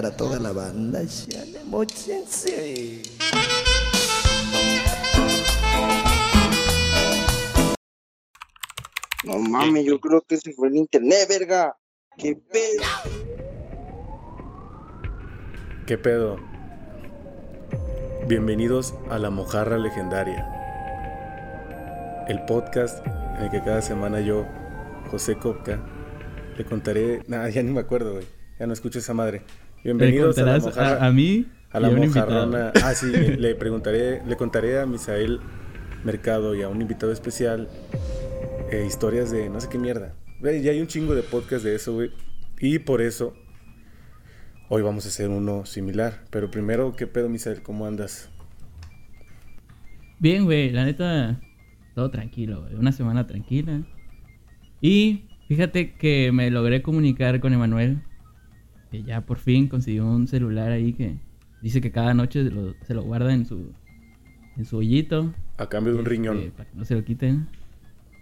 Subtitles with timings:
[0.00, 1.02] para toda la banda.
[9.24, 11.76] No mames, yo creo que se fue el internet, verga.
[12.16, 12.82] ¿Qué pedo?
[15.86, 16.38] ¿Qué pedo?
[18.26, 20.48] Bienvenidos a La Mojarra Legendaria,
[22.26, 24.46] el podcast en el que cada semana yo,
[25.10, 25.78] José Copca,
[26.56, 27.22] le contaré.
[27.26, 28.24] Nada, ya ni me acuerdo, güey.
[28.58, 29.42] Ya no escucho esa madre.
[29.82, 31.02] Bienvenidos a La Mojarra.
[31.02, 32.72] a, a mí a la y mojarrona.
[32.82, 35.40] Ah, sí, le, le preguntaré, le contaré a Misael
[36.04, 37.68] Mercado y a un invitado especial
[38.70, 40.14] eh, historias de no sé qué mierda.
[40.40, 42.10] Güey, ya hay un chingo de podcast de eso, güey.
[42.60, 43.34] Y por eso
[44.68, 46.24] hoy vamos a hacer uno similar.
[46.30, 47.62] Pero primero, ¿qué pedo, Misael?
[47.62, 48.30] ¿Cómo andas?
[50.18, 51.40] Bien, güey, la neta,
[51.94, 52.74] todo tranquilo, güey.
[52.74, 53.80] Una semana tranquila.
[54.82, 58.02] Y fíjate que me logré comunicar con Emanuel.
[58.90, 61.16] Que ya por fin consiguió un celular ahí que
[61.62, 63.72] dice que cada noche se lo, se lo guarda en su,
[64.56, 65.32] en su hoyito.
[65.58, 66.52] A cambio de un este, riñón.
[66.56, 67.48] Para que no se lo quiten.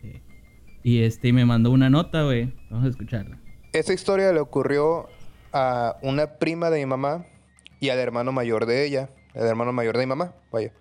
[0.03, 0.21] Eh,
[0.83, 2.53] Y este, y me mandó una nota, güey.
[2.71, 3.39] Vamos a escucharla.
[3.73, 5.09] Esta historia le ocurrió
[5.53, 7.27] a una prima de mi mamá
[7.81, 10.73] y al hermano mayor de ella, el hermano mayor de mi mamá, vaya.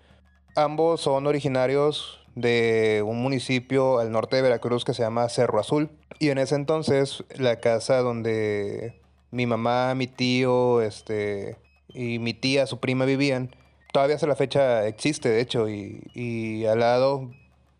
[0.56, 5.90] Ambos son originarios de un municipio al norte de Veracruz que se llama Cerro Azul.
[6.18, 9.00] Y en ese entonces la casa donde
[9.30, 11.56] mi mamá, mi tío, este
[11.88, 13.54] y mi tía, su prima vivían,
[13.92, 17.30] todavía hasta la fecha existe, de hecho, y, y al lado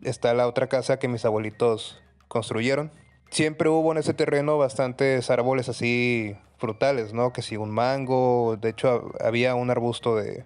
[0.03, 2.91] está la otra casa que mis abuelitos construyeron.
[3.31, 7.33] Siempre hubo en ese terreno bastantes árboles así frutales, ¿no?
[7.33, 10.45] Que si un mango, de hecho ha- había un arbusto de...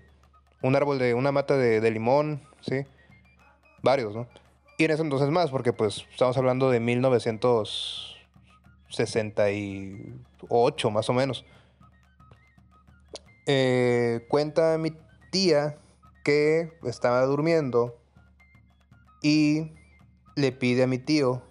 [0.62, 1.14] Un árbol de...
[1.14, 2.84] una mata de, de limón, ¿sí?
[3.82, 4.26] Varios, ¿no?
[4.78, 6.80] Y en ese entonces más, porque pues estamos hablando de
[8.96, 11.44] 1968 más o menos.
[13.46, 14.92] Eh, cuenta mi
[15.30, 15.78] tía
[16.24, 17.98] que estaba durmiendo
[19.22, 19.72] y
[20.36, 21.42] le pide a mi tío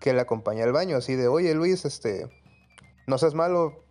[0.00, 2.28] que la acompañe al baño, así de, oye Luis, este,
[3.06, 3.84] no seas malo,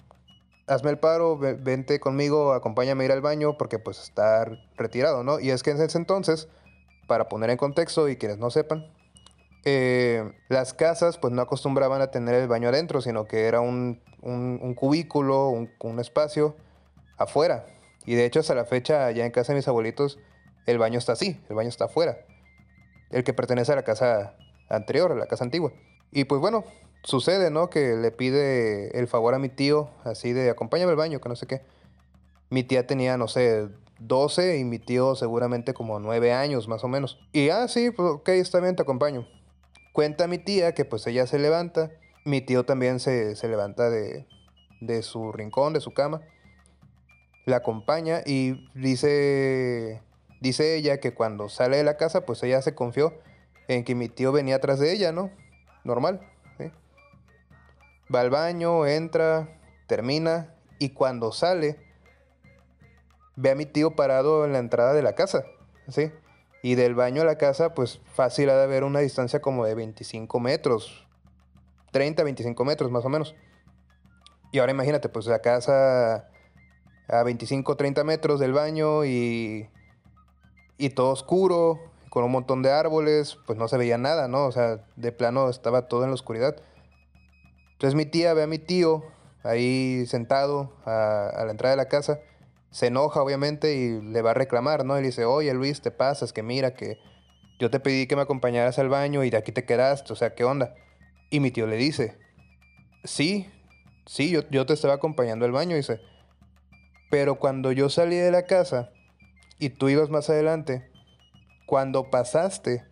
[0.67, 4.45] hazme el paro, ve- vente conmigo, acompáñame a ir al baño, porque pues está
[4.77, 5.39] retirado, ¿no?
[5.39, 6.47] Y es que en ese entonces,
[7.07, 8.85] para poner en contexto y quienes no sepan,
[9.69, 14.01] eh, las casas pues no acostumbraban a tener el baño adentro, sino que era un,
[14.21, 16.55] un- cubículo, un, un espacio
[17.17, 17.65] afuera.
[18.05, 20.19] Y de hecho hasta la fecha, allá en casa de mis abuelitos,
[20.67, 22.17] el baño está así, el baño está afuera.
[23.09, 24.37] El que pertenece a la casa
[24.69, 25.73] anterior, a la casa antigua.
[26.11, 26.63] Y pues bueno,
[27.03, 27.69] sucede, ¿no?
[27.69, 31.35] Que le pide el favor a mi tío, así de acompáñame al baño, que no
[31.35, 31.61] sé qué.
[32.49, 33.67] Mi tía tenía, no sé,
[33.99, 37.19] 12 y mi tío seguramente como 9 años más o menos.
[37.33, 39.27] Y ah, sí, pues ok, está bien, te acompaño.
[39.97, 41.89] Cuenta mi tía que pues ella se levanta.
[42.23, 44.27] Mi tío también se, se levanta de,
[44.79, 46.21] de su rincón, de su cama.
[47.45, 50.03] La acompaña y dice,
[50.39, 53.15] dice ella que cuando sale de la casa pues ella se confió
[53.67, 55.31] en que mi tío venía atrás de ella, ¿no?
[55.83, 56.21] Normal,
[56.59, 56.71] ¿sí?
[58.13, 61.79] Va al baño, entra, termina y cuando sale
[63.35, 65.43] ve a mi tío parado en la entrada de la casa,
[65.87, 66.11] ¿sí?
[66.67, 69.73] Y del baño a la casa, pues fácil ha de haber una distancia como de
[69.73, 71.07] 25 metros,
[71.93, 73.35] 30, 25 metros más o menos.
[74.51, 76.27] Y ahora imagínate, pues la casa
[77.07, 79.69] a 25, 30 metros del baño y,
[80.77, 81.79] y todo oscuro,
[82.09, 84.45] con un montón de árboles, pues no se veía nada, ¿no?
[84.45, 86.57] O sea, de plano estaba todo en la oscuridad.
[87.71, 89.05] Entonces mi tía ve a mi tío
[89.43, 92.19] ahí sentado a, a la entrada de la casa,
[92.71, 94.97] se enoja obviamente y le va a reclamar, ¿no?
[94.97, 96.97] Y le dice, oye Luis, te pasas, que mira, que
[97.59, 100.35] yo te pedí que me acompañaras al baño y de aquí te quedaste, o sea,
[100.35, 100.75] ¿qué onda?
[101.29, 102.17] Y mi tío le dice,
[103.03, 103.49] sí,
[104.05, 105.99] sí, yo, yo te estaba acompañando al baño, dice,
[107.09, 108.91] pero cuando yo salí de la casa
[109.59, 110.91] y tú ibas más adelante,
[111.65, 112.85] cuando pasaste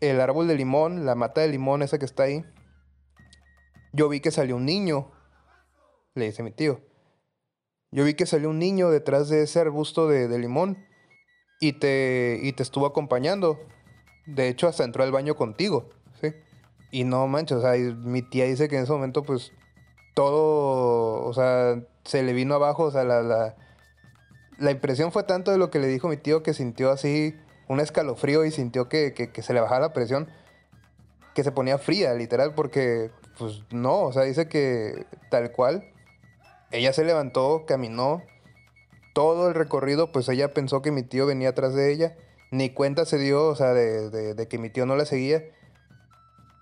[0.00, 2.44] el árbol de limón, la mata de limón esa que está ahí,
[3.92, 5.12] yo vi que salió un niño,
[6.14, 6.80] le dice mi tío.
[7.94, 10.84] Yo vi que salió un niño detrás de ese arbusto de, de limón
[11.60, 13.60] y te, y te estuvo acompañando.
[14.26, 16.34] De hecho, hasta entró al baño contigo, ¿sí?
[16.90, 19.52] Y no manches, o sea, mi tía dice que en ese momento, pues,
[20.12, 23.54] todo, o sea, se le vino abajo, o sea, la, la,
[24.58, 27.36] la impresión fue tanto de lo que le dijo mi tío que sintió así
[27.68, 30.28] un escalofrío y sintió que, que, que se le bajaba la presión,
[31.32, 35.93] que se ponía fría, literal, porque, pues, no, o sea, dice que tal cual,
[36.74, 38.22] ella se levantó, caminó,
[39.14, 42.16] todo el recorrido, pues ella pensó que mi tío venía atrás de ella,
[42.50, 45.44] ni cuenta se dio, o sea, de, de- que mi tío no la seguía.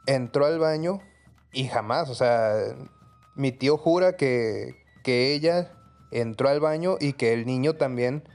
[0.06, 1.00] Entró al baño
[1.52, 2.54] y jamás, o sea,
[3.34, 5.72] mi tío jura que, que ella
[6.10, 8.28] entró al baño y que el niño también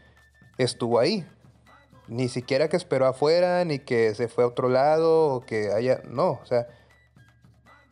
[0.58, 1.28] estuvo ahí.
[2.08, 6.02] Ni siquiera que esperó afuera, ni que se fue a otro lado, o que haya...
[6.06, 6.68] No, o sea,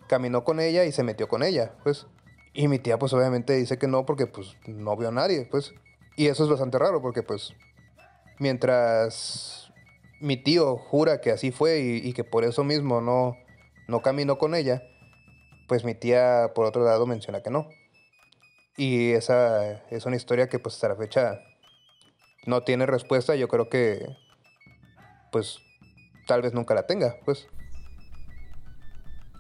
[0.08, 2.08] caminó con ella y se metió con ella, pues.
[2.58, 5.74] Y mi tía, pues obviamente dice que no, porque pues no vio a nadie, pues.
[6.16, 7.54] Y eso es bastante raro, porque pues
[8.40, 9.74] mientras
[10.22, 13.36] mi tío jura que así fue y, y que por eso mismo no,
[13.90, 14.82] no caminó con ella,
[15.68, 17.68] pues mi tía por otro lado menciona que no.
[18.78, 21.42] Y esa es una historia que pues hasta la fecha
[22.46, 23.36] no tiene respuesta.
[23.36, 24.06] Yo creo que
[25.30, 25.60] pues
[26.26, 27.50] tal vez nunca la tenga, pues.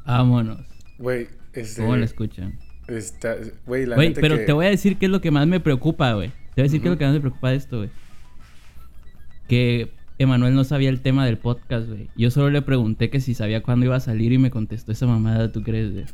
[0.05, 0.59] Vámonos.
[0.97, 1.81] Güey, este.
[1.81, 2.59] ¿Cómo lo escuchan?
[2.87, 3.35] Está,
[3.65, 5.47] güey, la Güey, neta pero que- te voy a decir qué es lo que más
[5.47, 6.29] me preocupa, güey.
[6.29, 7.89] Te voy a decir qué es lo que más me preocupa de esto, güey.
[9.47, 12.09] Que Emanuel no sabía el tema del podcast, güey.
[12.15, 15.05] Yo solo le pregunté que si sabía cuándo iba a salir y me contestó esa
[15.07, 16.05] mamada, ¿tú crees, güey?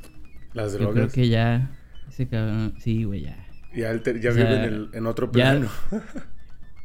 [0.54, 1.14] Las Yo creo drogas.
[1.14, 1.72] que ya...
[2.10, 2.74] Ese cabrón...
[2.80, 3.38] Sí, güey, ya.
[3.74, 5.70] Ya, alter- ya O sea, vive en, el- en otro ya- plano.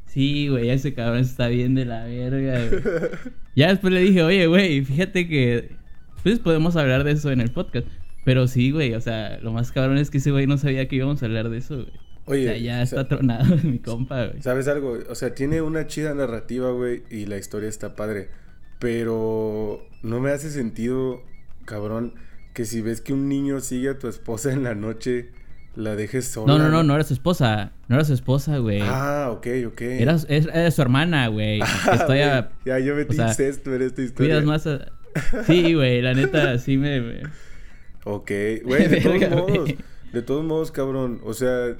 [0.07, 2.83] Sí, güey, ese cabrón está bien de la verga, güey.
[3.55, 5.77] Ya después le dije, oye, güey, fíjate que...
[6.23, 7.87] Pues podemos hablar de eso en el podcast.
[8.27, 10.97] Pero sí, güey, o sea, lo más cabrón es que ese güey no sabía que
[10.97, 11.93] íbamos a hablar de eso, güey.
[12.25, 14.43] Oye, o sea, ya o sea, está tronado mi compa, güey.
[14.43, 14.99] ¿Sabes algo?
[15.09, 18.29] O sea, tiene una chida narrativa, güey, y la historia está padre.
[18.81, 21.23] Pero no me hace sentido,
[21.67, 22.15] cabrón,
[22.53, 25.31] que si ves que un niño sigue a tu esposa en la noche,
[25.77, 26.53] la dejes sola.
[26.53, 27.71] No, no, no, no era su esposa.
[27.87, 28.81] No era su esposa, güey.
[28.83, 29.81] Ah, ok, ok.
[29.83, 31.61] Era, era su hermana, güey.
[31.63, 32.51] Ah, Estoy a...
[32.65, 34.41] Ya yo metí o sea, incesto en esta historia.
[34.41, 34.91] Cuidas más a...
[35.47, 37.01] Sí, güey, la neta, sí me...
[37.01, 37.46] me-
[38.09, 38.31] Ok,
[38.63, 39.71] güey, de todos modos.
[40.13, 41.21] De todos modos, cabrón.
[41.25, 41.77] O sea,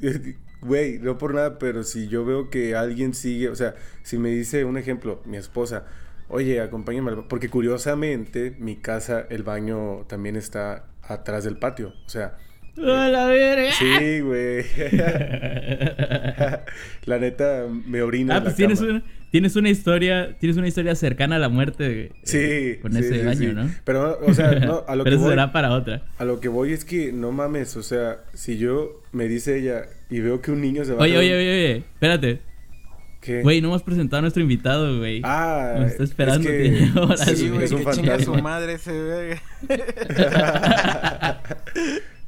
[0.60, 4.28] güey, no por nada, pero si yo veo que alguien sigue, o sea, si me
[4.28, 5.86] dice un ejemplo, mi esposa,
[6.28, 11.94] oye, acompáñame al ba-", Porque curiosamente, mi casa, el baño también está atrás del patio.
[12.04, 12.36] O sea,
[12.78, 13.72] ¡A la verga!
[13.72, 14.64] sí, güey.
[17.04, 18.34] la neta, me orina.
[18.34, 18.90] Ah, en la pues tienes cama.
[18.92, 22.78] una, tienes una historia, tienes una historia cercana a la muerte eh, Sí.
[22.80, 23.54] con sí, ese sí, baño, sí.
[23.54, 23.70] ¿no?
[23.84, 25.30] Pero, o sea, no, a lo Pero que eso voy.
[25.30, 26.02] será para otra.
[26.18, 29.82] A lo que voy es que no mames, o sea, si yo me dice ella
[30.08, 32.40] y veo que un niño se va Oye, oye, oye, oye, espérate.
[33.20, 33.42] ¿Qué?
[33.42, 35.20] Güey, no hemos presentado a nuestro invitado, güey.
[35.24, 38.42] Ah, Nos está esperando, es que- horas, Sí, güey, es un que chinga su fantasma.
[38.42, 39.42] madre ese verga.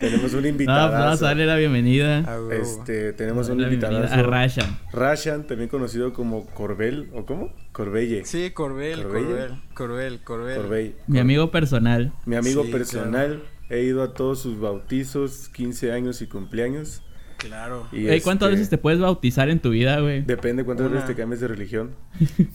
[0.03, 0.93] Tenemos un No, invitado.
[0.93, 2.25] vamos a darle la bienvenida.
[2.51, 3.99] Este, tenemos un invitado.
[3.99, 4.79] a Rashan.
[4.93, 7.53] Rashan, también conocido como Corbel, ¿o cómo?
[7.73, 8.25] Corbelle.
[8.27, 9.03] Sí, Corbel.
[9.05, 10.57] Corbel, Corbel, Corbel.
[10.57, 10.97] Corbey.
[11.07, 12.13] Mi amigo personal.
[12.27, 13.43] Mi amigo Sí, personal.
[13.71, 17.03] He ido a todos sus bautizos, 15 años y cumpleaños.
[17.39, 17.89] Claro.
[17.91, 20.21] Y Ey, ¿Cuántas este, veces te puedes bautizar en tu vida, güey?
[20.23, 20.97] Depende cuántas Una.
[20.97, 21.91] veces te cambies de religión.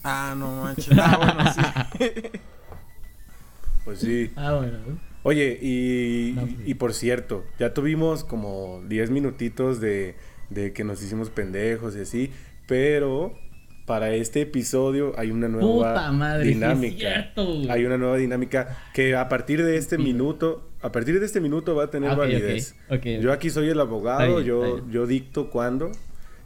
[0.04, 0.88] Ah, no manches.
[0.98, 2.22] Ah, bueno, sí.
[3.84, 4.30] Pues sí.
[4.36, 4.78] Ah, bueno.
[5.28, 10.14] Oye, y, No, y por cierto, ya tuvimos como 10 minutitos de,
[10.48, 12.30] de que nos hicimos pendejos y así,
[12.66, 13.34] pero
[13.84, 17.32] para este episodio hay una nueva Puta madre, es dinámica.
[17.68, 21.74] hay una nueva dinámica que a partir de este minuto, a partir de este minuto
[21.74, 22.74] va a tener Ah, validez.
[23.20, 25.92] Yo aquí soy el abogado, bien, yo, yo dicto cuándo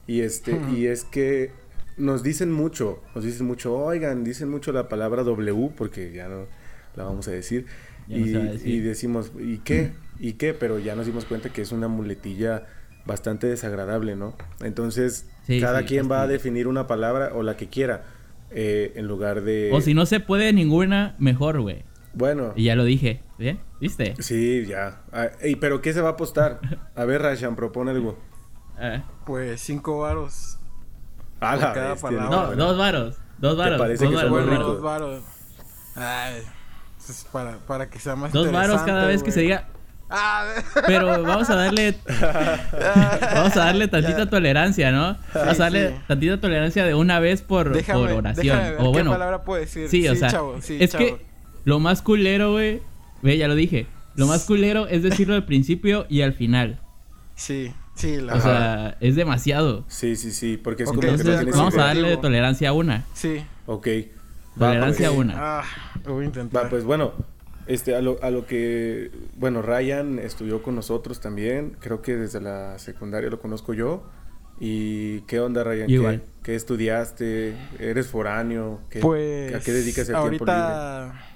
[0.08, 1.52] y este y es que
[1.96, 6.46] nos dicen mucho, nos dicen mucho, oigan, dicen mucho la palabra W porque ya no
[6.96, 7.66] la vamos a decir.
[8.08, 9.92] Ya y, decimos, ¿y qué?
[10.18, 10.54] ¿Y qué?
[10.54, 12.66] Pero ya nos dimos cuenta que es una muletilla
[13.06, 14.36] bastante desagradable, ¿no?
[14.60, 18.04] Entonces, Sí, cada sí, quien va a definir una palabra o la que quiera,
[18.50, 19.70] eh, en lugar de...
[19.72, 21.84] O si no se puede ninguna, mejor, güey.
[22.14, 23.22] Bueno, Y ya lo dije.
[23.38, 23.58] ¿Bien?
[23.80, 24.14] ¿Viste?
[24.20, 25.02] sí, ya.
[25.12, 26.60] Ah, ey, ¿Pero qué se va a apostar?
[26.94, 28.18] A ver, Rashan, propone algo.
[29.26, 30.58] Pues cinco varos.
[31.40, 32.56] A Por la cada bestia, palabra.
[32.56, 33.16] No, dos varos.
[33.38, 33.78] Dos varos.
[33.78, 34.44] parece dos que varos.
[34.44, 35.22] somos dos varos.
[35.96, 36.42] Ay.
[37.30, 39.68] Para, para que sea más Dos varos cada vez que se diga.
[40.14, 40.46] Ah,
[40.86, 41.96] Pero vamos a darle.
[43.34, 45.16] vamos a darle tantita tolerancia, ¿no?
[45.34, 45.94] Vamos a darle sí.
[46.06, 48.46] tantita tolerancia de una vez por, déjame, por oración.
[48.46, 49.10] déjame ver o qué bueno.
[49.10, 49.88] palabra puedo decir.
[49.88, 50.28] Sí, o sea.
[50.28, 51.04] chavo, sí, es chavo.
[51.04, 51.26] que
[51.64, 52.82] lo más culero, güey.
[53.22, 53.86] Ve, ya lo dije.
[54.14, 56.80] Lo más culero es decirlo al principio y al final.
[57.34, 59.84] Sí, sí, la O sea, es demasiado.
[59.88, 63.04] Sí, sí, sí, porque es como que Entonces, no vamos a darle tolerancia a una.
[63.14, 63.42] Sí.
[63.66, 63.88] Ok.
[64.60, 65.18] Va, Tolerancia pues.
[65.18, 65.34] una.
[65.36, 65.64] Ah,
[66.04, 66.64] lo voy a intentar.
[66.64, 67.12] Va, pues bueno,
[67.66, 72.40] este, a lo, a lo que, bueno, Ryan estudió con nosotros también, creo que desde
[72.40, 74.02] la secundaria lo conozco yo.
[74.60, 75.86] ¿Y qué onda, Ryan?
[75.86, 76.22] ¿Qué, Igual.
[76.42, 77.56] qué estudiaste?
[77.80, 78.80] ¿Eres foráneo?
[78.90, 79.54] ¿Qué, Pues.
[79.54, 80.52] ¿A qué dedicas el tiempo libre?
[80.52, 81.26] ahorita...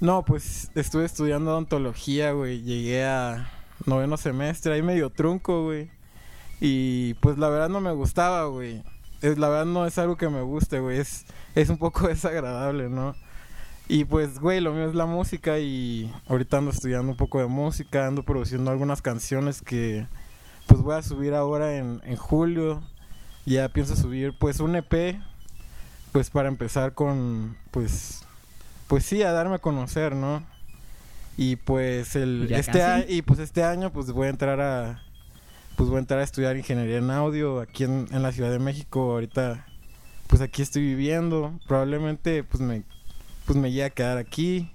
[0.00, 2.62] No, pues estuve estudiando odontología, güey.
[2.62, 3.48] Llegué a
[3.86, 5.90] noveno semestre, ahí medio trunco, güey.
[6.60, 8.82] Y pues la verdad no me gustaba, güey.
[9.22, 10.98] Es, la verdad no es algo que me guste, güey.
[10.98, 11.24] Es,
[11.54, 13.14] es un poco desagradable, ¿no?
[13.88, 17.46] Y pues, güey, lo mío es la música y ahorita ando estudiando un poco de
[17.46, 20.06] música, ando produciendo algunas canciones que
[20.66, 22.82] pues voy a subir ahora en, en julio.
[23.44, 25.16] Ya pienso subir pues un EP.
[26.12, 28.24] Pues para empezar con pues
[28.86, 30.42] pues sí, a darme a conocer, ¿no?
[31.38, 35.02] Y pues el ya este a- y pues este año pues voy a entrar a
[35.82, 38.60] pues voy a entrar a estudiar ingeniería en audio aquí en, en la Ciudad de
[38.60, 39.00] México.
[39.10, 39.66] Ahorita
[40.28, 41.58] pues aquí estoy viviendo.
[41.66, 42.84] Probablemente pues me
[43.46, 44.70] pues me llegue a quedar aquí.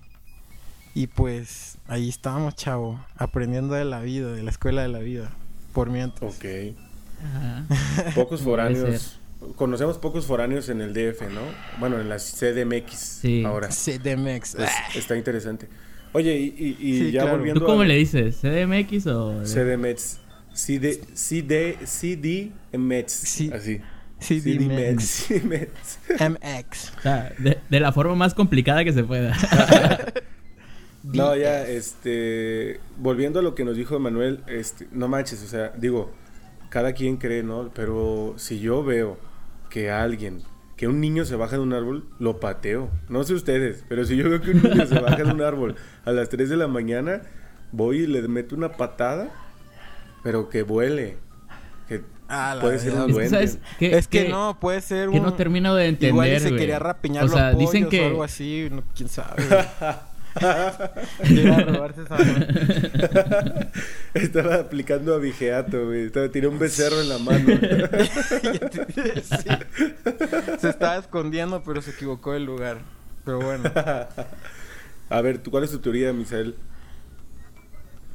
[0.94, 5.32] Y pues ahí estamos, chavo, aprendiendo de la vida, de la escuela de la vida.
[5.72, 6.36] Por mientras.
[6.36, 6.46] Ok.
[7.24, 7.66] Ajá.
[8.14, 9.18] Pocos foráneos.
[9.56, 11.40] Conocemos pocos foráneos en el DF, ¿no?
[11.80, 12.94] Bueno, en la CDMX.
[13.22, 13.46] Sí.
[13.46, 13.70] Ahora.
[13.70, 14.56] CDMX.
[14.56, 15.70] Es- está interesante.
[16.12, 17.38] Oye, y, y- y Sí, ya claro.
[17.38, 18.38] volviendo ¿Tú cómo a le dices?
[18.42, 19.44] ¿CDMX o...?
[19.46, 20.20] CDMX.
[20.58, 23.12] CD, CD, CDMX.
[23.12, 23.52] Sí.
[23.54, 23.82] Así.
[24.20, 25.28] CDMX.
[25.28, 26.00] CDMX.
[26.10, 26.94] MX.
[26.98, 29.36] O sea, de, de la forma más complicada que se pueda.
[31.14, 35.72] No, ya, este, volviendo a lo que nos dijo Manuel, este, no manches, o sea,
[35.78, 36.12] digo,
[36.70, 37.72] cada quien cree, ¿no?
[37.74, 39.18] Pero si yo veo
[39.70, 40.42] que alguien,
[40.76, 42.90] que un niño se baja de un árbol, lo pateo.
[43.10, 45.76] No sé ustedes, pero si yo veo que un niño se baja de un árbol
[46.04, 47.22] a las 3 de la mañana,
[47.72, 49.30] voy y le meto una patada,
[50.28, 51.16] pero que vuele.
[51.88, 53.30] Que Ah, la puede ser un Es que, duende.
[53.30, 53.98] ¿sabes qué?
[53.98, 55.24] Es que qué- no, puede ser Que un...
[55.24, 56.60] no termino de entender, Igual y se güey.
[56.60, 58.02] quería rapiñar O los sea, pollos dicen que...
[58.02, 59.42] o algo así, no, quién sabe.
[61.30, 63.70] Llega a robarse esa madre.
[64.14, 66.08] Estaba aplicando abigeato, güey.
[66.08, 67.48] Estaba, tiré un becerro en la mano.
[69.24, 69.50] Sí.
[70.60, 72.80] Se estaba escondiendo, pero se equivocó el lugar.
[73.24, 73.64] Pero bueno.
[75.10, 76.54] A ver, ¿tú, ¿cuál es tu teoría, Misael?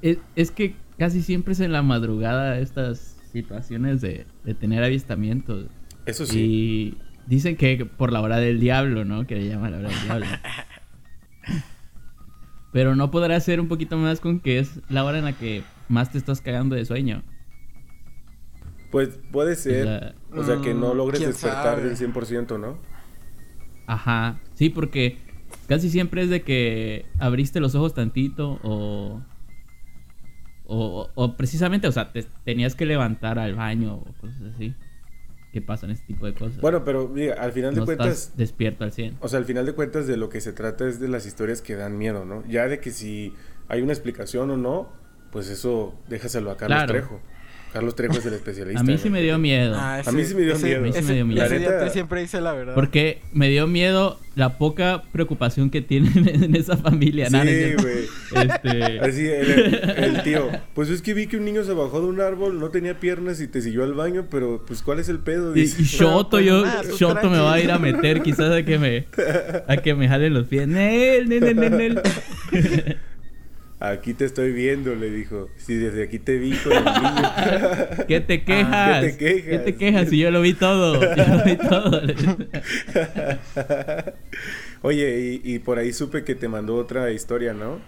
[0.02, 5.66] Es, es que casi siempre es en la madrugada estas situaciones de, de tener avistamientos.
[6.06, 6.38] Eso sí.
[6.40, 9.26] Y dicen que por la hora del diablo, ¿no?
[9.26, 10.26] Que le llaman la hora del diablo.
[12.72, 15.64] Pero no podrá ser un poquito más con que es la hora en la que
[15.88, 17.24] más te estás cagando de sueño.
[18.92, 19.86] Pues puede ser.
[19.86, 21.82] la- O sea, que no Mm, logres despertar sabe.
[21.88, 22.78] del 100%, ¿no?
[23.88, 24.38] Ajá.
[24.54, 25.18] Sí, porque
[25.66, 29.20] casi siempre es de que abriste los ojos tantito o...
[30.74, 34.74] O, o precisamente, o sea, te tenías que levantar al baño o cosas así.
[35.52, 36.62] Que pasan ese tipo de cosas.
[36.62, 39.18] Bueno, pero mira, al final de cuentas, estás despierto al 100.
[39.20, 41.60] o sea, al final de cuentas de lo que se trata es de las historias
[41.60, 42.42] que dan miedo, ¿no?
[42.48, 43.34] Ya de que si
[43.68, 44.88] hay una explicación o no,
[45.30, 46.92] pues eso déjaselo a Carlos Claro.
[46.92, 47.20] Trejo.
[47.72, 48.80] Carlos Trejo es el especialista.
[48.80, 49.74] A mí sí me dio miedo.
[49.78, 50.78] Ah, A mí sí me dio ese- miedo.
[50.80, 51.44] A mí sí ese- me dio miedo.
[51.44, 52.74] ese día te siempre dice la verdad.
[52.74, 57.28] Porque me dio miedo la poca preocupación que tienen en esa familia.
[57.30, 57.36] Sí,
[57.80, 58.44] güey.
[58.46, 60.50] Este, Así, el, el tío.
[60.74, 63.40] Pues es que vi que un niño se bajó de un árbol, no tenía piernas
[63.40, 65.56] y te siguió al baño, pero pues ¿cuál es el pedo?
[65.56, 65.66] y, y.
[65.66, 69.06] Shoto, pues, yo, tú Shoto me va a ir a meter quizás a que me,
[69.66, 70.66] a que me jalen los pies.
[70.68, 72.96] Nel, nel, nel, nel, nel.
[73.84, 75.48] Aquí te estoy viendo, le dijo.
[75.56, 77.22] Si desde aquí te vi con el niño.
[78.06, 79.04] ¿Qué te quejas?
[79.04, 79.50] ¿qué te quejas?
[79.50, 80.08] ¿Qué te quejas?
[80.08, 81.00] Si yo lo vi todo.
[81.16, 82.00] Yo lo vi todo.
[84.82, 87.78] Oye, y, y por ahí supe que te mandó otra historia, ¿no?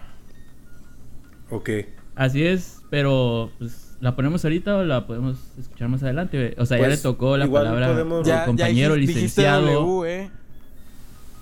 [1.50, 1.70] Ok.
[2.16, 6.54] Así es, pero pues, ¿la ponemos ahorita o la podemos escuchar más adelante?
[6.58, 9.42] O sea, ya Pues, le tocó la palabra podemos- al ya, ya compañero dijiste- dijiste
[9.42, 9.86] licenciado.
[9.86, 10.30] W, eh.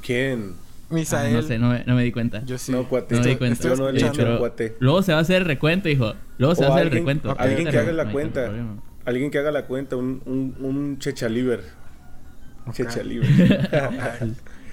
[0.05, 0.55] ¿Quién?
[1.13, 2.45] Ah, no sé, no me, no me di cuenta.
[2.45, 2.71] Yo sí.
[2.73, 3.15] No, cuate.
[3.15, 3.63] No me di estoy- cuenta.
[3.69, 4.13] Yo no le he escuchando.
[4.13, 4.77] dicho Pero cuate.
[4.81, 6.15] Luego se va a hacer el recuento, hijo.
[6.39, 7.35] Luego se O va a hacer el recuento.
[7.39, 8.51] alguien que haga la no cuenta.
[9.05, 11.63] Alguien que haga la cuenta, un, un, un chechaliver.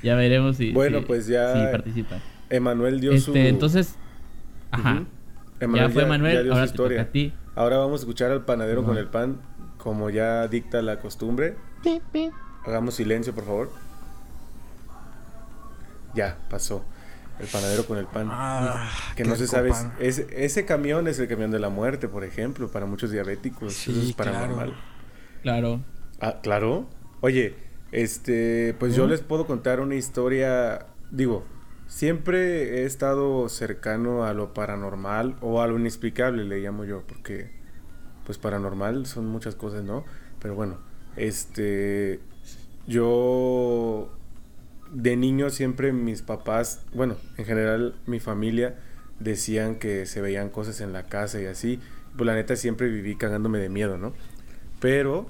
[0.03, 2.17] Ya veremos si, Bueno, si- pues ya- si participa.
[2.49, 3.31] Emanuel dio su.
[3.31, 3.95] Este, entonces,
[4.71, 5.03] ajá.
[5.59, 7.33] Emanuel Ya fue Manuel, dio ahora su te toca a ti.
[7.55, 8.87] Ahora vamos a escuchar al panadero No.
[8.87, 9.41] con el pan,
[9.77, 11.55] como ya dicta la costumbre.
[11.83, 12.29] Pi, pi.
[12.65, 13.71] Hagamos silencio, por favor.
[16.13, 16.83] Ya, pasó.
[17.39, 18.27] El panadero con el pan.
[18.31, 19.69] Ah, que no se sabe.
[19.69, 19.93] pan.
[19.99, 23.73] Ese, ese camión es el camión de la muerte, por ejemplo, para muchos diabéticos.
[23.73, 24.31] Sí, Eso es claro.
[24.33, 24.73] paranormal.
[25.41, 25.81] Claro.
[26.19, 26.89] Ah, claro.
[27.21, 27.55] Oye,
[27.91, 30.87] este, pues yo les puedo contar una historia.
[31.11, 31.45] Digo,
[31.87, 37.51] siempre he estado cercano a lo paranormal o a lo inexplicable, le llamo yo, porque,
[38.25, 40.03] pues paranormal son muchas cosas, ¿no?
[40.41, 40.77] Pero bueno,
[41.15, 42.19] este,
[42.85, 44.11] yo
[44.91, 48.79] de niño siempre mis papás, bueno, en general mi familia
[49.19, 51.79] decían que se veían cosas en la casa y así.
[52.15, 54.13] Pues la neta siempre viví cagándome de miedo, ¿no?
[54.79, 55.29] Pero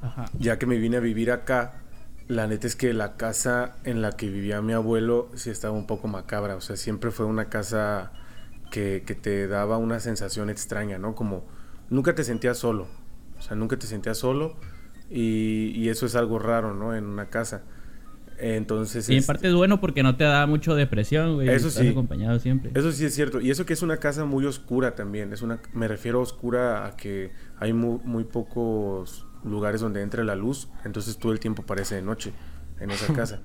[0.00, 0.26] Ajá.
[0.38, 1.82] ya que me vine a vivir acá,
[2.28, 5.86] la neta es que la casa en la que vivía mi abuelo sí estaba un
[5.86, 6.56] poco macabra.
[6.56, 8.12] O sea, siempre fue una casa
[8.70, 11.14] que, que te daba una sensación extraña, ¿no?
[11.14, 11.44] Como
[11.90, 12.88] nunca te sentías solo.
[13.38, 14.56] O sea, nunca te sentías solo
[15.10, 16.94] y, y eso es algo raro, ¿no?
[16.94, 17.62] En una casa.
[18.38, 21.48] Entonces, Y en este, parte es bueno porque no te da mucho depresión, güey.
[21.48, 21.88] Eso Estás sí.
[21.90, 22.70] acompañado siempre.
[22.74, 23.40] Eso sí es cierto.
[23.40, 25.32] Y eso que es una casa muy oscura también.
[25.32, 30.24] Es una, me refiero a oscura a que hay mu- muy, pocos lugares donde entre
[30.24, 30.68] la luz.
[30.84, 32.32] Entonces todo el tiempo parece de noche
[32.80, 33.40] en esa casa.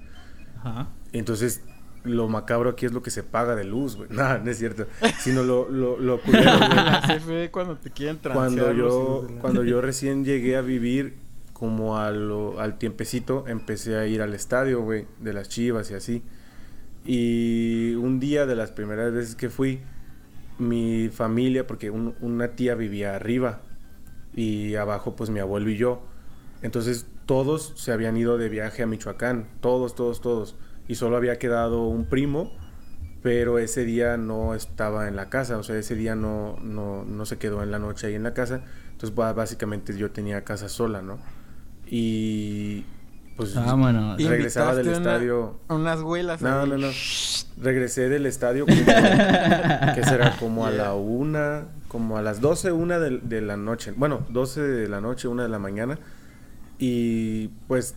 [0.63, 0.89] Ajá.
[1.13, 1.63] Entonces
[2.03, 4.09] lo macabro aquí es lo que se paga de luz, güey.
[4.11, 4.87] No, no es cierto.
[5.19, 7.19] Sino lo, lo, lo culero, güey.
[7.19, 11.15] CFE cuando te quieren cuando yo cuando yo recién llegué a vivir
[11.61, 15.93] como a lo- al tiempecito empecé a ir al estadio güey de las Chivas y
[15.93, 16.23] así.
[17.05, 19.79] Y un día de las primeras veces que fui
[20.57, 23.61] mi familia porque un- una tía vivía arriba
[24.33, 26.01] y abajo pues mi abuelo y yo.
[26.63, 30.55] Entonces todos se habían ido de viaje a Michoacán todos todos todos.
[30.87, 32.51] Y solo había quedado un primo
[33.21, 37.25] pero ese día no estaba en la casa, o sea, ese día no, no, no
[37.27, 38.63] se quedó en la noche ahí en la casa,
[38.93, 41.19] entonces básicamente yo tenía casa sola, ¿no?
[41.93, 42.85] Y
[43.35, 43.53] pues.
[44.17, 45.59] Y regresaba del una- estadio.
[45.67, 46.41] unas güelas.
[46.41, 46.69] No, ahí.
[46.69, 46.87] no, no.
[47.61, 48.77] Regresé del estadio como,
[49.95, 53.93] que será como a la una, como a las 12, una de, de la noche.
[53.95, 55.99] Bueno, 12 de la noche, una de la mañana.
[56.79, 57.93] Y pues,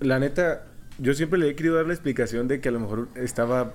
[0.00, 0.62] la neta,
[0.98, 3.72] yo siempre le he querido dar la explicación de que a lo mejor estaba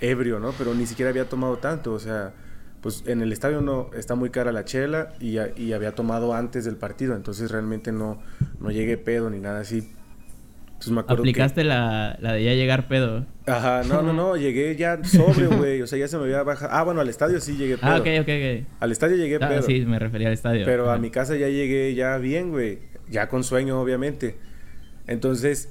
[0.00, 0.52] ebrio, ¿no?
[0.56, 2.32] Pero ni siquiera había tomado tanto, o sea,
[2.80, 6.64] pues en el estadio no está muy cara la chela y, y había tomado antes
[6.64, 8.20] del partido, entonces realmente no,
[8.58, 9.92] no llegué pedo ni nada así.
[10.66, 13.26] Entonces me acuerdo que- Aplicaste la, la de ya llegar pedo.
[13.46, 15.82] Ajá, no, no, no, llegué ya sobrio, güey.
[15.82, 16.72] O sea, ya se me había bajado.
[16.72, 17.90] Ah, bueno, al estadio sí llegué pedo.
[17.90, 18.66] Ah, ok, ok, ok.
[18.80, 19.62] Al estadio llegué Ah, pedo.
[19.62, 20.64] sí, me refería al estadio.
[20.64, 22.78] Pero a mi casa ya llegué ya bien, güey.
[23.10, 24.36] Ya con sueño, obviamente.
[25.06, 25.68] Entonces,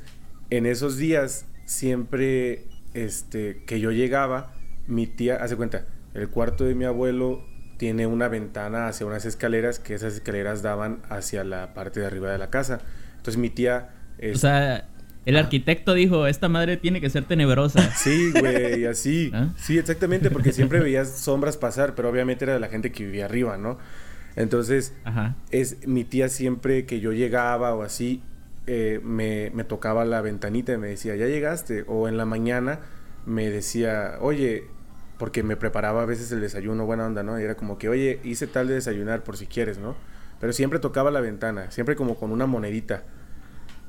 [0.52, 4.54] en esos días, siempre este, que yo llegaba,
[4.86, 7.44] mi tía, hace cuenta, el cuarto de mi abuelo
[7.78, 12.32] tiene una ventana hacia unas escaleras, que esas escaleras daban hacia la parte de arriba
[12.32, 12.80] de la casa.
[13.18, 13.90] Entonces mi tía...
[14.34, 14.86] O sea,
[15.26, 17.92] el arquitecto dijo, esta madre tiene que ser tenebrosa.
[17.96, 19.32] Sí, güey, así.
[19.36, 19.50] ¿Ah?
[19.58, 23.26] Sí, exactamente, porque siempre veías sombras pasar, pero obviamente era de la gente que vivía
[23.26, 23.78] arriba, ¿no?
[24.36, 25.36] Entonces, Ajá.
[25.52, 28.22] es mi tía siempre que yo llegaba o así,
[28.68, 31.84] eh, me, me tocaba la ventanita y me decía, ya llegaste.
[31.88, 32.80] O en la mañana
[33.26, 34.66] me decía, oye,
[35.20, 37.38] porque me preparaba a veces el desayuno, buena onda, ¿no?
[37.40, 39.96] Y era como que, oye, hice tal de desayunar por si quieres, ¿no?
[40.40, 43.04] Pero siempre tocaba la ventana, siempre como con una monedita.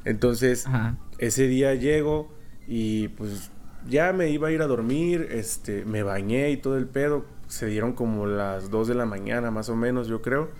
[0.04, 0.96] Entonces, Ajá.
[1.18, 2.34] ese día llego
[2.66, 3.52] y pues
[3.88, 7.24] ya me iba a ir a dormir, este, me bañé y todo el pedo.
[7.46, 10.50] Se dieron como las 2 de la mañana más o menos, yo creo.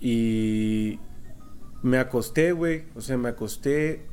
[0.00, 0.98] Y
[1.82, 2.84] me acosté, güey.
[2.94, 4.06] O sea, me acosté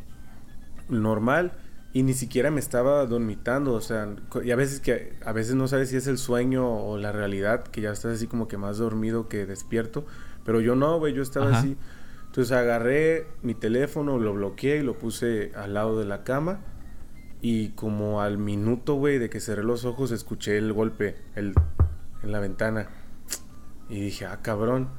[0.89, 1.53] normal
[1.93, 3.73] y ni siquiera me estaba dormitando.
[3.73, 6.97] O sea, y a veces que a veces no sabes si es el sueño o
[6.97, 10.05] la realidad, que ya estás así como que más dormido que despierto.
[10.45, 11.59] Pero yo no, güey, yo estaba Ajá.
[11.59, 11.77] así.
[12.27, 16.59] Entonces agarré mi teléfono, lo bloqueé y lo puse al lado de la cama.
[17.41, 21.53] Y como al minuto, güey, de que cerré los ojos, escuché el golpe el,
[22.23, 22.89] en la ventana.
[23.89, 24.89] Y dije, ah, cabrón.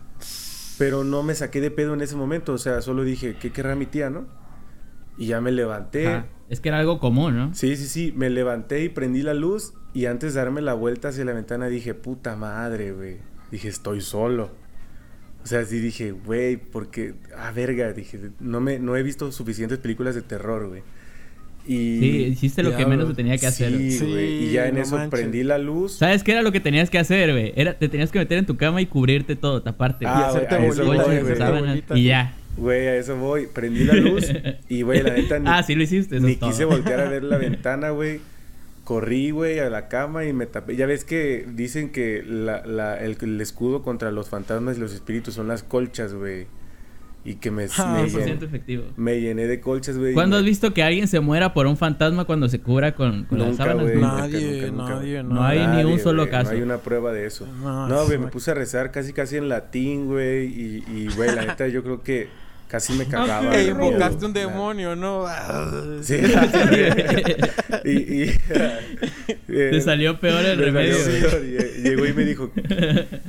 [0.79, 2.53] Pero no me saqué de pedo en ese momento.
[2.53, 4.27] O sea, solo dije, ¿qué querrá mi tía, no?
[5.19, 6.07] Y ya me levanté.
[6.07, 6.27] Ajá.
[6.49, 7.55] Es que era algo común, ¿no?
[7.55, 8.13] Sí, sí, sí.
[8.17, 9.75] Me levanté y prendí la luz.
[9.93, 13.17] Y antes de darme la vuelta hacia la ventana dije, puta madre, güey.
[13.51, 14.51] Dije, estoy solo.
[15.43, 17.15] O sea, sí dije, güey, porque...
[17.37, 17.93] Ah, verga.
[17.93, 20.83] Dije, no, me, no he visto suficientes películas de terror, güey.
[21.67, 22.01] Y...
[22.01, 23.71] Sí, hiciste lo que menos se tenía que hacer.
[23.77, 24.45] Sí, güey.
[24.45, 25.11] y ya en no eso manches.
[25.21, 25.93] prendí la luz.
[25.99, 27.53] ¿Sabes qué era lo que tenías que hacer, güey?
[27.57, 30.07] Era, te tenías que meter en tu cama y cubrirte todo, taparte.
[30.07, 30.47] Ah, güey.
[30.47, 31.99] hacerte bolita, bolita.
[31.99, 32.35] y ya.
[32.59, 33.47] Güey, a eso voy.
[33.47, 34.27] Prendí la luz
[34.69, 36.17] y, güey, la neta ni, Ah, sí lo hiciste.
[36.17, 36.51] Eso ni es todo.
[36.51, 38.21] quise voltear a ver la ventana, güey.
[38.85, 40.75] Corrí, güey, a la cama y me tapé.
[40.75, 44.95] Ya ves que dicen que la, la- el, el escudo contra los fantasmas y los
[44.95, 46.47] espíritus son las colchas, güey.
[47.25, 48.17] Y que me, Ah, me, sí.
[48.17, 48.85] 100% llené, efectivo.
[48.97, 50.15] me llené de colchas, güey.
[50.15, 53.39] ¿Cuándo has visto que alguien se muera por un fantasma cuando se cubra con, con
[53.41, 53.93] las sábanas?
[53.95, 54.95] Nadie, nunca, nunca.
[54.95, 56.53] nadie, No hay ni un solo caso.
[56.53, 57.47] No hay una prueba de eso.
[57.63, 60.47] No, No, es güey, me puse a rezar casi casi en latín, güey.
[60.47, 62.29] Y, y, güey, la neta, yo creo que
[62.69, 63.51] casi me cagaba.
[63.51, 65.25] Que de invocaste un demonio, ¿no?
[65.27, 66.17] Ah, Sí.
[67.85, 68.33] y, y
[69.47, 70.97] Te salió peor el me remedio.
[71.05, 71.45] peor.
[71.45, 72.51] Y- Llegó y me dijo,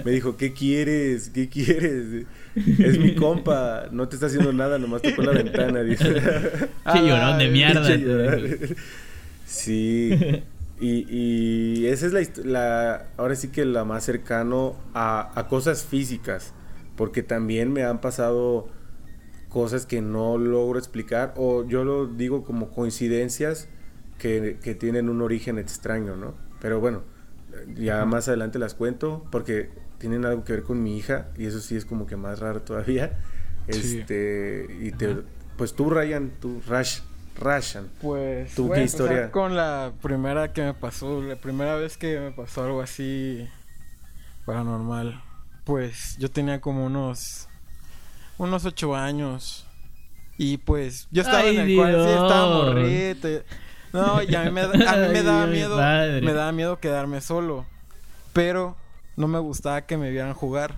[0.03, 1.29] me dijo, ¿qué quieres?
[1.33, 2.25] ¿Qué quieres?
[2.55, 5.81] Es mi compa, no te está haciendo nada, nomás tocó la ventana.
[5.83, 6.03] dice.
[6.91, 7.87] Che llorón de mierda.
[9.45, 10.43] Sí.
[10.81, 15.83] Y, y esa es la, la, ahora sí que la más cercano a, a cosas
[15.83, 16.53] físicas,
[16.95, 18.69] porque también me han pasado
[19.49, 23.67] cosas que no logro explicar, o yo lo digo como coincidencias
[24.17, 26.35] que, que tienen un origen extraño, ¿no?
[26.61, 27.03] Pero bueno,
[27.75, 31.59] ya más adelante las cuento, porque tienen algo que ver con mi hija, y eso
[31.59, 33.19] sí es como que más raro todavía.
[33.69, 33.99] Sí.
[33.99, 35.17] Este, y te,
[35.57, 37.01] pues tú, Ryan, tú, Rash,
[37.39, 37.89] Rashan.
[38.01, 39.31] Pues ¿Tú qué historia?
[39.31, 43.47] con la primera que me pasó, la primera vez que me pasó algo así
[44.45, 45.21] paranormal.
[45.65, 47.48] Pues yo tenía como unos
[48.39, 49.67] unos ocho años
[50.39, 52.65] y pues yo estaba Ay, en el cuarto, sí, estaba Dios.
[52.65, 53.27] morrito.
[53.93, 56.21] No, y a mí me, a mí me daba mi miedo, padre.
[56.21, 57.65] me daba miedo quedarme solo,
[58.33, 58.75] pero
[59.17, 60.75] no me gustaba que me vieran jugar.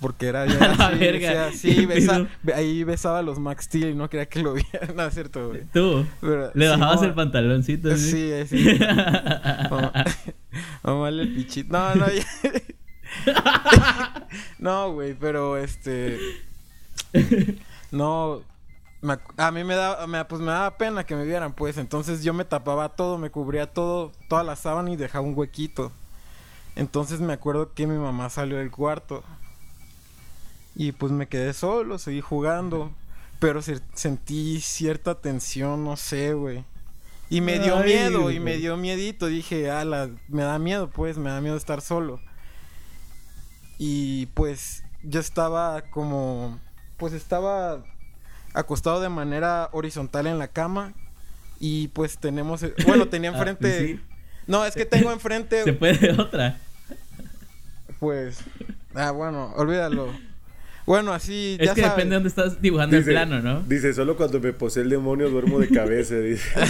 [0.00, 3.90] Porque era bien A la así, verga, sí, besa- ahí besaba a los Max Steel
[3.90, 5.64] y no quería que lo vieran, no es cierto, güey.
[5.72, 7.94] Tú, Pero, le sí, bajabas el pantaloncito.
[7.96, 8.78] Sí, sí.
[10.82, 11.72] A darle el pichito.
[11.72, 12.24] No, no, ya.
[14.58, 16.18] No, güey, pero este.
[17.90, 18.42] No.
[19.02, 21.78] me a mí me daba, me- pues me daba pena que me vieran, pues.
[21.78, 25.90] Entonces yo me tapaba todo, me cubría todo, toda la sábana y dejaba un huequito.
[26.76, 29.24] Entonces me acuerdo que mi mamá salió del cuarto.
[30.76, 32.92] Y pues me quedé solo, seguí jugando.
[33.40, 36.64] Pero se- sentí cierta tensión, no sé, güey.
[37.30, 39.26] Y me dio Ay, miedo, y me dio miedito.
[39.26, 42.20] Dije, ala, me da miedo, pues, me da miedo estar solo.
[43.82, 46.60] Y pues yo estaba como,
[46.98, 47.82] pues estaba
[48.52, 50.92] acostado de manera horizontal en la cama.
[51.58, 53.86] Y pues tenemos, bueno, tenía Ah, enfrente...
[53.86, 54.00] sí.
[54.46, 55.62] No, es que tengo enfrente...
[55.64, 56.58] Se puede otra.
[58.00, 58.40] Pues.
[58.94, 60.12] Ah, bueno, olvídalo.
[60.86, 61.56] Bueno, así.
[61.58, 61.96] Es ya que sabes.
[61.96, 63.60] depende de dónde estás dibujando el plano, ¿no?
[63.62, 66.16] dice, solo cuando me posee el demonio duermo de cabeza.
[66.16, 66.48] Dice,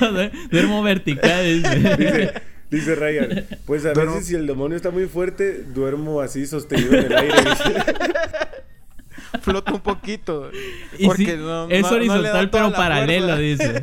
[0.00, 1.44] No, du- Duermo vertical.
[1.44, 1.96] dice.
[1.96, 2.32] dice,
[2.74, 3.46] dice Ryan.
[3.66, 7.34] Pues a veces si el demonio está muy fuerte, duermo así sostenido en el aire.
[9.42, 10.50] Flota un poquito.
[10.98, 13.82] Y porque sí, no- es no horizontal pero paralelo, dice.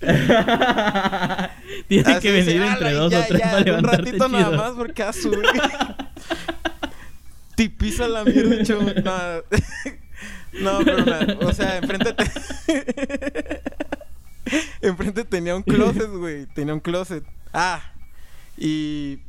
[1.88, 4.56] Tiene Así que venir "Ala, entre dos ya, o tres ya, para Un ratito nada
[4.56, 5.42] más porque azul.
[7.56, 9.42] Te pisa la mierda.
[10.52, 12.24] No, no pero o sea, enfrente te...
[14.80, 16.46] enfrente tenía un closet, güey.
[16.46, 17.24] Tenía un closet.
[17.52, 17.92] Ah,
[18.56, 19.20] y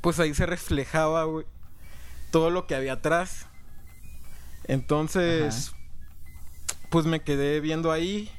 [0.00, 1.46] pues ahí se reflejaba, güey,
[2.30, 3.46] todo lo que había atrás.
[4.64, 5.72] Entonces,
[6.90, 8.30] pues me quedé viendo ahí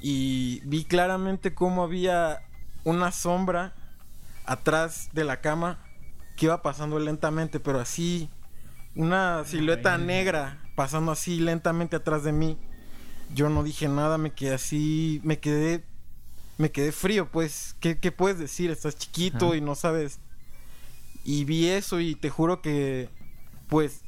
[0.00, 2.40] y vi claramente cómo había
[2.84, 3.74] una sombra
[4.46, 5.78] atrás de la cama
[6.36, 8.30] que iba pasando lentamente, pero así,
[8.94, 12.58] una silueta negra pasando así lentamente atrás de mí.
[13.34, 15.84] Yo no dije nada, me quedé así, me quedé,
[16.58, 18.70] me quedé frío, pues, ¿qué, qué puedes decir?
[18.70, 19.56] Estás chiquito Ajá.
[19.56, 20.18] y no sabes.
[21.24, 23.08] Y vi eso y te juro que,
[23.68, 24.00] pues,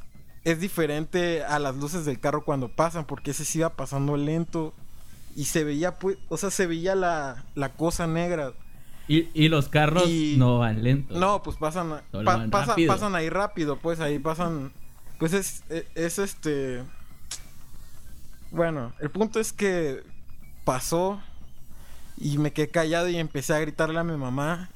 [0.45, 4.75] es diferente a las luces del carro cuando pasan, porque ese sí iba pasando lento
[5.37, 8.53] y se veía, pues, o sea, se veía la, la cosa negra.
[9.09, 11.17] Y, y los carros Y- no van lentos.
[11.19, 14.73] No, pues pasan, pa- pasan, pasan ahí rápido, pues ahí pasan,
[15.19, 16.83] pues es, es, es este,
[18.53, 20.03] bueno, el punto es que
[20.65, 21.21] pasó
[22.17, 24.71] y me quedé callado y empecé a gritarle a mi mamá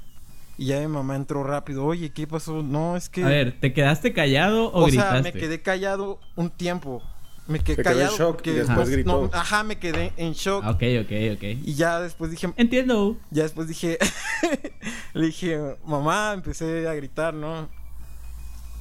[0.59, 2.63] y ya mi mamá entró rápido, oye, ¿qué pasó?
[2.63, 5.23] No, es que, A ver, ¿te quedaste callado o, o sea, gritaste?
[5.23, 7.03] me quedé callado un tiempo,
[7.47, 9.23] me quedé Se quedó en callado shock porque y después después, gritó.
[9.23, 11.43] no, ajá, me quedé en shock Ah, Ok, ok, ok.
[11.63, 13.19] y ya después dije, Entiendo.
[13.31, 13.99] ya después dije,
[15.15, 17.69] le dije, mamá, empecé a gritar, ¿no?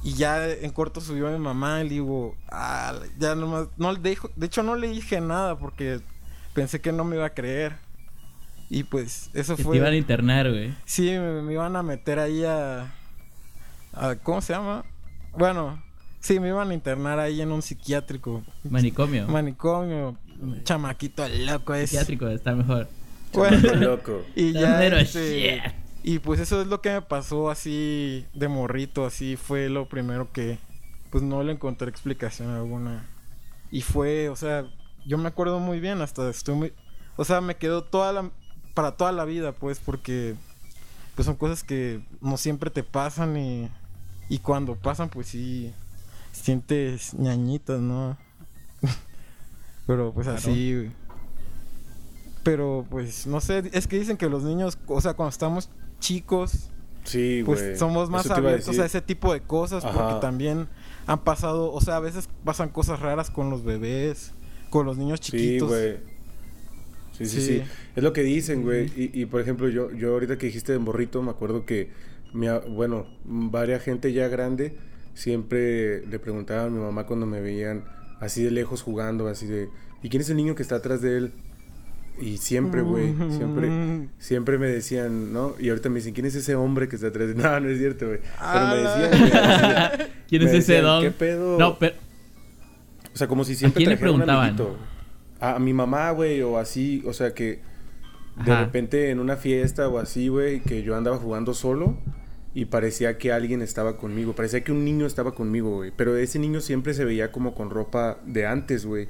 [0.06, 3.98] Y ya en corto subió mi mamá y le digo, ah, ya nomás, no le
[3.98, 5.98] dejo, de hecho no le dije nada porque
[6.54, 7.72] pensé que no me iba a creer.
[8.70, 9.72] Y pues eso Que fue...
[9.72, 10.72] te iban a internar, güey.
[10.84, 12.94] Sí, me, me iban a meter ahí a,
[13.94, 14.14] a...
[14.22, 14.84] ¿Cómo se llama?
[15.36, 15.82] Bueno,
[16.20, 18.44] sí, me iban a internar ahí en un psiquiátrico.
[18.62, 19.26] Manicomio.
[19.26, 20.16] Manicomio,
[20.62, 21.88] chamaquito loco ese.
[21.88, 22.88] Psiquiátrico está mejor.
[23.32, 24.22] Bueno, Loco.
[24.36, 24.86] y ya...
[24.86, 25.85] Este, shit.
[26.06, 30.30] Y pues eso es lo que me pasó así de morrito, así fue lo primero
[30.30, 30.56] que
[31.10, 33.04] pues no le encontré explicación alguna.
[33.72, 34.64] Y fue, o sea,
[35.04, 36.72] yo me acuerdo muy bien, hasta estoy muy
[37.16, 38.30] o sea, me quedó toda la
[38.72, 40.36] para toda la vida, pues porque
[41.16, 43.68] pues son cosas que no siempre te pasan y
[44.28, 45.72] y cuando pasan pues sí
[46.30, 48.16] sientes ñañitas, ¿no?
[49.88, 50.38] Pero pues Claro.
[50.38, 50.92] así, güey.
[52.44, 55.68] Pero pues no sé, es que dicen que los niños, o sea, cuando estamos
[56.00, 56.70] chicos,
[57.04, 58.82] Sí, pues somos más Eso a abiertos decir.
[58.82, 60.66] a ese tipo de cosas porque también
[61.06, 64.32] han pasado, o sea, a veces pasan cosas raras con los bebés,
[64.70, 65.68] con los niños Sí, chiquitos.
[65.68, 65.96] güey.
[67.12, 67.40] Sí, sí, Sí.
[67.58, 67.62] sí,
[67.94, 68.86] Es lo que dicen, güey.
[68.96, 71.90] y, y, por ejemplo, yo, yo ahorita que dijiste de morrito, me acuerdo que,
[72.32, 74.76] mi, a- bueno, varias gente ya grande
[75.14, 77.84] siempre le preguntaba a mi mamá cuando me veían
[78.20, 79.68] así de lejos jugando, así de,
[80.02, 81.32] ¿y quién es el niño que está atrás de él?
[82.18, 85.54] Y siempre, güey, siempre, siempre me decían, ¿no?
[85.58, 87.78] Y ahorita me dicen, ¿quién es ese hombre que está atrás de No, no es
[87.78, 88.20] cierto, güey.
[88.20, 89.88] Pero me ¡Ala!
[89.90, 91.02] decían, ¿Quién me es ese don?
[91.02, 91.58] ¿Qué pedo?
[91.58, 91.94] No, pero.
[93.12, 94.76] O sea, como si siempre quién le trajera un preguntaban?
[95.40, 97.02] A, a mi mamá, güey, o así.
[97.06, 97.60] O sea, que
[98.44, 98.64] de Ajá.
[98.64, 101.98] repente en una fiesta o así, güey, que yo andaba jugando solo
[102.54, 104.34] y parecía que alguien estaba conmigo.
[104.34, 105.92] Parecía que un niño estaba conmigo, güey.
[105.94, 109.08] Pero ese niño siempre se veía como con ropa de antes, güey.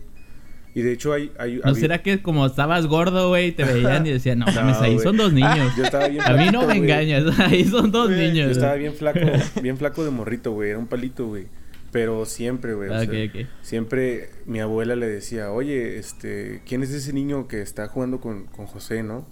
[0.76, 1.32] Y de hecho hay...
[1.38, 4.52] hay ¿No había- será que como estabas gordo, güey, te veían y decían, no, No,
[4.52, 5.74] mames, ahí son dos niños?
[5.76, 8.46] Yo estaba bien A mí no me engañas, ahí son dos niños.
[8.48, 9.20] Yo estaba bien flaco,
[9.62, 10.70] bien flaco de morrito, güey.
[10.70, 11.46] Era un palito, güey.
[11.92, 12.90] Pero siempre, güey.
[12.90, 13.46] o Ah, sea, ok, ok.
[13.62, 18.44] Siempre mi abuela le decía, oye, este, ¿quién es ese niño que está jugando con,
[18.44, 19.26] con José, no?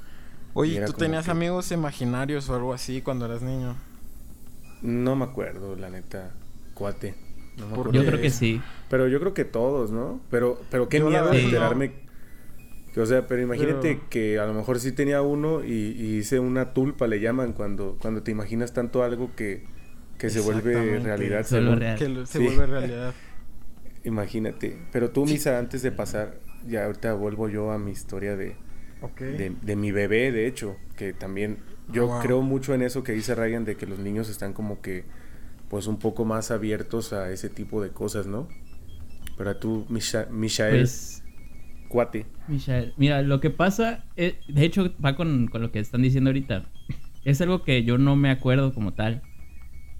[0.54, 3.76] Oye, ¿tú tenías que- amigos imaginarios o algo así cuando eras niño?
[4.80, 6.30] No me acuerdo, la neta,
[6.74, 7.14] cuate.
[7.58, 8.60] No me Yo creo que sí.
[8.90, 10.20] Pero yo creo que todos, ¿no?
[10.30, 11.32] Pero, pero qué Yo miedo no.
[11.38, 11.92] enterarme.
[12.92, 16.16] Que, o sea, pero imagínate Pero- que a lo mejor sí tenía uno y, y
[16.18, 19.64] hice una tulpa, le llaman, cuando, cuando te imaginas tanto algo que,
[20.18, 21.44] que se vuelve realidad.
[21.44, 21.98] Se vuelve según- real.
[21.98, 22.44] Que lo- se Sí.
[22.44, 23.14] vuelve realidad.
[24.04, 24.78] Imagínate.
[24.92, 26.38] Pero tú, Misa, antes de pasar,
[26.68, 28.56] ya ahorita vuelvo yo a mi historia de,
[29.18, 32.20] de, de mi bebé, de hecho, que también yo Wow.
[32.22, 35.04] creo mucho en eso que dice Ryan, de que los niños están como que,
[35.74, 38.46] pues un poco más abiertos a ese tipo de cosas, ¿no?
[39.36, 41.24] Pero tú, Misha, Mishael, Pues,
[41.88, 42.26] cuate.
[42.46, 46.30] Michael, mira, lo que pasa, eh, de hecho, va con, con lo que están diciendo
[46.30, 46.70] ahorita.
[47.24, 49.22] Es algo que yo no me acuerdo como tal,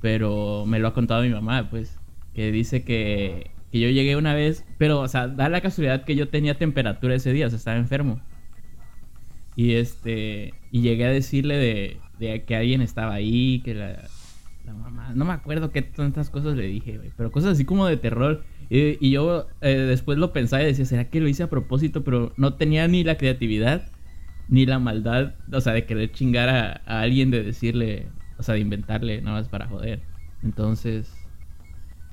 [0.00, 1.98] pero me lo ha contado mi mamá, pues,
[2.34, 6.14] que dice que, que yo llegué una vez, pero, o sea, da la casualidad que
[6.14, 8.20] yo tenía temperatura ese día, o sea, estaba enfermo.
[9.56, 14.08] Y este, y llegué a decirle de, de que alguien estaba ahí, que la,
[14.64, 17.86] la mamá, no me acuerdo qué tantas cosas le dije, güey, pero cosas así como
[17.86, 18.44] de terror.
[18.70, 22.02] Y, y yo eh, después lo pensaba y decía, ¿será que lo hice a propósito?
[22.02, 23.90] Pero no tenía ni la creatividad
[24.48, 28.54] ni la maldad, o sea, de querer chingar a, a alguien, de decirle, o sea,
[28.54, 30.00] de inventarle nada más para joder.
[30.42, 31.10] Entonces,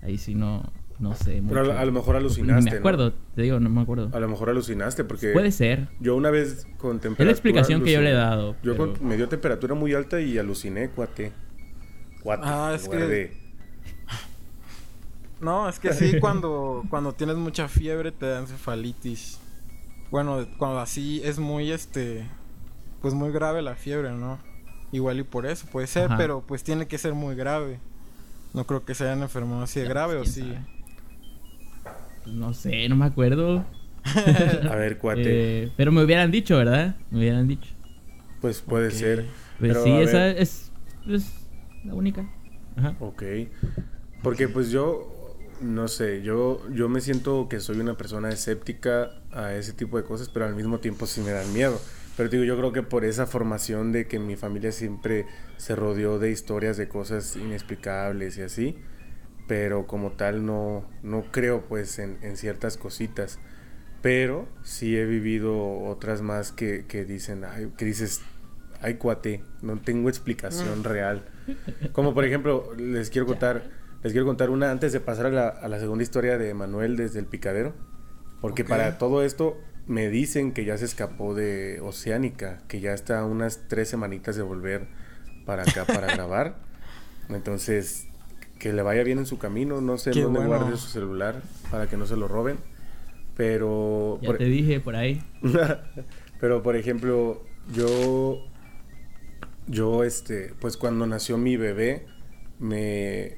[0.01, 1.41] ahí sí no, no sé.
[1.47, 1.79] Pero a lo- mucho.
[1.81, 2.77] a lo mejor alucinaste, me ¿no?
[2.79, 4.09] acuerdo, te digo, no me acuerdo.
[4.13, 5.87] A lo mejor alucinaste porque Puede ser.
[5.99, 7.23] yo una vez con temperatura...
[7.23, 8.55] Es la explicación que yo le he dado.
[8.63, 11.31] Yo pero- con- me dio temperatura muy alta y aluciné, cuate.
[12.23, 12.43] Cuate.
[12.45, 13.41] Ah, en es lugar que- de-
[15.41, 19.39] No, es que sí, cuando, cuando tienes mucha fiebre te da encefalitis.
[20.11, 22.27] Bueno, cuando así es muy, este,
[23.01, 24.37] pues muy grave la fiebre, ¿no?
[24.91, 26.17] Igual y por eso puede ser, Ajá.
[26.17, 27.79] pero pues tiene que ser muy grave.
[28.53, 30.41] No creo que se hayan enfermado así de grave o ¿Quién sí.
[30.41, 30.59] sabe?
[32.27, 33.65] No sé, no me acuerdo.
[34.69, 35.63] A ver, cuate.
[35.63, 36.95] Eh, pero me hubieran dicho, ¿verdad?
[37.09, 37.69] Me hubieran dicho.
[38.41, 39.25] Pues puede ser.
[39.59, 40.71] Pues Pero, sí, esa es
[41.83, 42.29] la única.
[42.75, 42.95] Ajá.
[42.99, 43.23] Ok.
[44.23, 49.53] Porque pues yo, no sé, yo, yo me siento que soy una persona escéptica a
[49.55, 51.79] ese tipo de cosas, pero al mismo tiempo sí me dan miedo.
[52.17, 55.25] Pero digo, yo creo que por esa formación de que mi familia siempre
[55.57, 58.77] se rodeó de historias de cosas inexplicables y así,
[59.47, 63.39] pero como tal no, no creo pues en, en ciertas cositas.
[64.01, 68.21] Pero sí he vivido otras más que, que dicen, ay, que dices,
[68.81, 71.23] ay cuate, no tengo explicación real.
[71.91, 73.63] Como por ejemplo, les quiero contar,
[74.03, 76.95] les quiero contar una antes de pasar a la, a la segunda historia de Manuel
[76.97, 77.73] desde el picadero.
[78.39, 83.19] Porque para todo esto me dicen que ya se escapó de Oceánica, que ya está
[83.19, 84.87] a unas tres semanitas de volver
[85.45, 86.55] para acá para grabar.
[87.29, 88.07] Entonces,
[88.59, 90.57] que le vaya bien en su camino, no sé Qué dónde bueno.
[90.57, 92.57] guarde su celular para que no se lo roben.
[93.35, 95.21] Pero Ya por- te dije por ahí.
[96.39, 98.45] pero por ejemplo, yo
[99.67, 102.05] yo este, pues cuando nació mi bebé,
[102.59, 103.37] me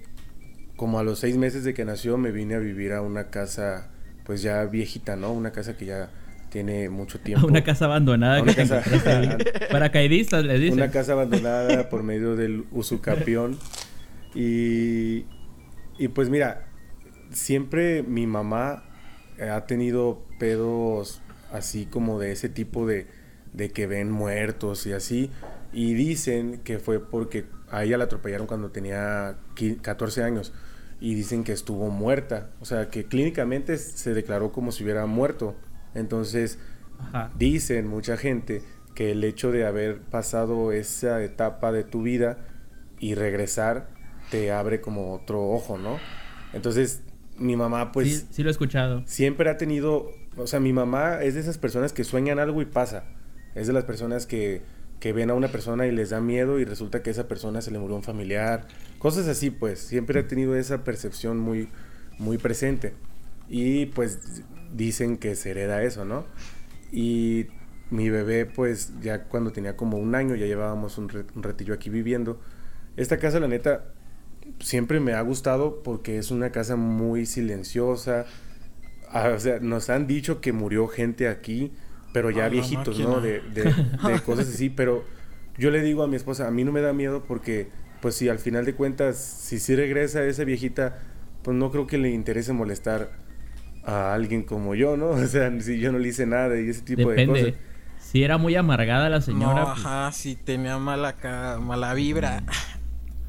[0.76, 3.92] como a los seis meses de que nació me vine a vivir a una casa
[4.26, 5.32] pues ya viejita, ¿no?
[5.32, 6.10] Una casa que ya
[6.50, 7.48] tiene mucho tiempo.
[7.48, 8.84] una casa abandonada una que casa-.
[9.72, 10.76] Paracaidistas, les dicen.
[10.76, 13.58] Una casa abandonada por medio del usucapión.
[14.36, 15.26] Y,
[16.00, 16.66] y pues mira,
[17.32, 18.84] siempre mi mamá
[19.40, 23.08] ha tenido pedos así como de ese tipo de,
[23.54, 25.32] de que ven muertos y así.
[25.74, 30.54] Y dicen que fue porque a ella la atropellaron cuando tenía qui- 14 años.
[31.02, 32.50] Y dicen que estuvo muerta.
[32.62, 35.56] O sea, que clínicamente se declaró como si hubiera muerto.
[35.96, 36.60] Entonces,
[37.00, 37.32] Ajá.
[37.38, 38.62] Dicen mucha gente
[38.96, 42.38] que el hecho de haber pasado esa etapa de tu vida
[43.00, 43.90] y regresar
[44.32, 45.98] te abre como otro ojo, ¿no?
[46.54, 47.02] Entonces,
[47.38, 49.04] mi mamá pues sí, sí lo he escuchado.
[49.06, 52.66] siempre ha tenido, o sea, mi mamá es de esas personas que sueñan algo y
[52.66, 53.04] pasa.
[53.56, 54.62] Es de las personas que,
[55.04, 57.72] que ven a una persona y les da miedo y resulta que esa persona se
[57.72, 58.68] le murió un familiar.
[59.00, 59.80] Cosas así, pues.
[59.80, 61.68] Siempre ha tenido esa percepción muy,
[62.20, 62.94] muy presente.
[63.50, 66.24] Y pues dicen que se hereda eso, ¿no?
[66.90, 67.48] Y
[67.90, 71.90] mi bebé, pues ya cuando tenía como un año, ya llevábamos un, un ratillo aquí
[71.90, 72.40] viviendo.
[72.96, 73.84] Esta casa, la neta,
[74.62, 78.26] siempre me ha gustado porque es una casa muy silenciosa.
[79.10, 81.74] ah, o sea, nos han dicho que murió gente aquí,
[82.14, 82.98] pero ya viejitos.
[83.00, 83.20] ¿no?
[83.20, 83.64] De, de,
[84.08, 85.04] de cosas así, pero
[85.58, 87.68] yo le digo a mi esposa, a mí no me da miedo porque,
[88.02, 91.00] pues si al final de cuentas, si sí regresa esa viejita,
[91.44, 93.12] pues no creo que le interese molestar
[93.86, 95.08] a alguien como yo, ¿no?
[95.10, 97.40] O sea, si yo no le hice nada y ese tipo de Depende.
[97.42, 97.56] cosas.
[98.00, 99.62] Si era muy amargada la señora.
[99.62, 102.44] no, pues, ajá, sí tenía mala, ca- mala vibra.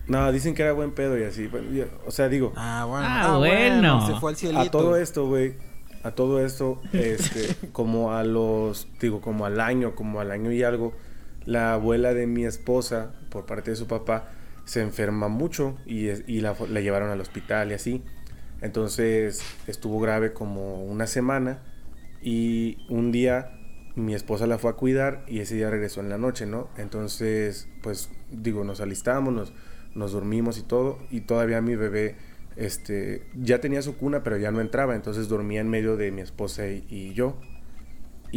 [0.07, 1.47] No, dicen que era buen pedo y así.
[1.47, 3.07] bueno, yo- o sea, digo, Ah, bueno.
[3.09, 4.07] Ah, bueno.
[4.07, 4.61] Se fue al cielito.
[4.61, 5.55] a todo esto, güey,
[6.05, 10.63] a todo esto, este, como a los, digo, como al año, como al año y
[10.63, 10.95] algo,
[11.47, 14.31] la abuela de mi esposa, por parte de su papá,
[14.65, 18.03] se enferma mucho y, y la llevaron al hospital y así.
[18.61, 21.63] Entonces estuvo grave como una semana
[22.23, 23.51] y un día
[23.95, 26.69] mi esposa la fue a cuidar y ese día regresó en la noche, ¿no?
[26.77, 29.53] Entonces, pues digo, nos alistamos, nos,
[29.95, 32.17] nos dormimos y todo y todavía mi bebé
[32.57, 36.21] este ya tenía su cuna pero ya no entraba, entonces dormía en medio de mi
[36.21, 37.37] esposa y, y yo.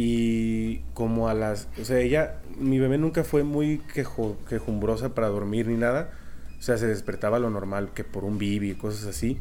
[0.00, 5.26] Y como a las, o sea, ella, mi bebé nunca fue muy quejo, quejumbrosa para
[5.26, 6.12] dormir ni nada.
[6.56, 9.40] O sea, se despertaba lo normal, que por un bibi y cosas así.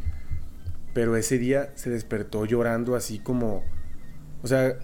[0.96, 3.64] Pero ese día se despertó llorando así como...
[4.42, 4.80] O sea,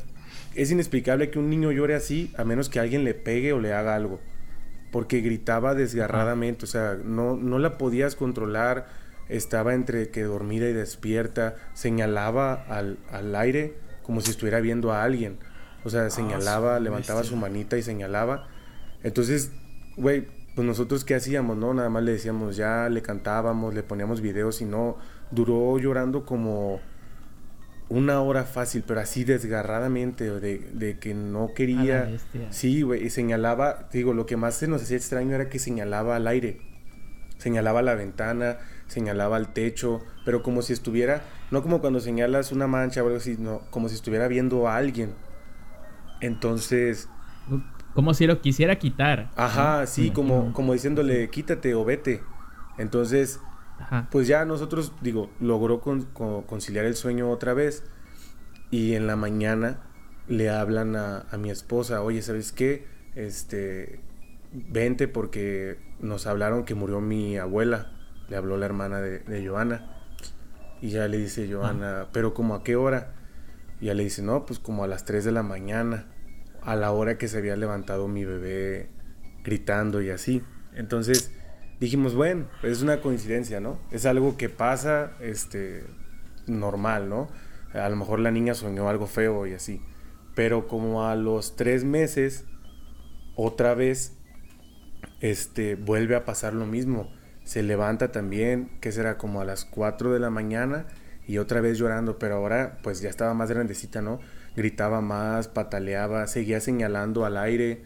[0.53, 3.73] es inexplicable que un niño llore así a menos que alguien le pegue o le
[3.73, 4.21] haga algo.
[4.91, 8.85] Porque gritaba desgarradamente, o sea, no, no la podías controlar.
[9.29, 11.55] Estaba entre que dormida y despierta.
[11.73, 15.37] Señalaba al, al aire como si estuviera viendo a alguien.
[15.83, 17.35] O sea, señalaba, su levantaba bestia.
[17.35, 18.47] su manita y señalaba.
[19.03, 19.51] Entonces,
[19.97, 21.73] güey, pues nosotros qué hacíamos, ¿no?
[21.73, 24.97] Nada más le decíamos ya, le cantábamos, le poníamos videos y no.
[25.31, 26.79] Duró llorando como
[27.89, 32.09] una hora fácil, pero así desgarradamente, de, de que no A quería.
[32.49, 36.15] Sí, güey, y señalaba, digo, lo que más se nos hacía extraño era que señalaba
[36.15, 36.61] al aire.
[37.37, 42.67] Señalaba la ventana, señalaba al techo, pero como si estuviera, no como cuando señalas una
[42.67, 45.13] mancha o algo así, no, como si estuviera viendo a alguien.
[46.21, 47.09] Entonces,
[47.93, 49.29] Como si lo quisiera quitar.
[49.35, 52.21] ajá, sí, como, como diciéndole, quítate o vete.
[52.77, 53.39] Entonces,
[53.79, 54.07] Ajá.
[54.11, 57.83] pues ya nosotros, digo, logró con- con- conciliar el sueño otra vez
[58.71, 59.81] y en la mañana
[60.27, 62.85] le hablan a, a mi esposa, oye, ¿sabes qué?
[63.15, 63.99] Este,
[64.53, 67.91] vente porque nos hablaron que murió mi abuela,
[68.33, 69.85] le habló la hermana de, de Joana
[70.81, 73.13] y ya le dice Joana, pero como a qué hora?
[73.79, 76.07] Y ya le dice, no, pues como a las 3 de la mañana,
[76.63, 78.89] a la hora que se había levantado mi bebé
[79.43, 80.41] gritando y así.
[80.73, 81.31] Entonces
[81.79, 83.77] dijimos, bueno, es una coincidencia, ¿no?
[83.91, 85.85] Es algo que pasa, este,
[86.47, 87.27] normal, ¿no?
[87.71, 89.79] A lo mejor la niña soñó algo feo y así.
[90.33, 92.45] Pero como a los tres meses,
[93.35, 94.17] otra vez,
[95.19, 97.13] este, vuelve a pasar lo mismo.
[97.43, 100.85] Se levanta también, que será como a las 4 de la mañana
[101.27, 104.19] y otra vez llorando, pero ahora pues ya estaba más grandecita, ¿no?
[104.55, 107.83] Gritaba más, pataleaba, seguía señalando al aire,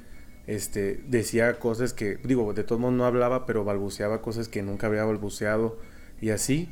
[0.47, 4.87] este, decía cosas que, digo, de todos modos no hablaba, pero balbuceaba cosas que nunca
[4.87, 5.77] había balbuceado
[6.21, 6.69] y así.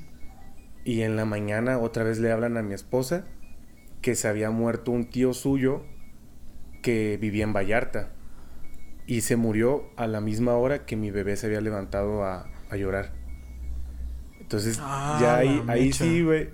[0.83, 3.25] Y en la mañana otra vez le hablan a mi esposa
[4.01, 5.83] que se había muerto un tío suyo
[6.83, 8.11] que vivía en Vallarta
[9.07, 12.77] y se murió a la misma hora que mi bebé se había levantado a, a
[12.77, 13.11] llorar.
[14.39, 16.49] Entonces, Ah, ya ahí, la ahí sí, güey.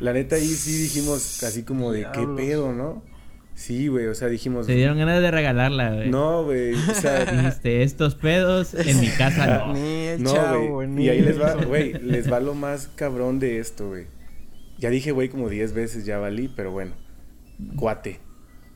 [0.00, 3.02] La neta, ahí sí dijimos así como de qué pedo, ¿no?
[3.54, 4.66] Sí, güey, o sea, dijimos.
[4.66, 6.10] Te dieron ganas de regalarla, güey.
[6.10, 9.72] No, güey, o sea, Dijiste, estos pedos en mi casa no.
[9.72, 10.88] Ni el no, chavo, güey.
[10.88, 14.06] ni Y ahí les va, güey, les va lo más cabrón de esto, güey.
[14.78, 16.92] Ya dije, güey, como 10 veces ya valí, pero bueno.
[17.76, 18.20] Cuate.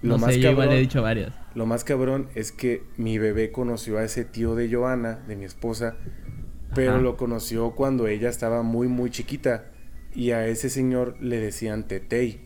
[0.00, 1.34] Lo No más sé, yo igual cabrón- he dicho varias.
[1.54, 5.44] Lo más cabrón es que mi bebé conoció a ese tío de Joana, de mi
[5.44, 5.96] esposa,
[6.74, 7.00] pero Ajá.
[7.00, 9.66] lo conoció cuando ella estaba muy, muy chiquita.
[10.14, 12.40] Y a ese señor le decían Tetei.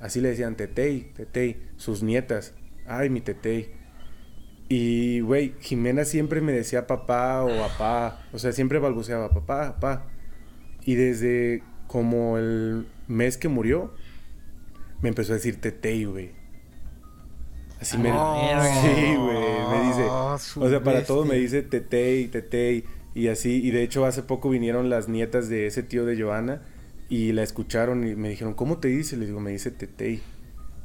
[0.00, 2.54] Así le decían Tetei, Tetei, sus nietas.
[2.86, 3.70] Ay, mi Tetei.
[4.68, 8.26] Y, güey, Jimena siempre me decía papá o papá.
[8.32, 10.06] O sea, siempre balbuceaba papá, papá.
[10.84, 13.94] Y desde como el mes que murió,
[15.02, 16.32] me empezó a decir Tetei, güey.
[17.80, 18.04] Así me...
[18.04, 18.62] verga.
[18.82, 20.06] Sí, güey, me dice...
[20.10, 21.58] Ah, O sea, para todo me bestia.
[21.60, 22.84] dice Tetei, Tetei
[23.16, 23.60] y así.
[23.66, 26.60] Y de hecho hace poco vinieron las nietas de ese tío de Joana
[27.08, 29.16] y la escucharon y me dijeron, ¿cómo te dice?
[29.16, 30.20] Les digo, me dice Tetei.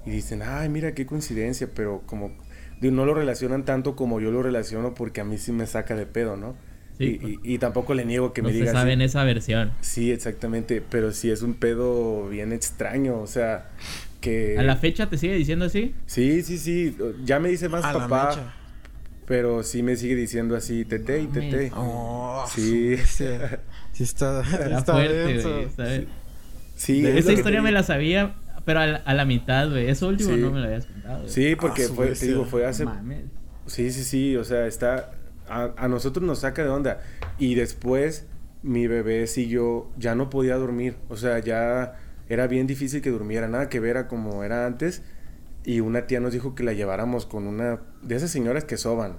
[0.05, 2.32] Y dicen, ay, mira qué coincidencia, pero como
[2.79, 5.95] digo, no lo relacionan tanto como yo lo relaciono porque a mí sí me saca
[5.95, 6.55] de pedo, ¿no?
[6.97, 7.34] Sí, y, pues.
[7.43, 8.93] y- y tampoco le niego que no me se diga sabe así.
[8.93, 9.71] en esa versión.
[9.82, 13.69] Sí, exactamente, pero sí es un pedo bien extraño, o sea,
[14.21, 14.57] que...
[14.59, 15.93] ¿A la fecha te sigue diciendo así?
[16.05, 18.53] Sí, sí, sí, ya me dice más A la papá, mecha.
[19.32, 21.49] Pero sí me sigue diciendo así, Tetei, Mames.
[21.51, 21.71] Tetei.
[21.73, 22.97] Oh, Sí.
[22.97, 23.23] Sí
[24.03, 25.49] está, Está está fuerte, denso.
[25.51, 25.63] güey.
[25.65, 25.86] está-
[26.75, 29.89] Sí, es Esa historia te me la sabía pero a la, a la mitad, güey.
[29.89, 30.38] Eso último Sí.
[30.41, 31.27] no me lo habías contado.
[31.29, 32.84] Sí, porque Ah, fue, te digo, fue hace...
[32.86, 33.23] No mames.
[33.67, 35.11] Sí, sí, sí, o sea, está...
[35.49, 37.01] A, a nosotros nos saca de onda.
[37.39, 38.25] Y después
[38.63, 40.95] mi bebé siguió, ya no podía dormir.
[41.09, 41.95] O sea, ya
[42.29, 45.01] era bien difícil que durmiera, nada que ver a como era antes.
[45.64, 49.18] Y una tía nos dijo que la lleváramos con una de esas señoras que soban.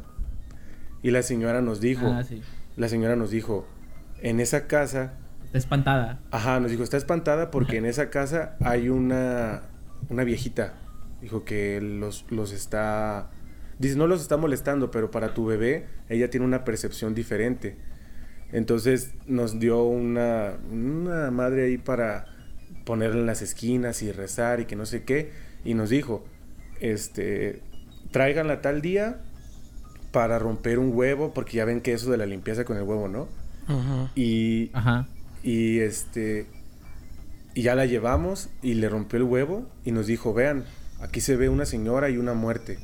[1.03, 2.43] Y la señora nos dijo, Ah, sí.
[2.77, 3.67] la señora nos dijo,
[4.21, 5.15] en esa casa
[5.45, 6.19] Está espantada.
[6.31, 9.63] Ajá, nos dijo, está espantada porque en esa casa hay una,
[10.09, 10.75] una viejita.
[11.21, 13.31] Dijo que los, los está...
[13.79, 17.77] Dice, no los está molestando, pero para tu bebé ella tiene una percepción diferente.
[18.53, 22.27] Entonces nos dio una, una madre ahí para
[22.85, 25.33] ponerla en las esquinas y rezar y que no sé qué.
[25.65, 26.25] Y nos dijo,
[26.81, 27.61] este,
[28.11, 29.21] tráiganla tal día
[30.11, 33.09] para romper un huevo, porque ya ven que eso de la limpieza con el huevo,
[33.09, 33.29] ¿no?
[33.69, 34.09] Ujú.
[34.15, 35.07] Y, Ajá.
[35.43, 36.47] y este.
[37.55, 40.65] Y ya la llevamos y le rompió el huevo y nos dijo: Vean,
[41.01, 42.79] aquí se ve una señora y una muerte.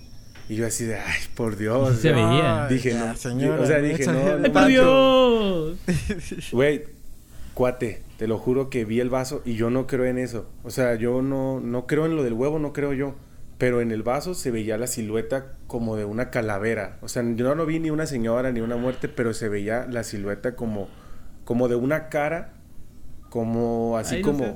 [0.48, 1.98] Y yo así de, ay, por Dios.
[1.98, 2.66] Se veía.
[2.68, 4.66] Dije, ya, no, señora, o sea, dije, no, ¡Ay, por.
[4.66, 5.78] Dios!
[6.52, 6.84] Güey,
[7.58, 10.48] cuate, te lo juro que vi el vaso y yo no creo en eso.
[10.62, 13.16] O sea, yo no, no creo en lo del huevo, no creo yo.
[13.58, 16.98] Pero en el vaso se veía la silueta como de una calavera.
[17.02, 20.04] O sea, yo no vi ni una señora ni una muerte, pero se veía la
[20.04, 20.88] silueta como,
[21.44, 22.52] como de una cara,
[23.28, 24.54] como así Ay, no como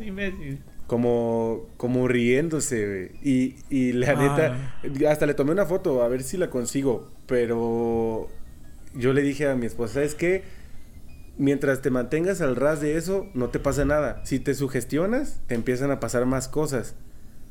[0.87, 3.11] como, como riéndose.
[3.21, 7.11] Y, y la neta, hasta le tomé una foto a ver si la consigo.
[7.27, 8.29] Pero
[8.95, 10.62] yo le dije a mi esposa, ¿sabes qué?
[11.39, 14.21] Mientras te mantengas al ras de eso, no te pasa nada.
[14.25, 16.95] Si te sugestionas, te empiezan a pasar más cosas.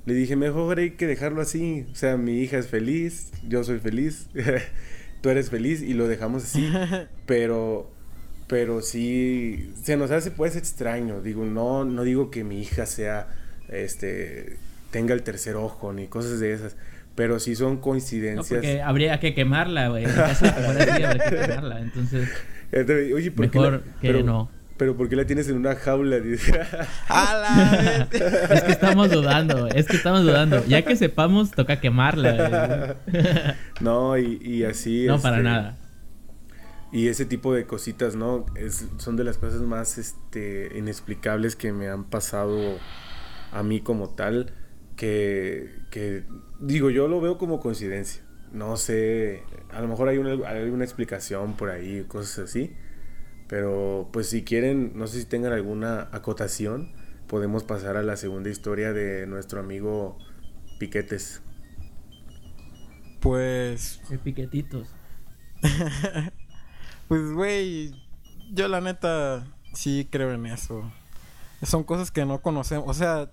[0.05, 1.85] Le dije, mejor hay que dejarlo así.
[1.91, 4.27] O sea, mi hija es feliz, yo soy feliz,
[5.21, 6.71] tú eres feliz y lo dejamos así.
[7.25, 7.89] Pero,
[8.47, 11.21] pero sí, se nos hace pues extraño.
[11.21, 13.29] Digo, no, no digo que mi hija sea,
[13.69, 14.57] este,
[14.91, 16.75] tenga el tercer ojo ni cosas de esas.
[17.15, 18.47] Pero sí son No, coincidencias.
[18.49, 20.03] porque habría que quemarla, güey.
[20.05, 21.79] En caso de que fuera así, habría que quemarla.
[21.81, 22.29] Entonces,
[22.73, 24.49] Oye, ¿por qué mejor la- que pero, no.
[24.77, 26.17] Pero ¿por qué la tienes en una jaula?
[27.09, 28.07] ¡A la!
[28.11, 30.65] Es que estamos dudando, es que estamos dudando.
[30.65, 32.97] Ya que sepamos, toca quemarla.
[33.05, 33.23] güey.
[33.81, 35.05] no, y, y así.
[35.05, 35.77] No, para este, nada.
[36.91, 38.45] Y ese tipo de cositas, ¿no?
[38.55, 42.79] Es, son de las cosas más este, inexplicables que me han pasado
[43.51, 44.53] a mí como tal.
[44.95, 46.23] Que, que,
[46.59, 48.23] digo, yo lo veo como coincidencia.
[48.51, 49.43] No sé,
[49.73, 52.73] a lo mejor hay una, hay una explicación por ahí, cosas así.
[53.47, 56.93] Pero pues si quieren, no sé si tengan alguna acotación,
[57.27, 60.17] podemos pasar a la segunda historia de nuestro amigo
[60.79, 61.41] Piquetes.
[63.19, 64.87] Pues, piquetitos.
[67.07, 67.93] pues, güey,
[68.51, 70.91] yo la neta sí creo en eso.
[71.61, 73.29] Son cosas que no conocemos, o sea,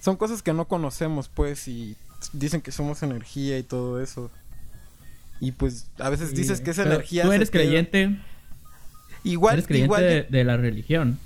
[0.00, 1.96] son cosas que no conocemos, pues, y
[2.32, 4.30] dicen que somos energía y todo eso.
[5.40, 7.24] Y pues, a veces Sí, dices que esa energía...
[7.24, 8.18] Tú eres queda- creyente,
[9.24, 10.02] Igual, eres creyente igual...
[10.02, 11.18] de, de la religión.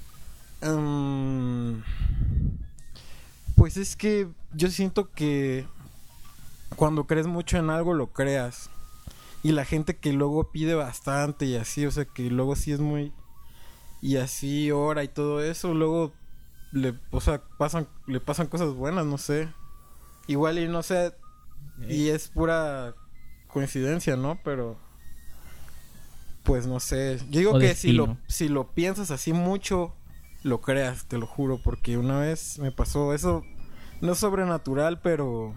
[0.63, 1.81] Mm,
[3.57, 5.67] pues es que yo siento que
[6.77, 8.71] cuando crees mucho en algo lo creas.
[9.43, 12.81] Y la gente que luego pide bastante y así, o sea, que luego sí es
[12.81, 13.13] muy...
[14.03, 16.13] Y así ora y todo eso, luego
[16.73, 19.49] le, o sea, pasan, le pasan cosas buenas, no sé.
[20.27, 21.13] Igual y no sé,
[21.89, 22.95] y es pura
[23.51, 24.39] coincidencia, ¿no?
[24.45, 24.77] Pero...
[26.43, 27.19] Pues no sé.
[27.31, 29.95] Yo digo O que si lo, si lo piensas así mucho,
[30.43, 31.61] lo creas, te lo juro.
[31.63, 33.45] Porque una vez me pasó eso.
[34.01, 35.55] No es sobrenatural, pero...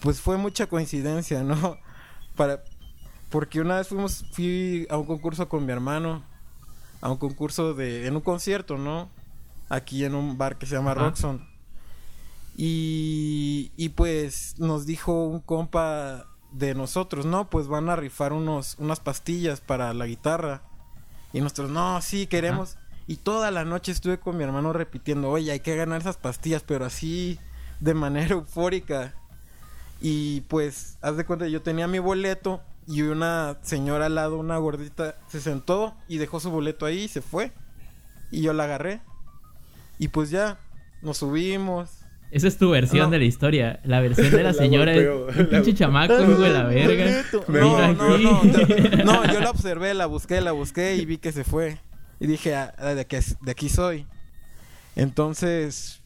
[0.00, 1.78] Pues fue mucha coincidencia, ¿no?
[2.36, 2.62] Para...
[3.30, 4.24] Porque una vez fuimos...
[4.32, 6.24] Fui a un concurso con mi hermano.
[7.00, 8.06] A un concurso de...
[8.06, 9.08] En un concierto, ¿no?
[9.68, 10.94] Aquí en un bar que se llama.
[10.94, 11.46] Roxon.
[12.56, 18.76] Y, y pues nos dijo un compa de nosotros, no, pues van a rifar unos,
[18.78, 20.62] unas pastillas para la guitarra.
[21.32, 22.78] Y nosotros, no, sí, queremos.
[23.06, 26.62] Y toda la noche estuve con mi hermano repitiendo, oye, hay que ganar esas pastillas,
[26.62, 27.38] pero así
[27.80, 29.14] de manera eufórica.
[30.00, 34.58] Y pues, haz de cuenta, yo tenía mi boleto y una señora al lado, una
[34.58, 37.52] gordita, se sentó y dejó su boleto ahí y se fue.
[38.30, 39.00] Y yo la agarré.
[39.98, 40.58] Y pues ya,
[41.02, 41.90] nos subimos.
[42.30, 43.10] Esa es tu versión No.
[43.10, 43.80] de la historia.
[43.84, 47.24] La versión de la La señora es un pinche chamaco, hijo de la verga.
[47.48, 48.24] No, no, aquí.
[48.24, 51.78] no, no, yo la observé, la busqué, la busqué y vi que se fue.
[52.18, 54.06] Y dije, ah, ah, de, aquí, de aquí soy.
[54.96, 56.00] Entonces,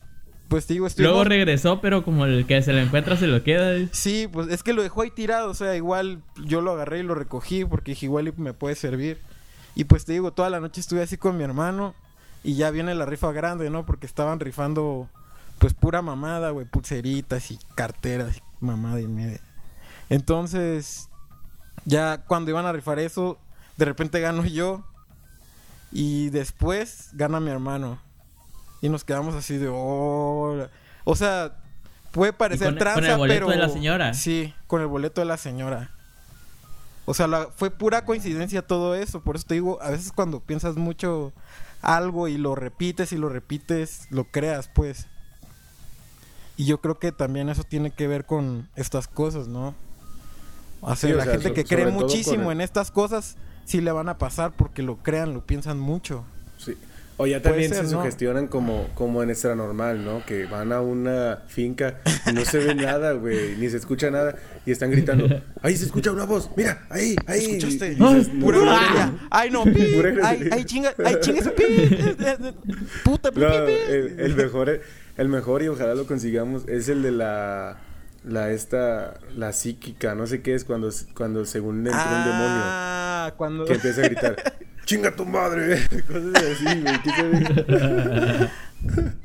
[0.49, 1.13] pues te digo, estuvimos...
[1.15, 3.79] Luego regresó, pero como el que se lo encuentra se lo queda.
[3.93, 7.03] Sí, pues es que lo dejó ahí tirado, o sea, igual yo lo agarré y
[7.05, 9.19] lo recogí porque dije, igual me puede servir.
[9.77, 11.95] Y pues te digo, toda la noche estuve así con mi hermano
[12.43, 13.87] y ya viene la rifa grande, ¿no?
[13.87, 15.09] Porque estaban rifando
[15.61, 19.41] pues pura mamada, güey, pulseritas y carteras y mamada y media.
[20.09, 21.09] Entonces,
[21.85, 23.39] ya cuando iban a rifar eso,
[23.77, 24.85] de repente gano yo
[25.93, 27.99] y después gana mi hermano.
[28.83, 30.67] Y nos quedamos así de, oh,
[31.05, 31.53] o sea,
[32.11, 34.15] puede parecer con- tranza, con el boleto pero de la señora.
[34.15, 35.91] Sí, con el boleto de la señora.
[37.05, 39.21] O sea, la- fue pura coincidencia todo eso.
[39.23, 41.33] Por eso te digo, a veces cuando piensas mucho
[41.83, 45.07] algo y lo repites y lo repites, lo creas, pues.
[46.61, 49.75] Y yo creo que también eso tiene que ver con estas cosas, ¿no?
[50.83, 53.37] O sea, Sí, o la sea, gente so- que cree muchísimo el- en estas cosas,
[53.65, 56.23] sí le van a pasar porque lo crean, lo piensan mucho.
[56.59, 56.77] Sí.
[57.17, 57.99] O ya también ser, se ¿no?
[58.01, 60.25] sugestionan como, como en extra normal, ¿no?
[60.27, 64.37] Que van a una finca y no se ve nada, güey, ni se escucha nada
[64.67, 65.29] y están gritando,
[65.63, 67.45] ahí se escucha una voz, mira, ahí, ahí.
[67.57, 67.93] ¿Escuchaste?
[67.93, 69.15] Y dices, Pura "No, grosería.
[69.31, 69.83] Ay, no, pi.
[70.23, 71.65] Ay, ay, chinga, ay, chinga pi.
[73.05, 73.73] Puta, pi, No, pi, pi.
[73.95, 74.81] el, el mejor,
[75.21, 77.77] el mejor y ojalá lo consigamos es el de la,
[78.25, 83.35] la esta, la psíquica, no sé qué es cuando, cuando según entra un demonio Ah,
[83.37, 83.67] cuando.
[83.67, 84.37] que empieza a gritar,
[84.87, 88.51] chinga tu madre, cosas así, güey, ¿qué sabe?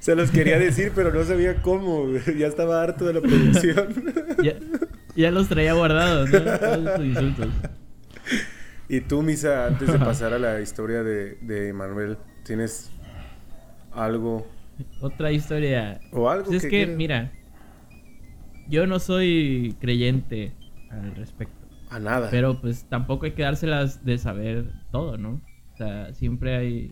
[0.00, 2.38] Se los quería decir, pero no sabía cómo, güey.
[2.38, 4.04] ya estaba harto de la producción.
[4.42, 4.54] Ya,
[5.16, 6.40] ya los traía guardados, ¿no?
[6.58, 7.48] Todos sus insultos.
[8.88, 12.90] y tú, Misa, antes de pasar a la historia de, de Manuel, ¿tienes
[13.92, 14.46] algo
[15.00, 16.00] Otra historia.
[16.12, 17.32] o algo Pues es que que, mira,
[18.68, 20.52] yo no soy creyente
[20.90, 21.54] al respecto.
[21.90, 22.28] A nada.
[22.30, 25.40] Pero pues tampoco hay que dárselas de saber todo, ¿no?
[25.72, 26.90] O sea, siempre hay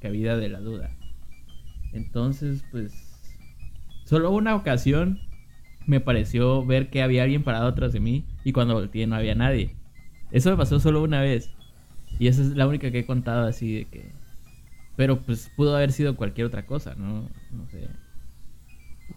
[0.00, 0.90] cabida de la duda.
[1.92, 2.92] Entonces, pues,
[4.04, 5.20] solo una ocasión
[5.86, 9.34] me pareció ver que había alguien parado atrás de mí y cuando volteé no había
[9.34, 9.74] nadie.
[10.30, 11.50] Eso me pasó solo una vez.
[12.18, 14.23] Y esa es la única que he contado así de que...
[14.96, 17.28] Pero pues pudo haber sido cualquier otra cosa, ¿no?
[17.50, 17.88] No sé.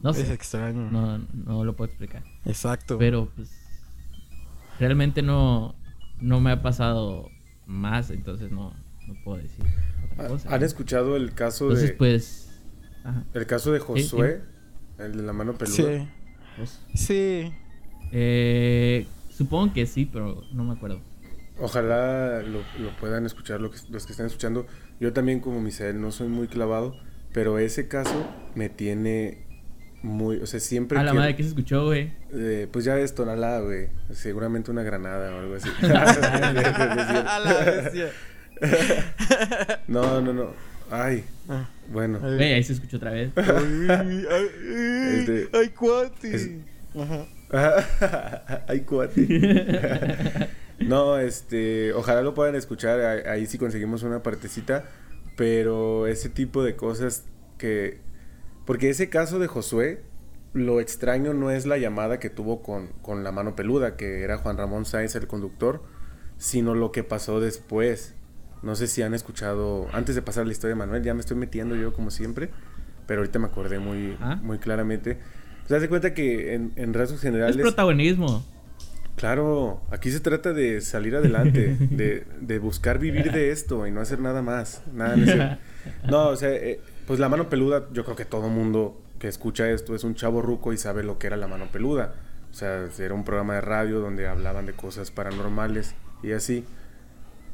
[0.02, 0.34] No Es sé.
[0.34, 0.90] extraño.
[0.92, 2.24] No, no lo puedo explicar.
[2.46, 2.98] Exacto.
[2.98, 3.50] Pero pues
[4.80, 5.76] realmente no,
[6.20, 7.30] no me ha pasado
[7.66, 8.74] más, entonces no,
[9.08, 9.64] no puedo decir
[10.14, 10.50] otra cosa.
[10.50, 10.66] Ah, ¿Han ¿no?
[10.66, 12.44] escuchado el caso Entonces de pues...
[13.04, 13.24] Ajá.
[13.34, 14.42] el caso de Josué,
[15.00, 15.76] el de la mano peluda?
[15.76, 16.08] Sí.
[16.58, 17.54] pues, Sí.
[18.12, 21.00] eh, supongo que sí, pero no me acuerdo.
[21.60, 24.68] Ojalá lo, lo puedan escuchar lo que- los que están escuchando.
[25.00, 26.96] Yo también como Misael no soy muy clavado,
[27.34, 29.46] pero ese caso me tiene
[30.02, 32.12] muy, o sea, siempre A la quiero- madre que se escuchó, güey.
[32.34, 33.90] eh, pues ya ves tonalá, güey.
[34.12, 35.70] Seguramente una granada o algo así.
[35.82, 38.10] A la bestia.
[39.88, 40.54] no, no, no.
[40.90, 41.70] Ay, Ah.
[41.92, 42.20] bueno.
[42.24, 42.36] Ay.
[42.36, 43.32] Güey, ahí se escuchó otra vez.
[43.36, 46.36] Ay, ay, ay, Este- ay, cuate.
[46.36, 46.50] es-
[46.96, 48.64] Ajá.
[48.68, 50.48] Ay, cuate.
[50.88, 54.86] no, este, ojalá lo puedan escuchar, ahí, sí conseguimos una partecita,
[55.36, 57.26] pero ese tipo de cosas
[57.58, 58.00] que...
[58.66, 60.02] Porque ese caso de Josué,
[60.54, 64.38] lo extraño no es la llamada que tuvo con, con la mano peluda, que era
[64.38, 65.82] Juan Ramón Sáenz el conductor,
[66.38, 68.14] sino lo que pasó después.
[68.64, 71.38] No sé si han escuchado, antes de pasar la historia de Manuel, ya me estoy
[71.38, 72.50] metiendo yo como siempre,
[73.06, 74.36] pero ahorita me acordé muy, Ah.
[74.42, 75.18] muy claramente.
[75.68, 77.58] ¿Te das cuenta que en, en rasgos Es generales...
[77.58, 78.44] protagonismo.
[79.18, 84.00] Claro, aquí se trata de salir adelante, de, de buscar vivir de esto y no
[84.00, 84.84] hacer nada más.
[84.94, 85.58] Nada en ese-
[86.10, 89.70] No, o sea, eh, pues la mano peluda, yo creo que todo mundo que escucha
[89.70, 92.14] esto es un chavo ruco y sabe lo que era la mano peluda.
[92.52, 96.64] O sea, era un programa de radio donde hablaban de cosas paranormales y así.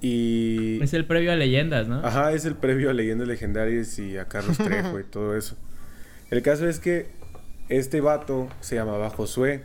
[0.02, 0.82] Y...
[0.84, 2.06] Es el previo a leyendas, ¿no?
[2.06, 5.56] Ajá, es el previo a Leyendas Legendarias y a Carlos Trejo y todo eso.
[6.30, 7.08] El caso es que
[7.70, 9.64] este vato se llamaba Josué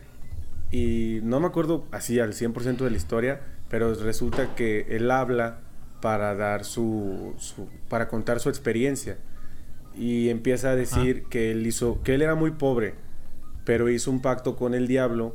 [0.71, 3.41] y no me acuerdo así al 100% de la historia,
[3.71, 5.61] pero resulta que él habla
[6.01, 9.19] para dar su, su- para contar su experiencia
[9.97, 12.95] y empieza a decir que él hizo que él era muy pobre,
[13.64, 15.35] pero hizo un pacto con el diablo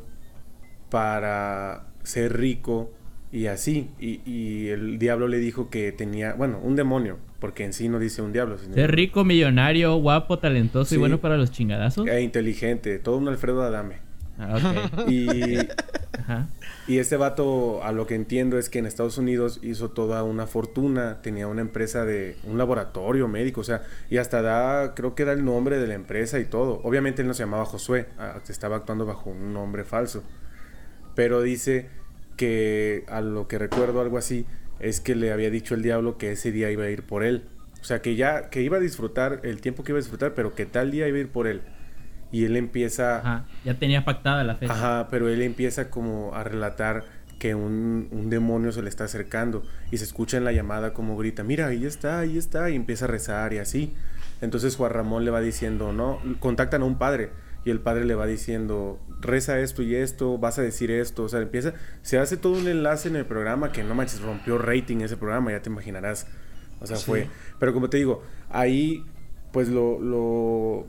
[0.90, 2.92] para ser rico
[3.32, 3.90] y así.
[4.00, 8.00] Y, y el diablo le dijo que tenía, bueno, un demonio, porque en sí no
[8.00, 10.96] dice un diablo, sino Ser rico, millonario, guapo, talentoso Sí.
[10.96, 12.08] y bueno para los chingadazos.
[12.08, 13.96] e inteligente, todo un Alfredo Adame.
[14.38, 14.66] Ah, ok.
[15.08, 15.58] Y,
[16.18, 16.48] Ajá.
[16.88, 20.48] y este vato, a lo que entiendo, es que en Estados Unidos hizo toda una
[20.48, 25.26] fortuna, tenía una empresa de un laboratorio médico, o sea, y hasta da, creo que
[25.26, 26.82] da el nombre de la empresa y todo.
[26.84, 30.24] Obviamente él no se llamaba Josué, ah, estaba actuando bajo un nombre falso.
[31.16, 31.90] Pero dice
[32.38, 34.46] que a lo que recuerdo algo así
[34.80, 37.44] es que le había dicho el diablo que ese día iba a ir por él.
[37.82, 40.56] O sea, que ya que iba a disfrutar el tiempo que iba a disfrutar, pero
[40.56, 41.62] que tal día iba a ir por él.
[42.34, 43.46] Y él empieza Ajá.
[43.64, 44.74] Ya tenía pactada la fecha.
[44.74, 47.06] Ajá, pero él empieza como a relatar
[47.40, 51.16] que un, un demonio se le está acercando y se escucha en la llamada como
[51.16, 53.94] grita, mira, ahí está, ahí está, y empieza a rezar y así.
[54.42, 57.32] Entonces Juan Ramón le va diciendo, no, contactan a un padre
[57.66, 61.30] y el padre le va diciendo, reza esto y esto, vas a decir esto, o
[61.30, 64.98] sea, empieza, se hace todo un enlace en el programa que no manches, rompió rating
[64.98, 66.28] ese programa, ya te imaginarás.
[66.82, 67.30] O sea, fue,
[67.60, 69.06] pero como te digo, ahí
[69.54, 70.88] pues lo, lo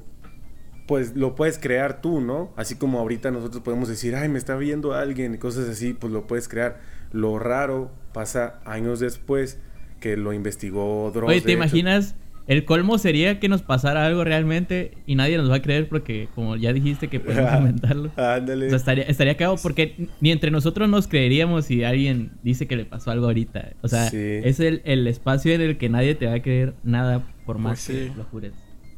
[0.86, 2.52] pues lo puedes crear tú, ¿no?
[2.56, 6.12] Así como ahorita nosotros podemos decir, ay, me está viendo alguien y cosas así, pues
[6.12, 6.80] lo puedes crear.
[7.12, 9.58] Lo raro pasa años después
[10.00, 11.30] que lo investigó Dross.
[11.30, 11.56] Oye, ¿te hecho.
[11.58, 12.14] imaginas?
[12.46, 16.28] El colmo sería que nos pasara algo realmente y nadie nos va a creer porque,
[16.34, 18.10] como ya dijiste, que podemos inventarlo.
[18.16, 18.66] Ándale.
[18.66, 22.76] O sea, estaría, estaría cagado porque ni entre nosotros nos creeríamos si alguien dice que
[22.76, 23.72] le pasó algo ahorita.
[23.80, 24.18] O sea, Sí.
[24.44, 27.82] es el, el espacio en el que nadie te va a creer nada por más
[27.86, 28.10] Pues sí.
[28.10, 28.52] que lo jures.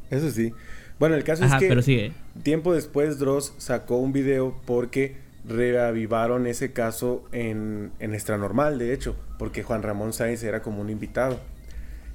[0.09, 0.51] Eso sí.
[0.99, 2.11] Bueno, el caso Ajá, es que pero sigue.
[2.43, 5.15] tiempo después Dross sacó un video porque
[5.47, 10.81] reavivaron ese caso en, en Extra Normal, de hecho, porque Juan Ramón Sáenz era como
[10.81, 11.39] un invitado.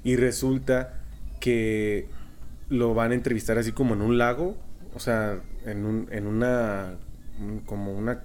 [0.05, 1.01] Y resulta
[1.41, 2.07] que
[2.69, 4.57] lo van a entrevistar así como en un lago,
[4.95, 6.95] o sea, en, un, en una,
[7.41, 8.23] un- como una,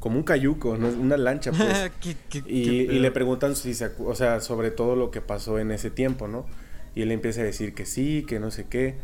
[0.00, 0.88] como un cayuco, ¿no?
[0.88, 1.90] una lancha, pues.
[2.00, 5.20] ¿Qué- qué- Y, qué y le preguntan si se o sea, sobre todo lo que
[5.20, 6.46] pasó en ese tiempo, ¿no?
[6.94, 8.96] Y él empieza a decir que sí, que no sé qué.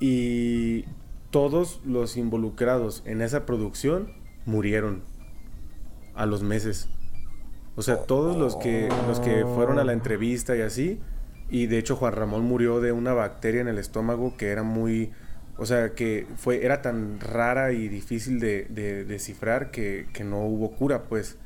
[0.00, 0.86] Y
[1.30, 4.12] todos los involucrados en esa producción
[4.46, 5.04] murieron
[6.14, 6.88] a los meses.
[7.76, 11.00] O sea, todos los que los que fueron a la entrevista y así,
[11.48, 15.12] y de hecho Juan Ramón murió de una bacteria en el estómago que era muy,
[15.56, 20.44] o sea, que fue era tan rara y difícil de, de descifrar que, que no
[20.46, 21.38] hubo cura, pues.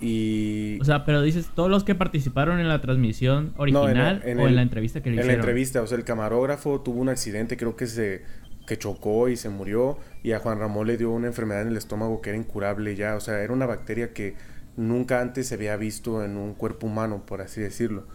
[0.00, 3.80] Y O sea, pero dices, todos los que participaron en la transmisión No, en la-
[3.80, 5.40] original en o en la entrevista que le en la hicieron.
[5.40, 8.22] entrevista, o sea, el camarógrafo tuvo un accidente, creo que se
[8.66, 11.76] que chocó y se murió y a Juan Ramón le dio una enfermedad en el
[11.78, 14.34] estómago que era incurable ya, o sea, era una bacteria que
[14.76, 18.06] nunca antes se había visto en un cuerpo humano, por así decirlo.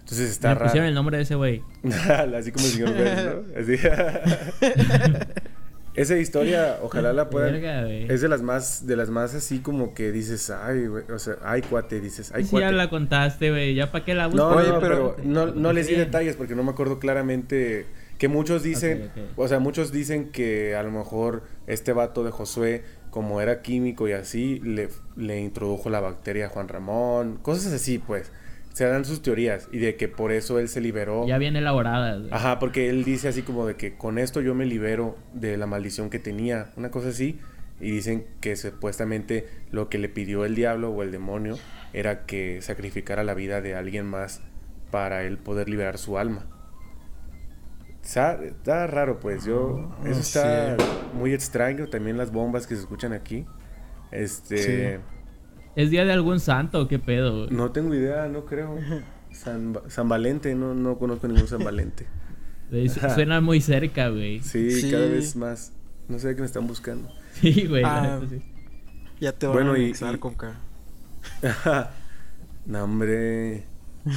[0.00, 0.64] Entonces está raro.
[0.66, 1.62] pusieron el nombre de ese güey.
[2.36, 3.42] así como el señor Burns, ¿no?
[3.60, 3.76] Así.
[5.94, 7.52] Esa historia, ojalá la puedan.
[7.52, 11.18] Verga, es de las más, de las más así como que dices, ay, güey, o
[11.18, 12.66] sea, ay, cuate, dices, ay, Sí, cuate.
[12.66, 13.74] ya la contaste, güey.
[13.74, 14.46] ¿Ya para qué la buscas?
[14.50, 17.86] No, Oye, no, pero- pero, no, no les di detalles porque no me acuerdo claramente
[18.18, 22.84] que muchos dicen, o sea, muchos dicen que a lo mejor este vato de Josué,
[23.10, 27.98] como era químico y así, le, le introdujo la bacteria a Juan Ramón, cosas así,
[27.98, 28.30] pues.
[28.72, 31.26] Se dan sus teorías y de que por eso él se liberó.
[31.26, 32.20] Ya bien elaboradas.
[32.20, 32.32] güey.
[32.32, 35.66] Ajá, porque él dice así como de que con esto yo me libero de la
[35.66, 37.38] maldición que tenía, una cosa así.
[37.80, 41.56] Y dicen que supuestamente lo que le pidió el diablo o el demonio
[41.92, 44.42] era que sacrificara la vida de alguien más
[44.90, 46.44] para él poder liberar su alma.
[48.02, 49.92] Está, está raro, pues yo...
[50.02, 50.84] Ah, Eso está sí.
[51.14, 51.88] muy extraño.
[51.88, 53.46] También las bombas que se escuchan aquí.
[54.10, 54.96] Este...
[54.98, 55.02] Sí.
[55.76, 57.44] ¿Es día de algún santo o qué pedo?
[57.44, 57.50] güey?
[57.56, 58.78] No tengo idea, no creo.
[59.32, 62.06] San, San Valente, no, no conozco ningún San Valente.
[63.14, 64.40] Suena muy cerca, güey.
[64.40, 64.90] Sí, Sí.
[64.90, 65.72] cada vez más.
[66.08, 67.08] No sé qué me están buscando.
[67.40, 67.82] Sí, güey.
[67.84, 68.42] Ah, neta, sí.
[69.20, 70.54] Ya te van Bueno, a anexar y- con K.
[72.66, 73.64] no, hombre.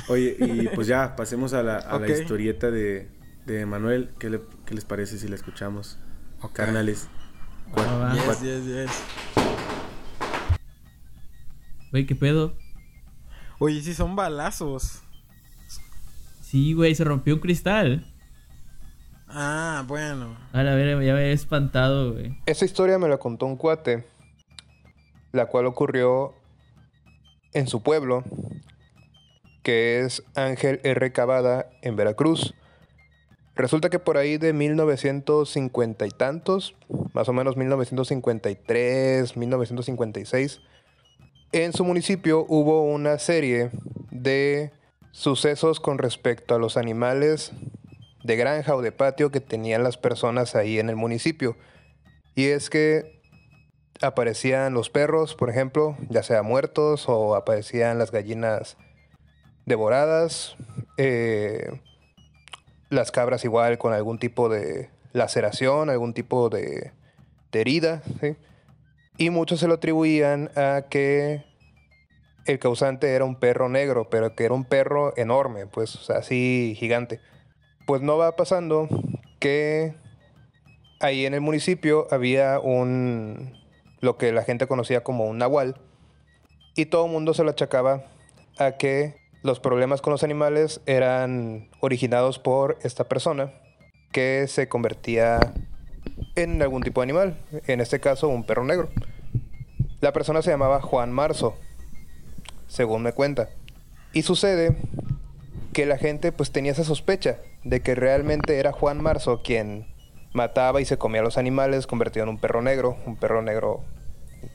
[0.08, 3.10] Oye, y pues ya, pasemos a la, a la historieta de,
[3.46, 4.10] de Manuel.
[4.20, 6.00] ¿Qué, le- qué les parece si la escuchamos?
[6.42, 6.54] Ok.
[6.54, 7.08] Carnales.
[7.78, 8.14] Va.
[8.16, 9.04] Yes, yes, yes.
[11.94, 12.56] Güey, ¿qué pedo?
[13.60, 15.04] Oye, sí son balazos.
[16.42, 18.12] Sí, güey, se rompió un cristal.
[19.28, 20.36] Ah, bueno.
[20.54, 22.36] A la ver, ya me he espantado, güey.
[22.48, 24.08] Esa historia me la contó un cuate,
[25.34, 26.34] la cual ocurrió
[27.54, 28.24] en su pueblo,
[29.62, 31.12] que es Ángel R.
[31.12, 32.56] Cavada, en Veracruz.
[33.56, 36.76] Resulta que por ahí de 1950 y tantos,
[37.14, 40.60] más o menos 1953, 1956,
[41.54, 43.70] en su municipio hubo una serie
[44.10, 44.72] de
[45.12, 47.52] sucesos con respecto a los animales
[48.24, 51.56] de granja o de patio que tenían las personas ahí en el municipio.
[52.34, 53.22] Y es que
[54.02, 58.76] aparecían los perros, por ejemplo, ya sea muertos o aparecían las gallinas
[59.68, 60.56] devoradas,
[60.98, 61.80] eh,
[62.90, 66.92] las cabras igual con algún tipo de laceración, algún tipo de,
[67.52, 68.36] de herida, ¿sí?
[69.18, 71.44] Y muchos se lo atribuían a que
[72.46, 77.20] el causante era un perro negro, pero que era un perro enorme, pues, así gigante.
[77.86, 78.88] Pues no va pasando
[79.40, 79.94] que
[81.00, 83.62] ahí en el municipio había un
[84.00, 85.80] lo que la gente conocía como un nahual
[86.76, 88.04] y todo el mundo se lo achacaba
[88.58, 93.54] a que los problemas con los animales eran originados por esta persona
[94.12, 95.54] que se convertía
[96.36, 97.38] en algún tipo de animal,
[97.68, 98.90] en este caso un perro negro.
[100.02, 101.56] La persona se llamaba Juan Marzo,
[102.68, 103.50] según me cuenta.
[104.12, 104.78] Y sucede
[105.74, 109.88] que la gente pues tenía esa sospecha de que realmente era Juan Marzo quien
[110.34, 113.84] mataba y se comía a los animales convertido en un perro negro, un perro negro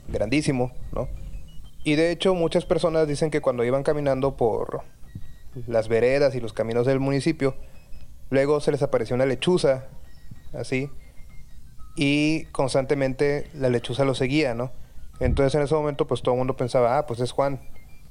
[0.07, 1.07] grandísimo, ¿no?
[1.83, 4.81] Y de hecho muchas personas dicen que cuando iban caminando por
[5.67, 7.55] las veredas y los caminos del municipio,
[8.29, 9.87] luego se les apareció una lechuza,
[10.53, 10.91] así,
[12.01, 14.71] y constantemente la lechuza lo seguía, ¿no?
[15.19, 17.59] Entonces en ese momento pues todo el mundo pensaba, ah, pues es Juan.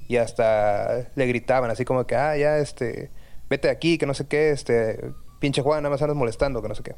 [0.08, 3.10] Y hasta le gritaban así como que, ah, ya, este,
[3.48, 5.00] vete de aquí, que no sé qué, este,
[5.40, 6.96] pinche Juan, nada más andas molestando, que no sé qué.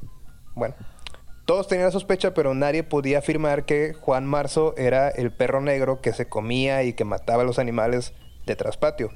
[0.56, 0.74] Bueno,
[1.44, 6.00] todos tenían la sospecha, pero nadie podía afirmar que Juan Marzo era el perro negro
[6.00, 8.14] que se comía y que mataba a los animales
[8.46, 9.10] de traspatio.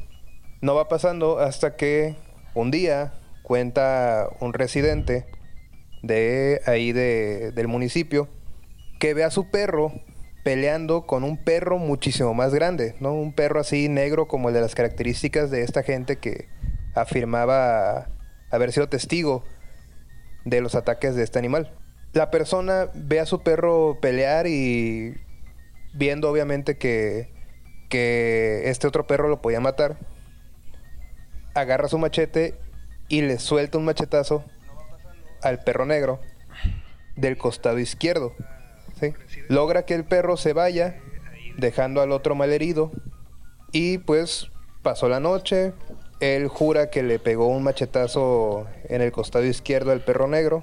[0.61, 2.15] No va pasando hasta que
[2.55, 5.27] un día cuenta un residente
[6.07, 8.29] de ahí de, del municipio
[8.99, 9.93] que ve a su perro
[10.45, 13.15] peleando con un perro muchísimo más grande, ¿no?
[13.15, 16.49] Un perro así negro como el de las características de esta gente que
[16.95, 18.09] afirmaba
[18.51, 19.43] haber sido testigo
[20.45, 21.73] de los ataques de este animal.
[22.13, 25.15] La persona ve a su perro pelear y
[25.95, 27.33] viendo obviamente que,
[27.89, 29.97] que este otro perro lo podía matar,
[31.55, 32.55] agarra su machete
[33.09, 34.45] y le suelta un machetazo
[35.45, 36.21] al perro negro
[37.17, 38.35] del costado izquierdo.
[39.49, 41.01] Logra que el perro se vaya,
[41.57, 42.91] dejando al otro malherido.
[43.73, 44.51] Y pues
[44.83, 45.73] pasó la noche.
[46.21, 50.63] Él jura que le pegó un machetazo en el costado izquierdo al perro negro.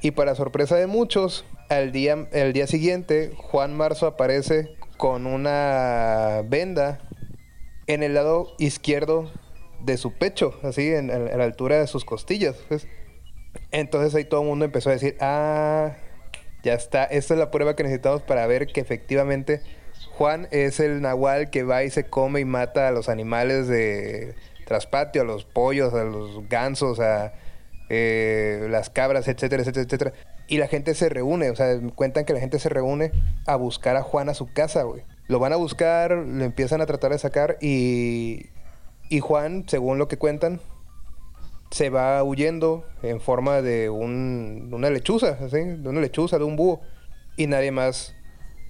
[0.00, 6.42] Y para sorpresa de muchos, al día, el día siguiente, Juan Marzo aparece con una
[6.44, 7.00] venda
[7.86, 9.30] en el lado izquierdo
[9.84, 12.56] de su pecho, así en, la altura de sus costillas.
[13.70, 15.92] Entonces ahí todo el mundo empezó a decir, ah,
[16.62, 19.62] ya está, esta es la prueba que necesitamos para ver que efectivamente
[20.12, 24.34] Juan es el nahual que va y se come y mata a los animales de
[24.66, 27.32] traspatio, a los pollos, a los gansos, a
[27.88, 30.12] eh, las cabras, etcétera, etcétera, etcétera.
[30.48, 33.12] Y la gente se reúne, o sea, cuentan que la gente se reúne
[33.46, 35.02] a buscar a Juan a su casa, güey.
[35.28, 38.46] Lo van a buscar, lo empiezan a tratar de sacar y,
[39.08, 40.60] y Juan, según lo que cuentan,
[41.72, 46.82] se va huyendo en forma de un, una lechuza, de una lechuza, de un búho.
[47.36, 48.14] Y nadie más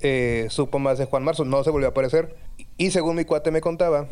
[0.02, 2.36] eh, supo más de Juan Marzo, no se volvió a aparecer.
[2.76, 4.06] Y según mi cuate me contaba,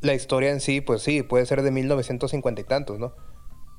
[0.00, 3.12] la historia en sí, pues sí, puede ser de 1950 y tantos, ¿no?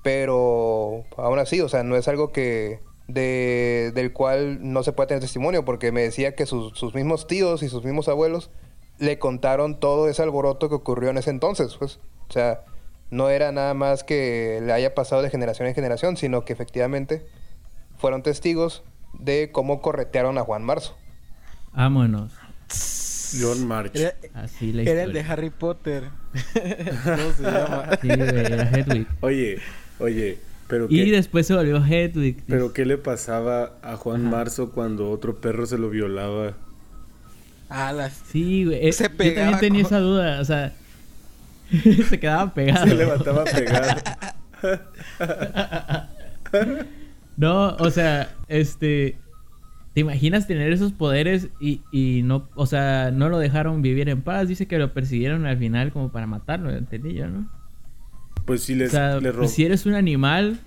[0.04, 5.08] Pero aún así, o sea, no es algo que de, del cual no se puede
[5.08, 8.52] tener testimonio, porque me decía que sus, sus mismos tíos y sus mismos abuelos
[8.98, 12.00] le contaron todo ese alboroto que ocurrió en ese entonces, pues.
[12.28, 12.66] O sea,
[13.12, 17.26] no era nada más que le haya pasado de generación en generación, sino que efectivamente
[17.98, 18.84] fueron testigos
[19.14, 20.96] de cómo corretearon a Juan Marzo.
[21.74, 22.34] Vámonos.
[23.40, 23.96] John March.
[23.96, 26.06] Era, Así la era el de Harry Potter.
[26.54, 27.90] ¿Cómo se llama?
[28.02, 29.08] Sí, güey, era Hedwig.
[29.22, 29.58] Oye,
[30.00, 30.38] oye,
[30.68, 32.44] pero Y qué, después se volvió Hedwig.
[32.48, 36.54] pero qué le pasaba a Juan Marzo cuando otro perro se lo violaba.
[37.70, 38.14] Ah, las...
[38.32, 38.88] Sí, güey.
[38.88, 40.42] eh, Se yo también tenía con- esa duda.
[40.42, 40.74] O sea,
[42.10, 42.88] se quedaba pegado.
[42.88, 44.04] Se levantaba a pegar.
[47.38, 49.18] No, o sea, este.
[49.94, 54.22] ¿Te imaginas tener esos poderes y, y no, o sea, no lo dejaron vivir en
[54.22, 54.48] paz?
[54.48, 57.50] Dice que lo persiguieron al final como para matarlo, entendí yo, ¿no?
[58.46, 59.48] Pues O les, sea, les pues robó.
[59.48, 60.60] si eres un animal,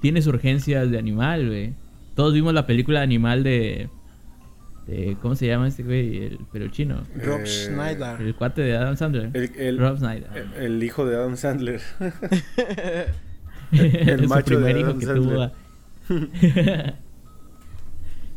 [0.00, 1.74] tienes urgencias de animal, güey.
[2.14, 3.88] Todos vimos la película de animal de,
[4.86, 6.24] de ¿cómo se llama este güey?
[6.24, 7.02] El pero chino.
[7.16, 8.20] Rob Eh, Schneider.
[8.20, 9.30] El cuate de Adam Sandler.
[9.34, 10.28] El, el- Rob Snyder.
[10.34, 11.80] el- el hijo de Adam Sandler.
[13.72, 15.50] el macho de primer hijo Adam que Sandler.
[15.50, 15.52] tuvo.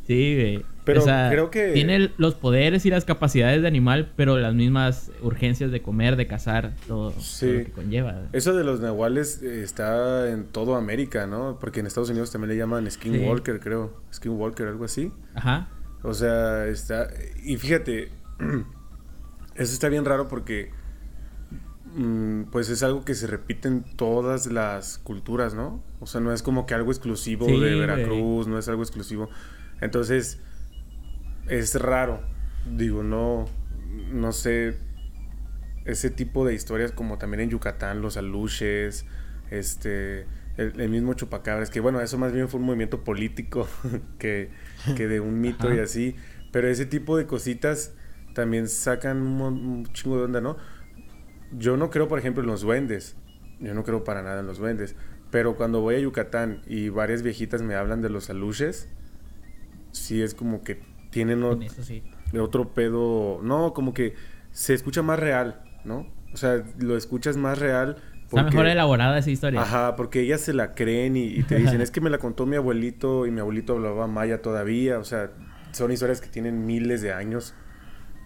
[0.07, 0.65] sí, güey.
[0.85, 4.53] Pero O sea, creo que- Tiene los poderes y las capacidades de animal, pero las
[4.53, 8.23] mismas urgencias de comer, de cazar, todo, lo que conlleva.
[8.33, 11.57] Eso de los nahuales eh, está en todo América, ¿no?
[11.61, 13.93] Porque en Estados Unidos también le llaman skinwalker, creo.
[14.13, 15.09] Skinwalker, algo así.
[15.35, 15.69] Ajá.
[16.03, 17.07] O sea, está...
[17.43, 18.11] Y fíjate,
[19.55, 20.71] eso está bien raro porque...
[21.95, 25.83] mm, Pues es algo que se repite en todas las culturas, ¿no?
[25.99, 27.75] O sea, no es como que algo exclusivo Sí, de.
[27.75, 29.29] Veracruz, no es algo exclusivo.
[29.81, 30.39] Entonces,
[31.47, 32.21] es raro.
[32.65, 33.45] Digo, no,
[34.11, 34.77] no sé,
[35.85, 39.05] ese tipo de historias como también en Yucatán, los aluches,
[39.51, 40.21] este,
[40.57, 43.67] el, el mismo chupacabras, que bueno, eso más bien fue un movimiento político
[44.19, 44.49] que,
[44.95, 46.15] que de un mito y así,
[46.51, 47.93] pero ese tipo de cositas
[48.33, 50.57] también sacan un, chingo de onda, ¿no?
[51.51, 53.15] Yo no creo, por ejemplo, en los duendes,
[53.59, 54.95] yo no creo para nada en los duendes,
[55.31, 58.89] pero cuando voy a Yucatán y varias viejitas me hablan de los aluches,
[59.91, 60.81] sí es como que
[61.11, 62.03] tienen ot- En eso sí.
[62.31, 64.15] de otro pedo, no, como que
[64.51, 66.07] se escucha más real, ¿no?
[66.33, 67.97] O sea, lo escuchas más real
[68.37, 69.61] Está mejor elaborada esa historia.
[69.61, 72.45] Ajá, porque ellas se la creen y, y te dicen, es que me la contó
[72.45, 74.99] mi abuelito y mi abuelito hablaba maya todavía.
[74.99, 75.31] O sea,
[75.71, 77.53] son historias que tienen miles de años.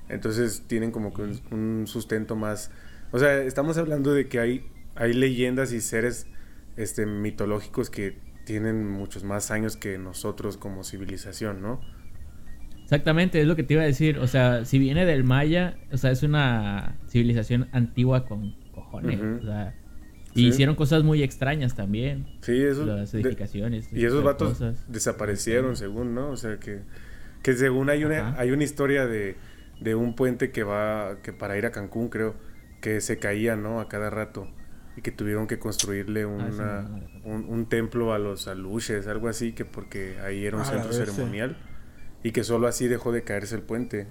[0.10, 2.72] Entonces tienen como que un, un sustento más...
[3.12, 6.28] O sea, estamos hablando de que hay, hay leyendas y seres
[6.78, 11.82] este, mitológicos que tienen muchos más años que nosotros como civilización, ¿no?
[12.84, 14.20] Exactamente, es lo que te iba a decir.
[14.20, 19.20] O sea, si viene del Maya, o sea, es una civilización antigua con cojones.
[19.20, 19.76] O sea,
[20.38, 20.48] y Sí.
[20.48, 22.26] hicieron cosas muy extrañas también.
[22.42, 22.86] Sí, eso...
[22.86, 23.90] Las de- edificaciones.
[23.92, 24.86] y esos vatos cosas.
[24.88, 26.30] desaparecieron, según, ¿no?
[26.30, 26.82] O sea, que,
[27.44, 28.42] que según hay una, Ajá.
[28.42, 29.36] hay una historia de,
[29.82, 32.36] de un puente que va, que para ir a Cancún, creo,
[32.82, 33.80] que se caía, ¿no?
[33.80, 34.48] A cada rato.
[34.96, 37.26] Y que tuvieron que construirle Ah, sí, una, no, no, no.
[37.26, 40.72] un, un templo a los aluches, algo así, que porque ahí era un A la
[40.72, 41.58] centro ceremonial.
[42.24, 44.08] Y que solo así dejó de caerse el puente.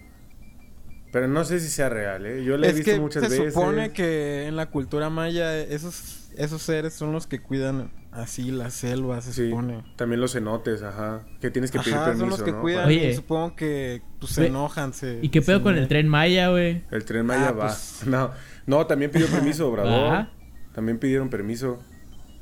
[1.16, 2.44] Pero no sé si sea real, ¿eh?
[2.44, 3.54] Yo la he Es visto que muchas se veces.
[3.54, 8.74] supone que en la cultura maya esos, esos seres son los que cuidan así las
[8.74, 9.82] selvas, se Sí, supone.
[9.96, 11.22] también los cenotes, ajá.
[11.40, 12.60] Que tienes que pedir permiso, son los que ¿no?
[12.60, 13.08] cuidan Oye.
[13.08, 14.92] y supongo que pues, se enojan.
[14.92, 16.82] Se, ¿Y qué pedo se con el tren Maya, güey?
[16.90, 17.66] El tren Maya Ah, va.
[17.68, 18.02] pues.
[18.06, 18.32] No,
[18.66, 20.12] no, también pidió permiso, Obrador.
[20.12, 20.30] Ah.
[20.74, 21.78] También pidieron permiso.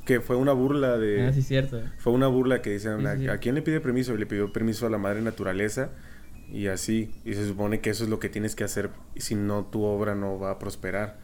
[0.05, 1.27] Que fue una burla de.
[1.27, 1.81] Ah, sí, cierto.
[1.99, 3.27] Fue una burla que dicen, Sí, ¿a, sí, sí.
[3.29, 4.13] a quién le pide permiso?
[4.13, 5.91] Y le pidió permiso a la madre naturaleza.
[6.51, 7.13] Y así.
[7.25, 8.91] Y se supone que eso es lo que tienes que hacer.
[9.15, 11.17] Y si no, tu obra no va a prosperar.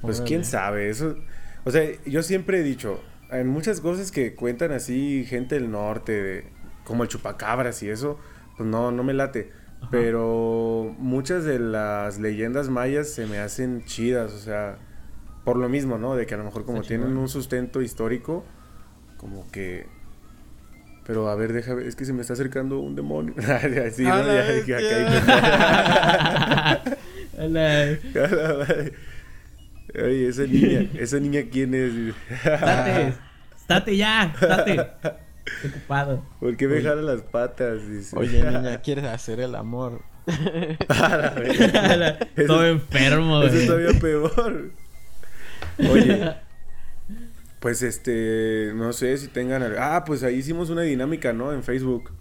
[0.00, 0.50] Pues quién Órale.
[0.50, 0.88] sabe.
[0.90, 1.16] Eso.
[1.64, 3.00] O sea, yo siempre he dicho.
[3.30, 6.44] En muchas cosas que cuentan así, gente del norte, de-
[6.84, 8.18] como el chupacabras y eso,
[8.56, 9.50] pues no, no me late.
[9.80, 9.88] Ajá.
[9.90, 14.78] Pero muchas de las leyendas mayas se me hacen chidas, o sea,
[15.44, 16.16] por lo mismo, ¿no?
[16.16, 18.44] De que a lo mejor como Está tienen un sustento histórico,
[19.18, 19.86] como que...
[21.08, 23.34] Pero a ver, déjame, es que se me está acercando un demonio.
[23.86, 24.26] Así, ¿no?
[24.26, 24.86] Ya dije, acá
[26.84, 26.98] hay-
[27.38, 27.98] Hola.
[28.14, 28.92] A la madre.
[29.94, 32.14] Oye, esa niña, esa niña quién es?
[32.44, 33.14] Estate.
[33.56, 34.24] Estate ya.
[34.34, 34.72] Estate.
[34.72, 36.22] Estoy ocupado.
[36.40, 37.88] ¿Por qué me jala las patas?
[37.88, 38.14] Dice.
[38.14, 40.02] Oye, niña, ¿quieres hacer el amor?
[40.26, 40.34] Todo
[42.36, 44.72] Eso- enfermo, Eso es todavía peor.
[45.90, 46.34] Oye,
[47.60, 49.62] pues este, no sé si tengan...
[49.78, 51.52] Ah, pues ahí hicimos una dinámica, ¿no?
[51.52, 52.12] En Facebook.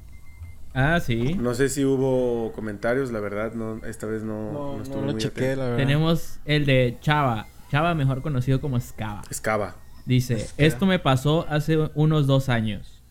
[0.73, 1.33] Ah, sí.
[1.35, 5.01] No sé si hubo comentarios, la verdad, no, esta vez no, No, no no, estuve
[5.01, 5.77] muy chequé, la verdad.
[5.77, 7.47] Tenemos el de Chava.
[7.71, 9.23] Chava, mejor conocido como Scava.
[9.29, 9.75] Escava.
[10.05, 13.03] Dice, esto me pasó hace unos dos años.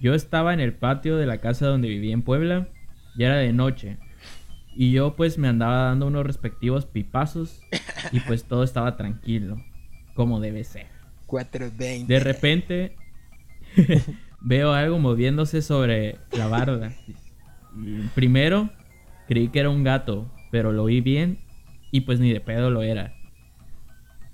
[0.00, 2.68] Yo estaba en el patio de la casa donde vivía en Puebla.
[3.16, 3.98] Ya era de noche.
[4.76, 7.60] Y yo pues me andaba dando unos respectivos pipazos.
[8.12, 9.56] Y pues todo estaba tranquilo.
[10.14, 10.93] Como debe ser.
[11.26, 12.12] 420.
[12.12, 12.96] De repente
[14.40, 16.92] veo algo moviéndose sobre la barda.
[18.14, 18.70] Primero
[19.26, 21.38] creí que era un gato, pero lo vi bien
[21.90, 23.14] y pues ni de pedo lo era.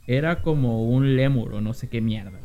[0.06, 2.38] Era como un lémur o no sé qué mierda.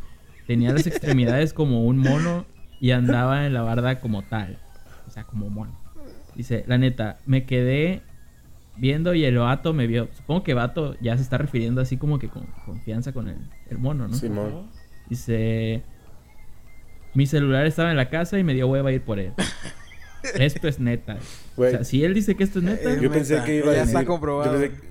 [0.45, 2.45] Tenía las extremidades como un mono
[2.79, 4.59] y andaba en la barda como tal.
[5.07, 5.75] O sea, como mono.
[6.35, 8.01] Dice, la neta, me quedé
[8.78, 10.09] viendo y el vato me vio.
[10.15, 13.38] Supongo que vato ya se está refiriendo así como que con confianza con el,
[13.69, 14.13] el mono, ¿no?
[14.13, 14.67] Simón.
[15.09, 15.84] Dice,
[17.13, 19.34] mi celular estaba en la casa y me dio hueva ir por él.
[20.39, 21.17] Esto es neta.
[21.55, 23.73] O sea, si él dice que esto es neta, Eh, Yo pensé que iba a
[23.76, 23.95] ya decir...
[23.95, 24.53] está comprobado.
[24.55, 24.82] Yo pensé,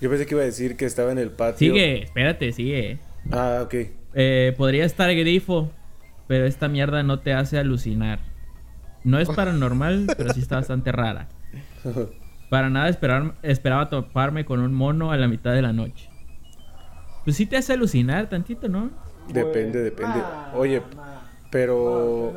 [0.00, 1.58] yo pensé que iba a decir que estaba en el patio.
[1.58, 2.98] sigue, espérate, sigue.
[3.30, 3.74] Ah, ok.
[4.14, 5.70] Eh, podría estar grifo,
[6.26, 8.20] pero esta mierda no te hace alucinar.
[9.04, 11.28] No es paranormal, pero sí está bastante rara.
[12.48, 16.08] Para nada esperar, esperaba toparme con un mono a la mitad de la noche.
[17.24, 18.90] Pues sí te hace alucinar tantito, ¿no?
[19.28, 20.20] Depende, depende.
[20.54, 20.82] Oye,
[21.54, 22.34] pero...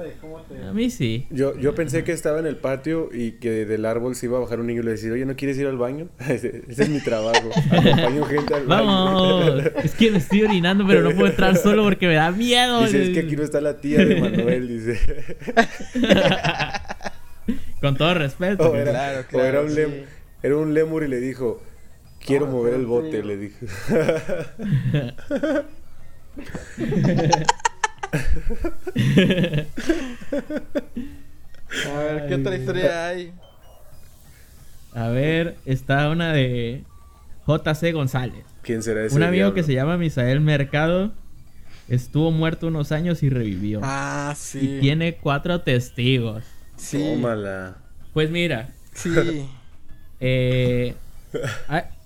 [0.69, 1.25] A mí sí.
[1.31, 4.41] Yo, yo pensé que estaba en el patio y que del árbol se iba a
[4.41, 6.07] bajar un niño y le decía, oye, ¿no quieres ir al baño?
[6.19, 7.49] Ese, ese es mi trabajo.
[7.71, 8.85] Acompaño gente al baño.
[8.85, 9.63] Vamos.
[9.83, 12.83] Es que me estoy orinando, pero no puedo entrar solo porque me da miedo.
[12.83, 14.99] Dice, es que aquí no está la tía de Manuel, dice.
[17.81, 18.71] Con todo respeto.
[18.71, 19.75] O era, Claro, era claro, un sí.
[19.77, 20.05] lem-
[20.43, 21.61] era un lemur y le dijo,
[22.25, 23.65] quiero mover el bote, le dijo.
[31.85, 33.31] A ver, ¿qué otra historia hay?
[34.93, 36.83] A ver, está una de
[37.47, 38.43] JC González.
[38.61, 41.11] ¿Quién será ese Un amigo que se llama Misael Mercado
[41.87, 43.79] estuvo muerto unos años y revivió.
[43.83, 44.77] Ah, sí.
[44.77, 46.43] Y tiene cuatro testigos.
[46.77, 46.97] Sí.
[46.99, 47.77] Tómala.
[48.13, 49.11] Pues mira, Sí.
[50.19, 50.95] eh,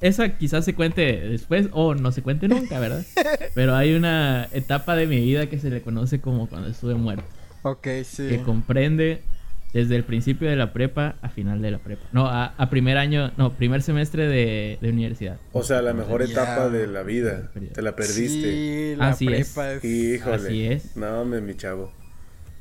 [0.02, 3.04] esa quizás se cuente después o no se cuente nunca, ¿verdad?
[3.56, 7.24] Pero hay una etapa de mi vida que se le conoce como cuando estuve muerto.
[7.64, 8.28] Ok, sí.
[8.28, 9.22] que comprende
[9.74, 12.02] Desde el principio de la prepa a final de la prepa.
[12.12, 15.38] No, a, a primer año, no, primer semestre de, de universidad.
[15.54, 17.52] O sea, la mejor etapa de la vida.
[17.74, 18.52] Te la perdiste.
[18.52, 19.54] Sí, la Así es.
[19.54, 19.86] prepa es.
[19.86, 20.36] Híjole.
[20.36, 20.98] Así es.
[20.98, 21.94] No, me, mi chavo.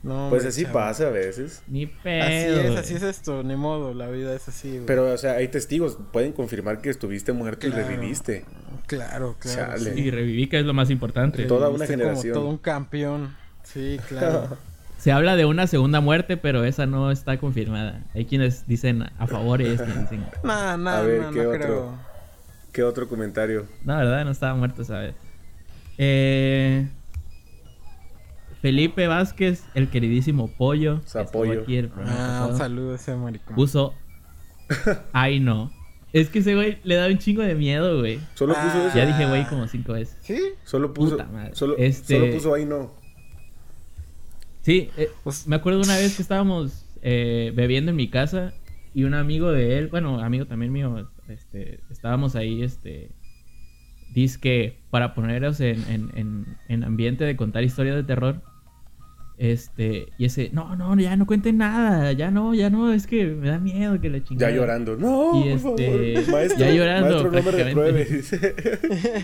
[0.03, 0.75] No, Pues así chavo.
[0.75, 1.63] pasa a veces.
[1.69, 2.27] Ni Así pedo.
[2.61, 2.77] es, güey.
[2.79, 4.87] así es esto, ni modo, la vida es así, güey.
[4.87, 5.99] Pero, o sea, hay testigos.
[6.13, 7.87] Pueden confirmar que estuviste muerto y Claro.
[7.89, 8.45] reviviste.
[8.87, 9.73] Claro, claro.
[9.75, 9.95] Chale.
[9.95, 10.01] sí.
[10.01, 11.45] Y reviví, que es lo más importante.
[11.45, 12.33] Toda una generación.
[12.33, 13.37] Como todo un campeón.
[13.63, 14.57] Sí, claro.
[14.99, 18.03] Se habla de una segunda muerte, pero esa no está confirmada.
[18.15, 20.25] Hay quienes dicen a favor y hay quienes dicen...
[20.45, 21.61] Nah, nah, A ver, nah, ¿qué no otro?
[21.61, 21.95] creo.
[22.73, 23.67] ¿Qué otro comentario?
[23.85, 25.15] No, verdad, no estaba muerto esa vez.
[25.99, 26.87] Eh,
[28.61, 31.01] Felipe Vázquez, el queridísimo Pollo.
[31.07, 31.63] Zapollo.
[31.63, 33.55] aquí el Ah, pasado, un saludo a ese maricón.
[33.57, 33.95] Puso...
[35.13, 35.73] Ay, no.
[36.13, 38.19] Es que ese güey le da un chingo de miedo, güey.
[38.35, 38.87] Solo puso Ah.
[38.89, 38.97] eso.
[38.99, 40.17] Ya dije güey como cinco veces.
[40.23, 40.39] ¿Sí?
[40.65, 41.13] Solo puso.
[41.17, 41.55] Puta madre.
[41.55, 42.93] Solo, Este- solo puso ahí no.
[44.63, 48.53] Sí, eh, Pues- me acuerdo una vez que estábamos eh, bebiendo en mi casa
[48.93, 53.11] y un amigo de él, bueno, amigo también mío, este, estábamos ahí, este,
[54.13, 58.43] disque para ponernos en, en, en, en ambiente de contar historias de terror.
[59.41, 63.25] Este, y ese, no, no, ya no cuenten nada, ya no, ya no, es que
[63.25, 64.51] me da miedo que le chingada.
[64.53, 64.97] Ya llorando.
[64.99, 66.33] No, Y por este, favor.
[66.33, 68.05] Maestro, ya llorando, Maestro, no me prácticamente.
[68.05, 68.05] repruebe.
[68.17, 68.55] dice.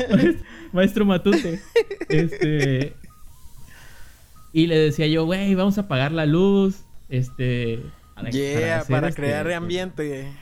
[0.09, 1.61] Maestro, maestro Matute.
[2.09, 2.95] Este.
[4.55, 6.77] Y le decía yo, güey, vamos a apagar la luz.
[7.11, 7.83] Este.
[8.15, 10.33] para- Yeah, hacer, para este, crear ambiente.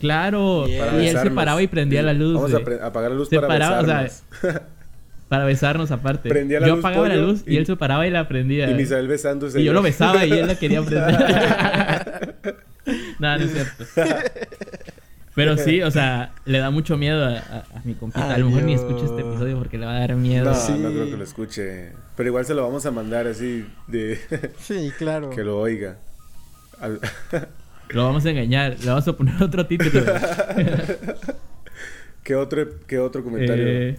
[0.00, 0.66] Claro.
[0.66, 0.86] Yeah.
[0.86, 2.36] Para Y él se paraba y prendía la luz.
[2.36, 4.66] Vamos a apagar la luz Se para paraba, o sea.
[5.28, 6.28] Para besarnos aparte.
[6.28, 8.70] Prendía la yo luz, apagaba la luz y, y- él se paraba y la prendía.
[8.70, 9.60] y Misael besándose.
[9.60, 12.34] Y yo lo besaba y él la quería prender.
[13.18, 13.84] Nada, no es cierto.
[15.34, 18.32] Pero sí, o sea, le da mucho miedo a, a- a mi compita.
[18.34, 20.44] a lo mejor ni escucha este episodio porque le va a dar miedo.
[20.44, 20.72] No, Sí.
[20.78, 21.90] no creo que lo escuche.
[22.16, 24.20] Pero igual se lo vamos a mandar así de
[24.60, 25.30] Sí, claro.
[25.30, 25.96] que lo oiga.
[26.80, 27.00] Al-
[27.90, 28.76] Lo vamos a engañar.
[28.80, 30.02] Le vamos a poner otro título.
[32.22, 33.66] ¿Qué otro qué otro comentario?
[33.66, 33.98] Eh,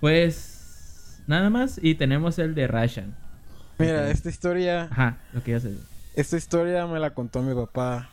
[0.00, 3.16] pues nada más y tenemos el de Rashan.
[3.78, 5.72] Mira, esta historia, Ajá, lo que ya sé.
[6.16, 8.10] esta historia me la contó mi papá.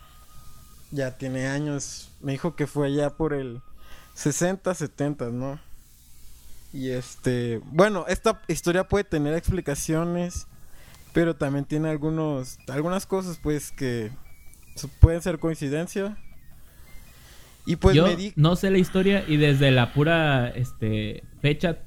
[0.92, 2.12] Ya tiene años.
[2.20, 3.60] Me dijo que fue allá por el
[4.14, 5.58] 60, 70, ¿no?
[6.72, 10.46] Y este, bueno, esta historia puede tener explicaciones,
[11.12, 14.10] pero también tiene algunos algunas cosas pues que
[15.00, 16.16] pueden ser coincidencia.
[17.66, 21.78] Y pues Yo me di no sé la historia y desde la pura este fecha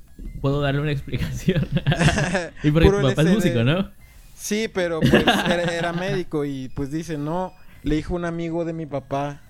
[0.41, 1.67] puedo darle una explicación.
[2.63, 3.89] y porque Puro papá es músico, ¿no?
[4.35, 7.53] Sí, pero pues era, era médico y pues dice, no,
[7.83, 9.41] le dijo un amigo de mi papá,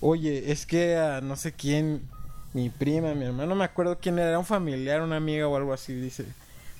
[0.00, 2.02] oye, es que a no sé quién,
[2.54, 5.56] mi prima, mi hermano, no me acuerdo quién era, era un familiar, una amiga o
[5.56, 6.24] algo así, dice,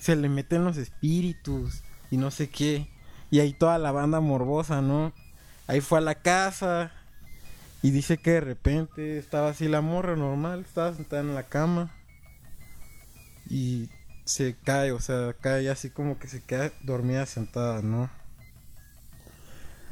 [0.01, 2.87] se le meten los espíritus y no sé qué.
[3.31, 5.13] Y ahí toda la banda morbosa, ¿no?
[5.67, 6.93] Ahí fue a la casa
[7.85, 11.93] y dice que de repente estaba así la morra normal, estaba sentada en la cama
[13.51, 13.91] y
[14.25, 18.09] se cae, o sea, cae así como que se queda dormida sentada, ¿no?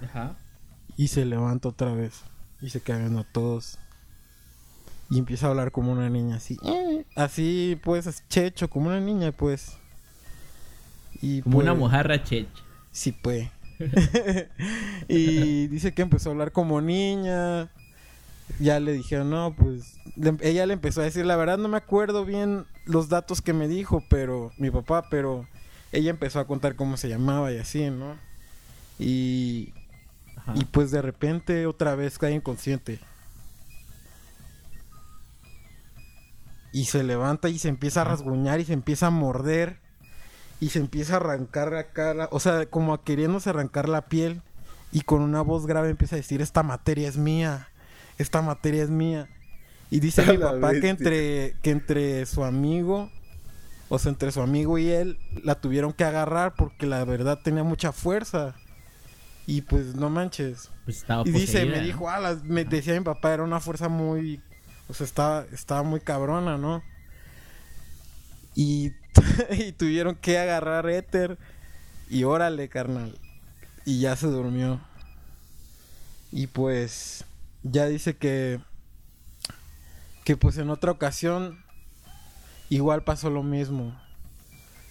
[0.03, 0.39] Ajá.
[0.97, 2.23] Y se levanta otra vez
[2.63, 3.79] y se queda viendo a todos.
[5.11, 6.57] Y empieza a hablar como una niña, así.
[6.65, 9.77] "Eh", Así, pues, checho, como una niña, pues.
[11.21, 12.49] Y Como una pues, mojarra chech.
[12.91, 13.51] Sí, pues.
[15.09, 17.69] y dice que empezó a hablar como niña.
[18.59, 19.99] Ya le dijeron, no, pues.
[20.17, 23.53] le- ella le empezó a decir, la verdad no me acuerdo bien los datos que
[23.53, 24.53] me dijo, pero.
[24.59, 25.47] Mi papá, pero.
[25.93, 28.17] Ella empezó a contar cómo se llamaba y así, ¿no?
[28.99, 29.73] Y.
[30.37, 30.55] Ajá.
[30.57, 32.99] Y pues de repente otra vez cae inconsciente.
[36.73, 39.79] Y se levanta y se empieza a rasguñar y se empieza a morder.
[40.61, 42.29] Y se empieza a arrancar la cara.
[42.31, 44.41] O sea, como a queriéndose arrancar la piel.
[44.93, 47.69] Y con una voz grave empieza a decir, esta materia es mía.
[48.19, 49.29] Esta materia es mía.
[49.91, 53.11] Y dice mi papá que entre, que entre su amigo,
[53.89, 57.63] o sea, entre su amigo y él, la tuvieron que agarrar porque la verdad tenía
[57.65, 58.55] mucha fuerza.
[59.47, 60.71] Y pues no manches.
[60.85, 63.89] Pues estaba Y dice, me dijo, ah, las- me decía mi papá, era una fuerza
[63.89, 64.41] muy,
[64.89, 66.83] o sea, estaba, estaba muy cabrona, ¿no?
[68.55, 68.93] Y,
[69.51, 71.39] y tuvieron que agarrar éter
[72.09, 73.19] y órale, carnal.
[73.85, 74.81] Y ya se durmió.
[76.31, 77.25] Y pues,
[77.63, 78.61] ya dice que,
[80.25, 81.63] que pues en otra ocasión,
[82.71, 83.99] igual pasó lo mismo.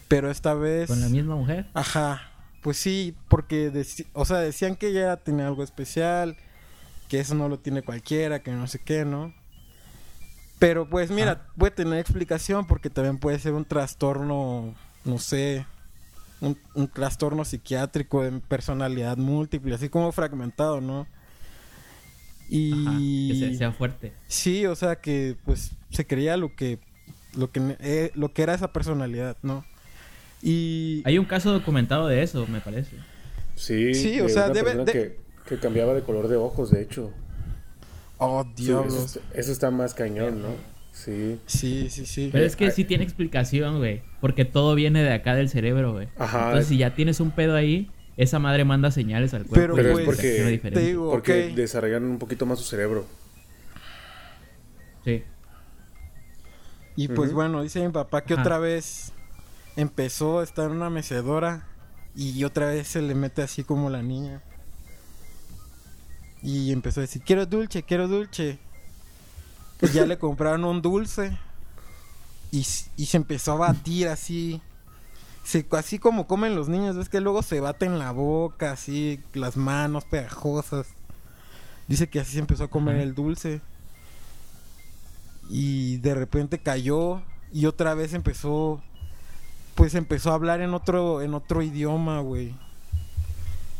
[0.07, 0.87] Pero esta vez...
[0.87, 1.67] Con la misma mujer.
[1.73, 3.71] Ajá, pues sí, porque,
[4.13, 6.37] o sea, decían que ella tenía algo especial,
[7.07, 9.33] que eso no lo tiene cualquiera, que no sé qué, ¿no?
[10.59, 15.65] Pero pues mira, puede tener explicación porque también puede ser un trastorno, no sé,
[16.39, 21.07] un, un trastorno psiquiátrico de personalidad múltiple, así como fragmentado, ¿no?
[22.53, 24.11] Y Ajá, que se- sea fuerte.
[24.27, 26.77] sí, o sea que pues se creía lo que
[27.37, 29.65] lo que eh, lo que era esa personalidad, ¿no?
[30.43, 32.97] Y Hay un caso documentado de eso, me parece.
[33.55, 36.81] Sí, Sí, o sea, una debe- de- Que, que cambiaba de color de ojos, de
[36.81, 37.11] hecho.
[38.17, 38.95] oh, Sí, diablos.
[39.15, 40.49] eso, eso está más cañón, ¿no?
[40.91, 41.39] Sí.
[41.45, 42.29] Sí, sí, sí.
[42.31, 42.71] Pero es que Ay.
[42.75, 44.01] sí tiene explicación, güey.
[44.19, 46.09] Porque todo viene de acá del cerebro, güey.
[46.17, 46.45] Ajá.
[46.47, 47.89] Entonces, si ya tienes un pedo ahí,
[48.23, 49.55] esa madre manda señales al cuerpo.
[49.55, 50.79] Pero, y Pero es pues, porque- te diferente.
[50.81, 53.05] digo, Porque desarrollan un poquito más su cerebro.
[55.03, 55.23] Sí.
[56.95, 58.41] Y pues bueno, dice mi papá que Ajá.
[58.43, 59.11] otra vez
[59.75, 61.65] empezó a estar en una mecedora
[62.15, 64.41] y otra vez se le mete así como la niña.
[66.43, 68.59] Y empezó a decir, quiero dulce, quiero dulce.
[69.81, 71.37] Y ya le compraron un dulce
[72.51, 72.65] y,
[72.97, 74.61] y se empezó a batir así.
[75.71, 80.05] Así como comen los niños, ves que luego se baten la boca, así, las manos
[80.05, 80.87] pegajosas.
[81.87, 83.59] Dice que así se empezó a comer el dulce.
[85.49, 87.21] Y de repente cayó
[87.51, 88.81] y otra vez empezó
[89.75, 92.53] pues empezó a hablar en otro en otro idioma, güey.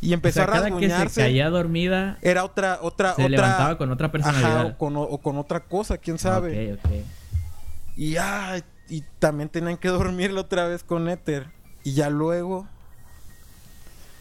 [0.01, 1.21] Y O empezó sea, a cada que se rasguñarse.
[1.21, 4.65] caía dormida, Era otra otra se otra levantaba con otra Ajá, personalidad.
[4.65, 6.77] o con, o- o con otra cosa, quién sabe.
[7.95, 11.49] Y ay, y también tenían que dormirlo otra vez con éter.
[11.83, 12.67] Y ya luego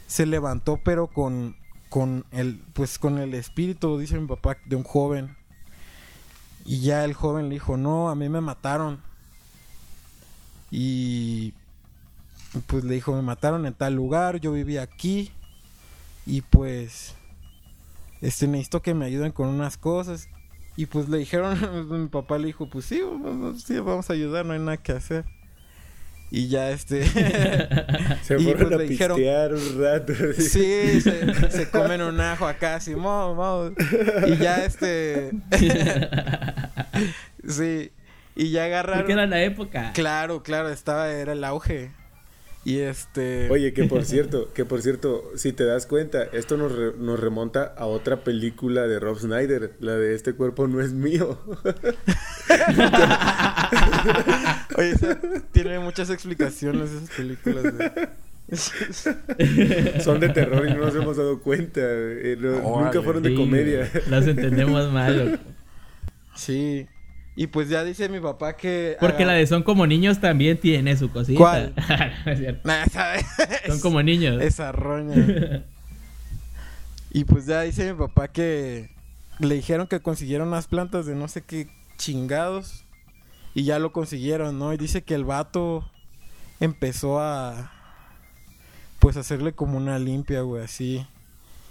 [0.07, 1.57] se levantó pero con
[1.91, 5.37] con el pues con el espíritu, dice mi papá, de un joven.
[6.65, 9.01] Y ya el joven le dijo, "No, a mí me mataron."
[10.71, 11.53] Y
[12.69, 15.33] pues le dijo, "Me mataron en tal lugar, yo vivía aquí."
[16.27, 17.15] Y pues
[18.21, 20.29] este necesito que me ayuden con unas cosas.
[20.81, 21.59] Y pues le dijeron,
[22.03, 24.93] mi papá le dijo, pues sí, vamos, sí, vamos a ayudar, no hay nada que
[24.93, 25.27] hacer.
[26.31, 27.05] Y ya este...
[28.23, 30.13] Se Y, fueron pues, a le dijeron- pistear un rato.
[30.31, 30.43] así.
[30.49, 33.73] sí, se, se comen un ajo acá, así, "Mo, mo".
[34.27, 35.33] Y ya este...
[37.47, 37.91] sí,
[38.37, 39.01] y ya agarraron...
[39.01, 39.91] Porque era la época.
[39.93, 41.91] Claro, claro, estaba, era el auge.
[42.63, 43.49] Y este...
[43.51, 47.19] Oye, que por cierto, que por cierto, si te das cuenta, esto nos, re- nos
[47.19, 51.39] remonta a otra película de Rob Snyder, la de Este cuerpo no es mío.
[54.77, 55.19] Oye, esa-
[55.53, 57.65] tiene muchas explicaciones esas películas.
[57.75, 57.91] güey.
[60.03, 61.81] Son de terror y no nos hemos dado cuenta.
[61.83, 63.91] eh, no- nunca fueron de Sí, comedia.
[64.09, 65.43] Las entendemos mal, loco.
[66.35, 66.87] Sí.
[67.41, 68.99] Y pues ya dice mi papá que...
[69.01, 71.39] Porque haga- la de Son como niños también tiene su cosita.
[71.39, 71.75] ¿Cuál?
[72.27, 72.69] No es cierto.
[72.69, 72.85] Nah,
[73.67, 74.43] Son como niños.
[74.43, 75.65] Esa roña.
[77.11, 78.91] y pues ya dice mi papá que
[79.39, 81.67] le dijeron que consiguieron unas plantas de no sé qué
[81.97, 82.85] chingados.
[83.55, 84.75] Y ya lo consiguieron, ¿no?
[84.75, 85.91] Y dice que el vato
[86.61, 87.73] empezó a...
[88.99, 91.07] Pues hacerle como una limpia, güey, así.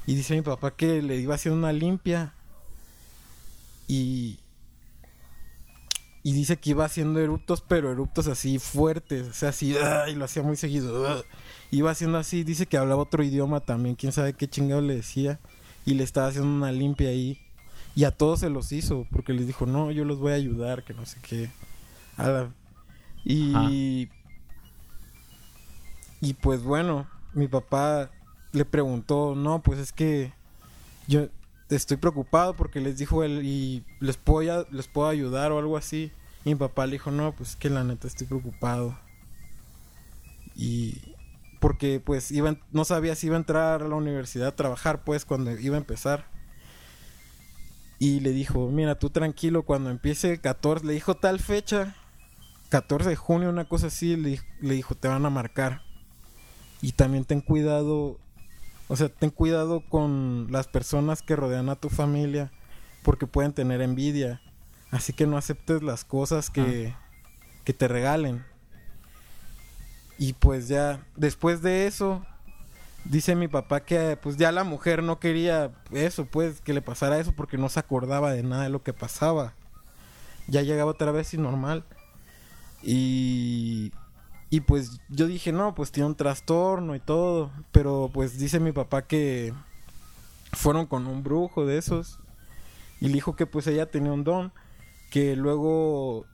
[0.07, 2.33] Y dice mi papá que le iba haciendo una limpia.
[3.87, 4.39] Y...
[6.29, 9.27] Y dice que iba haciendo eruptos, pero eruptos así fuertes.
[9.29, 9.75] O sea, así...
[9.81, 10.05] ¡ah!
[10.09, 11.07] Y lo hacía muy seguido.
[11.07, 11.23] ¡ah!
[11.71, 12.43] Iba haciendo así.
[12.43, 13.95] Dice que hablaba otro idioma también.
[13.95, 15.39] Quién sabe qué chingado le decía.
[15.87, 17.39] Y le estaba haciendo una limpia ahí.
[17.95, 19.07] Y a todos se los hizo.
[19.11, 20.83] Porque les dijo, no, yo los voy a ayudar.
[20.83, 21.49] Que no sé qué.
[22.15, 22.53] A la-
[23.25, 24.07] Y...
[26.21, 28.11] Y pues bueno, mi papá
[28.51, 30.31] le preguntó, no, pues es que
[31.07, 31.27] yo
[31.69, 36.11] estoy preocupado porque les dijo él y les puedo, les puedo ayudar o algo así.
[36.45, 38.97] Y mi papá le dijo, no, pues es que la neta estoy preocupado.
[40.55, 41.15] Y
[41.59, 45.25] porque pues iba, no sabía si iba a entrar a la universidad a trabajar pues
[45.25, 46.25] cuando iba a empezar.
[47.99, 51.95] Y le dijo, mira, tú tranquilo, cuando empiece el 14, le dijo tal fecha,
[52.69, 55.81] 14 de junio, una cosa así, le, le dijo, te van a marcar.
[56.81, 58.17] Y también ten cuidado,
[58.87, 62.53] o sea, ten cuidado con las personas que rodean a tu familia,
[63.03, 64.41] porque pueden tener envidia.
[64.91, 66.95] Así que no aceptes las cosas que,
[67.63, 68.45] que te regalen.
[70.17, 72.25] Y pues ya, después de eso,
[73.05, 77.19] dice mi papá que pues ya la mujer no quería eso, pues, que le pasara
[77.19, 79.53] eso, porque no se acordaba de nada de lo que pasaba.
[80.47, 81.85] Ya llegaba otra vez y normal.
[82.81, 83.91] Y
[84.51, 87.51] y pues yo dije, no, pues tiene un trastorno y todo.
[87.71, 89.53] Pero pues dice mi papá que
[90.53, 92.19] fueron con un brujo de esos.
[92.99, 94.51] Y le dijo que pues ella tenía un don.
[95.09, 96.25] Que luego,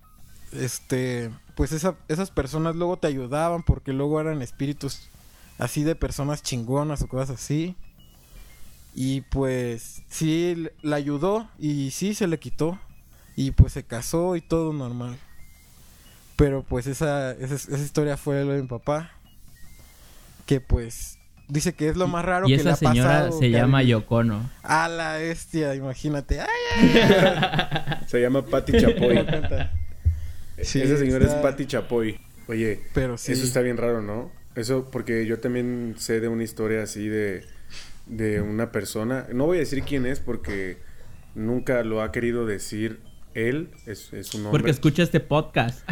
[0.52, 5.10] este, pues esa- esas personas luego te ayudaban porque luego eran espíritus
[5.58, 7.76] así de personas chingonas o cosas así.
[8.94, 12.80] Y pues sí, la ayudó y sí se le quitó.
[13.38, 15.18] Y pues se casó y todo normal.
[16.38, 19.12] Pero pues esa, esa, esa historia fue lo de mi papá.
[20.46, 21.18] que pues
[21.48, 23.40] dice que es lo más raro Y que esa le ha señora pasado.
[23.40, 23.84] se llama.
[23.84, 24.50] Yocono.
[24.64, 26.40] A la bestia, imagínate.
[26.42, 27.02] Ay,
[28.08, 29.26] Se llama Patti Chapoy.
[30.62, 32.18] Sí, Esa señora está- es Patti Chapoy.
[32.48, 33.34] Oye, Pero sí.
[33.34, 34.32] eso está bien raro, ¿no?
[34.56, 37.44] Eso porque yo también sé de una historia así de,
[38.06, 39.28] de una persona.
[39.34, 40.78] No voy a decir quién es porque
[41.34, 43.02] nunca lo ha querido decir
[43.34, 43.70] él.
[43.86, 44.52] Es, es un hombre.
[44.60, 45.86] Porque escucha este podcast.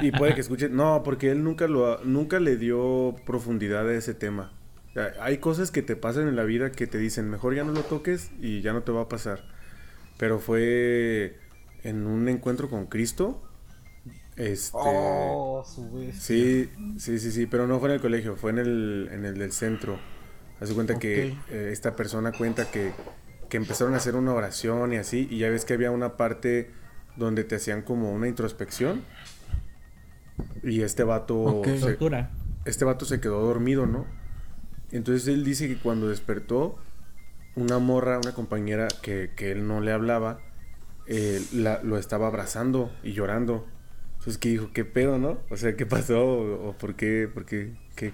[0.00, 0.70] Y puede que escuche.
[0.70, 4.52] No, porque él nunca lo ha- nunca le dio profundidad a ese tema.
[4.98, 7.72] Sea, hay cosas que te pasan en la vida que te dicen, mejor ya no
[7.72, 9.44] lo toques y ya no te va a pasar.
[10.18, 11.36] Pero fue
[11.84, 13.40] en un encuentro con Cristo.
[14.36, 14.72] Este.
[14.74, 16.10] Oh, su.
[16.12, 16.68] Sí,
[16.98, 19.52] sí, sí, sí, pero no fue en el colegio, fue en el, en el del
[19.52, 19.98] centro.
[20.60, 21.52] Hace cuenta que Ok.
[21.52, 22.92] eh, esta persona cuenta que,
[23.48, 26.70] que empezaron a hacer una oración y así, y ya ves que había una parte
[27.16, 29.02] donde te hacían como una introspección.
[30.64, 31.68] Y este vato, Ok.
[31.68, 31.98] se,
[32.64, 34.17] este vato se quedó dormido, ¿no?
[34.92, 36.78] Entonces él dice que cuando despertó,
[37.56, 40.40] una morra, una compañera que, que él no le hablaba,
[41.06, 43.66] eh, la- lo estaba abrazando y llorando.
[44.18, 45.38] Entonces que dijo, ¿qué pedo, no?
[45.50, 46.22] O sea, ¿qué pasó?
[46.24, 47.28] ¿O, o por qué?
[47.32, 47.72] ¿Por qué?
[47.96, 48.12] ¿Qué,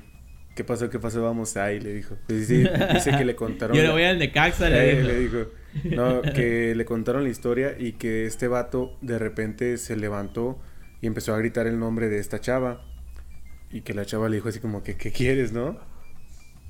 [0.54, 0.90] qué pasó?
[0.90, 1.22] ¿Qué pasó?
[1.22, 2.16] Vamos ahí, le dijo.
[2.26, 3.76] Pues sí, dice que le contaron...
[3.76, 5.46] Yo le voy al Necaxa, eh, le le dijo.
[5.94, 10.58] No, que le contaron la historia y que este vato de repente se levantó
[11.00, 12.84] y empezó a gritar el nombre de esta chava.
[13.70, 15.78] Y que la chava le dijo así como que, ¿qué quieres, no?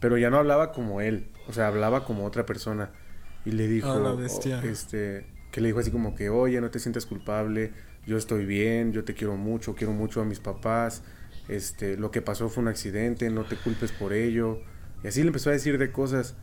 [0.04, 2.90] Pero ya no hablaba como él, o sea, hablaba como otra persona.
[3.46, 4.60] Y le dijo, A la bestia.
[4.62, 7.72] oh, este, que le dijo así como que, oye, no te sientas culpable,
[8.06, 11.04] yo estoy bien, yo te quiero mucho, quiero mucho a mis papás,
[11.48, 14.60] este, lo que pasó fue un accidente, no te culpes por ello.
[15.02, 16.36] Y así le empezó a decir de cosas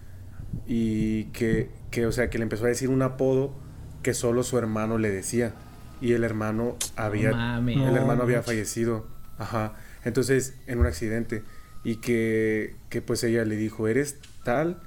[0.66, 3.54] y que, que, o sea, que le empezó a decir un apodo
[4.02, 5.54] que solo su hermano le decía.
[6.02, 9.06] Y el hermano había, el No hermano había fallecido.
[9.38, 9.76] Ajá.
[10.04, 11.44] Entonces, en un accidente.
[11.84, 14.82] Y que, que pues ella le dijo, ¿eres tal?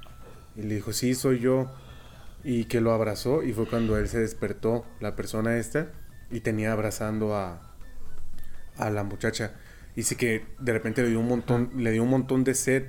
[0.56, 1.70] Y le dijo, sí, soy yo.
[2.44, 5.88] Y que lo abrazó y fue cuando él se despertó, la persona esta,
[6.30, 7.74] y tenía abrazando a,
[8.76, 9.54] a la muchacha.
[9.96, 12.84] Dice que de repente le dio un montón, le dio un montón de sed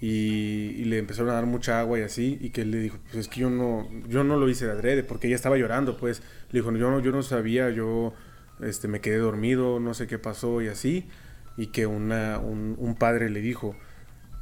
[0.00, 2.98] y, y le empezaron a dar mucha agua y así, y que él le dijo,
[3.04, 5.96] pues es que yo no, yo no lo hice de adrede, porque ella estaba llorando,
[5.96, 6.22] pues.
[6.50, 8.14] Le dijo, yo no, yo no sabía, yo
[8.60, 11.08] este, me quedé dormido, no sé qué pasó y así.
[11.56, 13.74] Y que una, un, un padre le dijo,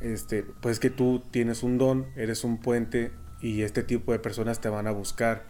[0.00, 4.60] este, pues que tú tienes un don, eres un puente y este tipo de personas
[4.60, 5.44] te van a buscar.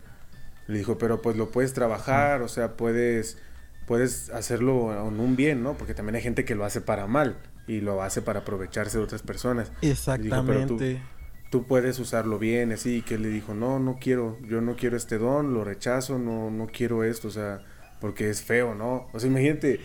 [0.67, 3.39] Le dijo, pero pues lo puedes trabajar, o sea, puedes,
[3.87, 5.75] puedes hacerlo en un bien, ¿no?
[5.75, 7.37] Porque también hay gente que lo hace para mal
[7.67, 9.73] y lo hace para aprovecharse de otras personas.
[10.19, 11.03] Le dijo, "Pero tú- Exactamente.
[11.51, 14.97] tú puedes usarlo bien, así, y que le dijo, no, no quiero, yo no quiero
[14.97, 17.61] este don, lo rechazo, no, no quiero esto, o sea,
[18.01, 19.07] porque es feo, ¿no?
[19.13, 19.81] O sea, imagínate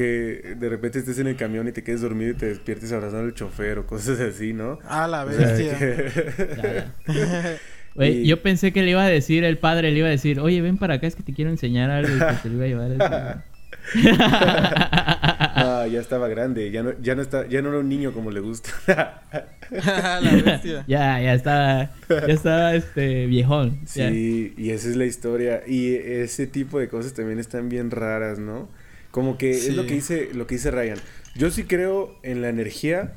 [0.00, 3.26] que de repente estés en el camión y te quedes dormido y te despiertes abrazando
[3.26, 4.78] al chofer o cosas así, ¿no?
[4.88, 5.78] A la O sea, bestia.
[5.78, 6.84] que-
[7.94, 10.38] Güey, Y- yo pensé que le iba a decir, el padre le iba a decir,
[10.40, 12.84] oye, ven para acá, es que te quiero enseñar algo y que te lo iba
[12.84, 13.44] a llevar.
[13.92, 18.30] Ah, ya estaba grande, ya no, ya no está, ya no era un niño como
[18.30, 18.70] le gusta.
[19.70, 20.84] A la bestia.
[20.88, 23.80] ya, ya estaba, ya estaba este viejón.
[23.94, 24.10] ya.
[24.10, 25.62] Sí, y esa es la historia.
[25.66, 28.68] Y ese tipo de cosas también están bien raras, ¿no?
[29.10, 30.98] Como que es lo que dice, lo que dice Ryan.
[31.36, 33.14] Yo sí creo en la energía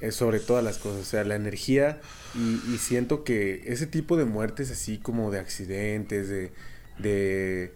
[0.00, 1.00] eh, sobre todas las cosas.
[1.02, 2.00] O sea, la energía.
[2.34, 6.52] Y, y siento que ese tipo de muertes, así como de accidentes, de.
[6.98, 7.72] de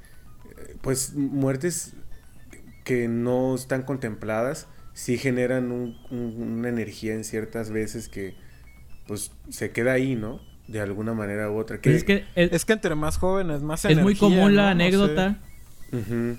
[0.81, 1.93] pues muertes
[2.85, 8.35] que no están contempladas, sí generan un- un- una energía en ciertas veces que
[9.07, 10.41] pues se queda ahí, ¿no?
[10.69, 11.79] De alguna manera u otra.
[11.83, 14.75] Pues es que es, Es que entre más jóvenes, más es muy energía, común la
[14.75, 14.75] ¿no?
[14.75, 14.85] No sé.
[14.85, 15.41] anécdota.
[15.93, 16.37] Ujú.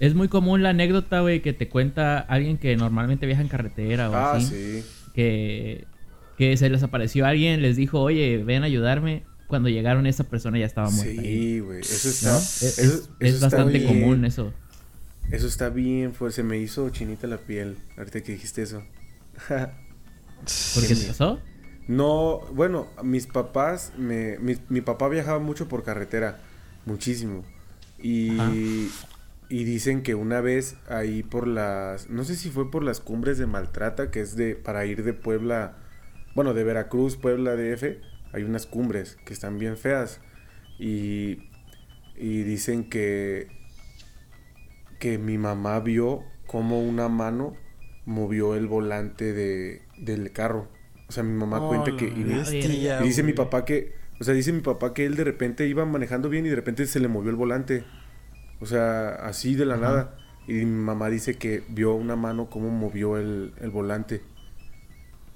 [0.00, 4.10] Es muy común la anécdota, güey, que te cuenta alguien que normalmente viaja en carretera
[4.10, 4.46] o Ah, así.
[4.82, 4.84] sí.
[5.14, 5.84] Que,
[6.38, 9.24] que se les apareció alguien, les dijo, oye, ven a ayudarme.
[9.46, 11.20] Cuando llegaron, esa persona ya estaba muerta.
[11.22, 11.80] Sí, güey.
[11.80, 12.38] Eso está.
[12.38, 13.88] Es, eso- es- eso es está bastante bien.
[14.00, 14.52] común eso.
[15.30, 16.36] Eso está bien fuerte.
[16.36, 17.76] Se me hizo chinita la piel.
[17.98, 18.82] Ahorita que dijiste eso.
[19.54, 21.40] ¿Por qué te pasó?
[21.88, 23.92] no, bueno, mis papás.
[23.98, 26.38] Me, mi, mi papá viajaba mucho por carretera.
[26.86, 27.44] Muchísimo.
[28.02, 28.38] Y.
[28.38, 28.52] Ajá.
[29.50, 32.08] Y dicen que una vez ahí por las.
[32.08, 34.54] No sé si fue por las cumbres de Maltrata, que es de.
[34.56, 35.76] para ir de Puebla.
[36.36, 37.98] Bueno, de Veracruz, Puebla, DF.
[38.32, 40.20] Hay unas cumbres que están bien feas.
[40.78, 41.50] Y.
[42.16, 43.48] Y dicen que.
[45.00, 47.56] Que mi mamá vio cómo una mano
[48.04, 50.68] movió el volante de, del carro.
[51.08, 52.06] O sea, mi mamá Oh, cuenta que.
[52.06, 55.24] y bestia, y dice mi papá que, o sea, dice mi papá que él de
[55.24, 57.84] repente iba manejando bien y de repente se le movió el volante.
[58.60, 59.82] O sea, así de la Ajá.
[59.82, 60.14] nada.
[60.46, 64.20] Y mi mamá dice que vio una mano cómo movió el, el volante.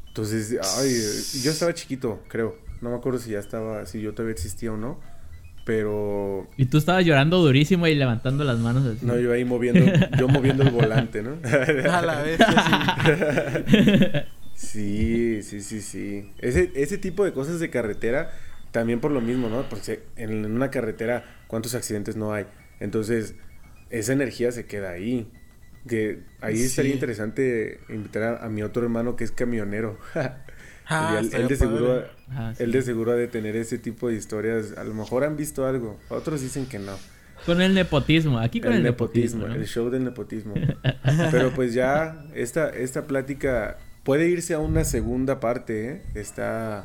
[0.08, 2.56] Entonces, ay, yo estaba chiquito, creo.
[2.80, 5.00] No me acuerdo si ya estaba, si yo todavía existía o no.
[5.64, 9.06] Pero Y tú estabas llorando durísimo y levantando las manos así.
[9.06, 11.38] no, yo ahí moviendo, yo moviendo el volante, ¿no?
[11.90, 13.84] A la vez, sí.
[14.54, 16.30] Sí, sí, sí, sí.
[16.38, 18.30] Ese, ese tipo de cosas de carretera,
[18.72, 19.62] también por lo mismo, ¿no?
[19.68, 22.44] Porque en, en una carretera, ¿cuántos accidentes no hay?
[22.80, 23.34] Entonces,
[23.90, 25.30] esa energía se queda ahí.
[25.88, 26.94] Que ahí estaría Sí.
[26.94, 29.98] interesante invitar a, a mi otro hermano que es camionero.
[30.86, 32.04] Ah, él, estaría él de seguro.
[32.28, 34.74] Ah, él de seguro ha de tener ese tipo de historias.
[34.76, 35.98] A lo mejor han visto algo.
[36.10, 36.92] Otros dicen que no.
[37.46, 38.38] Con el nepotismo.
[38.38, 39.44] Aquí con el, El nepotismo.
[39.44, 39.54] nepotismo, ¿no?
[39.62, 40.52] el show del nepotismo.
[41.30, 46.02] Pero pues ya esta, esta plática puede irse a una segunda parte, ¿eh?
[46.14, 46.84] Está,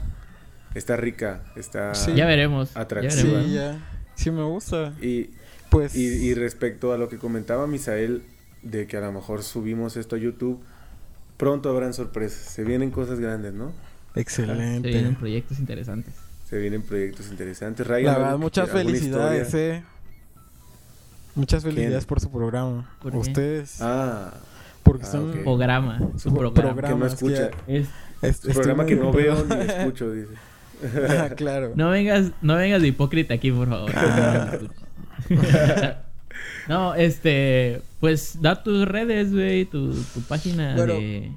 [0.76, 1.94] está rica, está...
[1.94, 2.14] Sí.
[2.16, 2.78] Ya veremos.
[2.78, 3.12] Atractiva.
[3.44, 3.80] Sí, ya.
[4.16, 4.94] Sí me gusta.
[5.02, 5.32] Y,
[5.70, 5.96] Pues...
[5.96, 8.24] y, y respecto a lo que comentaba Misael,
[8.64, 10.60] de que a lo mejor subimos esto a YouTube,
[11.38, 12.40] pronto habrán sorpresas.
[12.52, 13.72] Se vienen cosas grandes, ¿no?
[14.14, 14.90] Se Excelente.
[14.90, 16.14] vienen proyectos interesantes.
[16.50, 17.86] Se vienen proyectos interesantes.
[17.86, 19.84] Ryan, La ¿algo verdad, muchas felicidades, eh.
[21.36, 22.08] Muchas felicidades ¿Quién?
[22.08, 22.90] por su programa.
[23.02, 23.18] ¿Por qué?
[23.20, 23.78] Ustedes.
[23.82, 24.34] Ah,
[24.84, 25.32] porque Ah, son.
[25.44, 26.00] Programa.
[26.18, 26.82] Su Pro- programa.
[26.90, 27.52] que no escucha.
[27.68, 27.88] Es-
[28.22, 30.34] Es, un programa que no veo ni escucho, dice.
[31.10, 31.74] Ah, claro.
[31.76, 33.92] No vengas, no vengas de hipócrita aquí, por favor.
[36.68, 40.94] no, este, pues da tus redes, güey, tu, tu página Bueno.
[40.96, 41.32] de,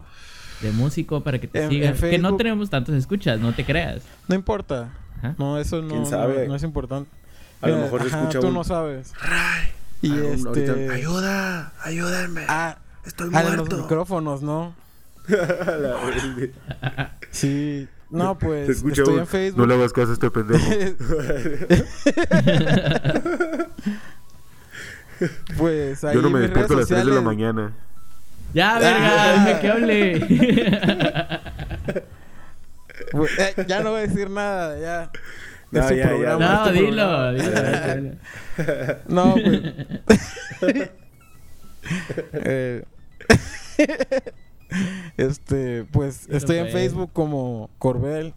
[0.61, 1.95] de músico para que te En- sigan.
[1.95, 4.03] en Que no tenemos tantos escuchas, no te creas.
[4.29, 4.93] No importa.
[5.39, 6.49] No, eso no, ¿Quién no- sabe?
[6.49, 7.09] no es importante.
[7.61, 9.13] A lo mejor ajá, escucha tú un- no sabes.
[10.03, 10.49] Y este...
[10.49, 12.43] ahorita, Ayuda, ayúdenme.
[12.49, 13.79] Ah, Estoy ah, en los muerto.
[13.79, 14.75] micrófonos, ¿no?
[17.31, 17.89] Sí.
[18.13, 19.59] No, pues Se escucha estoy un, en Facebook.
[19.59, 20.65] No le hagas caso a este pendejo.
[25.57, 27.73] pues ahí Yo no me despierto a las 3 de la mañana.
[28.53, 31.31] Ya, verga, deja que hable.
[33.11, 35.11] Pues, eh, ya no voy a decir nada, ya.
[35.71, 37.33] De No, su ya, ya, programa, no, este dilo, programa.
[37.33, 37.51] dilo,
[37.97, 38.17] dilo.
[39.09, 39.35] No,
[40.61, 40.91] pues.
[42.33, 42.85] Eh,
[45.17, 46.69] este, pues estoy en.
[46.69, 48.35] Facebook como Corbel.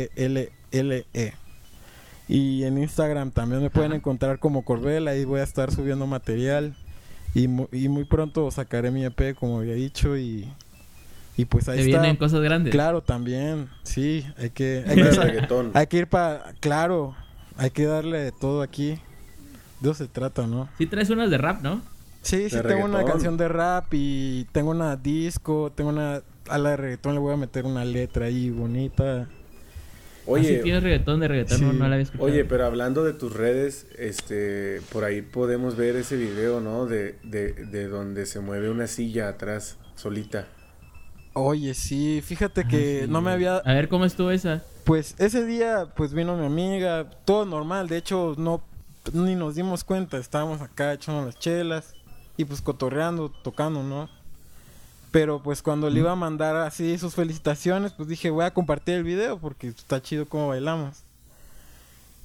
[0.00, 1.34] C-O-R-V-E-L-L-E.
[2.28, 5.08] Y en Instagram también me pueden encontrar como Corbel.
[5.08, 6.74] Ahí voy a estar subiendo material.
[7.34, 10.16] Y, mu- y muy pronto sacaré mi EP, como había dicho.
[10.16, 10.48] Y,
[11.36, 12.00] y pues ahí está.
[12.00, 12.70] vienen cosas grandes.
[12.72, 13.68] Claro, también.
[13.82, 16.52] Sí, hay que, hay que, hay que ir para.
[16.60, 17.14] Claro,
[17.56, 18.98] hay que darle todo aquí.
[19.80, 20.68] De eso se trata, ¿no?
[20.78, 21.80] Sí traes unas de rap, ¿no?
[22.22, 26.22] Sí, sí, tengo una canción de rap y tengo una disco, tengo una...
[26.48, 29.22] A la de reggaetón le voy a meter una letra ahí bonita.
[29.22, 29.26] Ah,
[30.24, 31.76] sí Oye, tienes reggaetón de reggaetón, no, Sí.
[31.78, 32.26] no la había escuchado.
[32.30, 36.86] oye, pero hablando de tus redes, este, por ahí podemos ver ese video, ¿no?
[36.86, 40.46] De, de, de donde se mueve una silla atrás, solita.
[41.32, 43.56] Oye, sí, fíjate Ah, que sí, no me había...
[43.58, 44.62] A ver, ¿cómo estuvo esa?
[44.84, 48.62] Pues ese día, pues vino mi amiga, todo normal, de hecho no...
[49.14, 51.94] Ni nos dimos cuenta, estábamos acá echando las chelas
[52.40, 54.08] y pues cotorreando, tocando, ¿no?
[55.10, 58.94] Pero pues cuando le iba a mandar así sus felicitaciones, pues dije, voy a compartir
[58.94, 61.02] el video porque está chido cómo bailamos.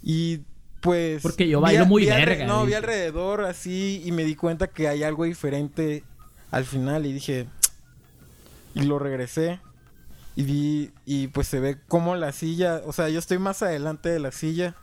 [0.04, 0.42] Y
[0.82, 1.24] pues...
[1.24, 4.88] Porque yo bailo a- muy verga, No, vi alrededor así y me di cuenta que
[4.88, 6.04] hay algo diferente
[6.52, 7.48] al final y dije...
[8.76, 9.60] Y lo regresé.
[10.36, 14.10] Y vi, y pues se ve como la silla, o sea, yo estoy más adelante
[14.10, 14.76] de la silla.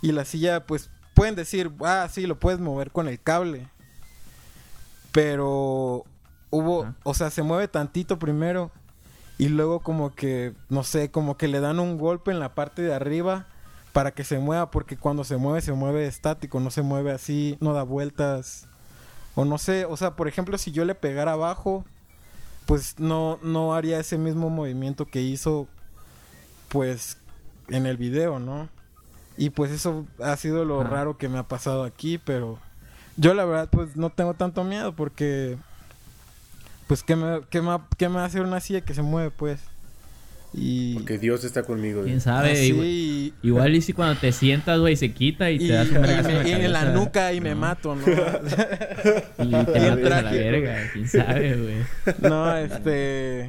[0.00, 3.68] Y la silla, pues, pueden decir, ah, sí, lo puedes mover con el cable.
[5.12, 6.04] Pero
[6.50, 6.94] hubo, Ajá.
[7.04, 8.70] o sea, se mueve tantito primero.
[9.38, 12.82] Y luego como que, no sé, como que le dan un golpe en la parte
[12.82, 13.46] de arriba
[13.92, 14.70] para que se mueva.
[14.70, 18.66] Porque cuando se mueve, se mueve estático, no se mueve así, no da vueltas.
[19.34, 21.84] O no sé, o sea, por ejemplo, si yo le pegara abajo,
[22.66, 25.66] pues no, no haría ese mismo movimiento que hizo,
[26.68, 27.16] pues,
[27.68, 28.68] en el video, ¿no?
[29.38, 30.90] Y pues eso ha sido lo Ajá.
[30.90, 32.58] raro que me ha pasado aquí, pero
[33.16, 35.56] yo la verdad, pues, no tengo tanto miedo porque,
[36.86, 39.30] pues, ¿qué me, qué me, qué me va a hacer una silla que se mueve,
[39.30, 39.60] pues?
[40.52, 40.94] Y...
[40.94, 42.02] Porque Dios está conmigo.
[42.02, 42.52] ¿Quién sabe?
[42.52, 45.74] así, Igual, y, igual y si cuando te sientas, güey, se quita y, y- te
[45.74, 48.02] das un me- y en la nuca y me mato, ¿no?
[49.38, 51.76] Y te matas a la verga, quién sabe, güey.
[52.28, 53.48] No, este.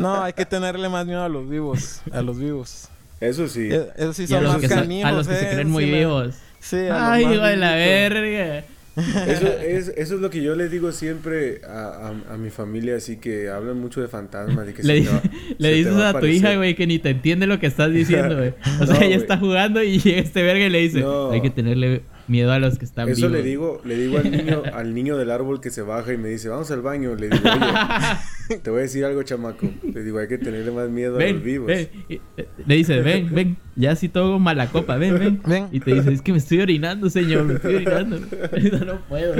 [0.00, 2.00] No, hay que tenerle más miedo a los vivos.
[2.10, 2.88] A los vivos.
[3.20, 3.68] Eso sí.
[3.70, 5.10] Eh, Esos sí Y a son los más que, son- canijos.
[5.10, 6.34] a los que se eh, creen sí muy vivos.
[6.64, 8.64] Sí, Ay, hijo de la verga.
[8.96, 12.96] Eso es, eso es lo que yo les digo siempre a, a- a mi familia,
[12.96, 14.66] así que hablan mucho de fantasmas.
[14.72, 15.22] Que Le, se te va-
[15.58, 18.36] le se dices a tu hija, güey, que ni te entiende lo que estás diciendo,
[18.36, 18.54] güey.
[18.80, 21.32] O No, sea, ella está jugando y llega este verga y le dice, No.
[21.32, 23.32] hay que tenerle miedo a los que están Eso vivos.
[23.32, 26.28] le digo, le digo al niño, al niño del árbol que se baja y me
[26.28, 27.14] dice, vamos al baño.
[27.14, 29.68] Le digo, oye, te voy a decir algo, chamaco.
[29.92, 31.66] Le digo, hay que tenerle más miedo a los vivos.
[31.66, 31.88] ven.
[32.08, 32.20] Eh,
[32.66, 33.56] Le dices, ven, ven.
[33.76, 35.42] Ya así todo mala copa, ven, ven.
[35.46, 35.68] Ven.
[35.72, 38.16] Y te dice, es que me estoy orinando, señor, me estoy orinando.
[38.52, 39.34] Eso no puedo.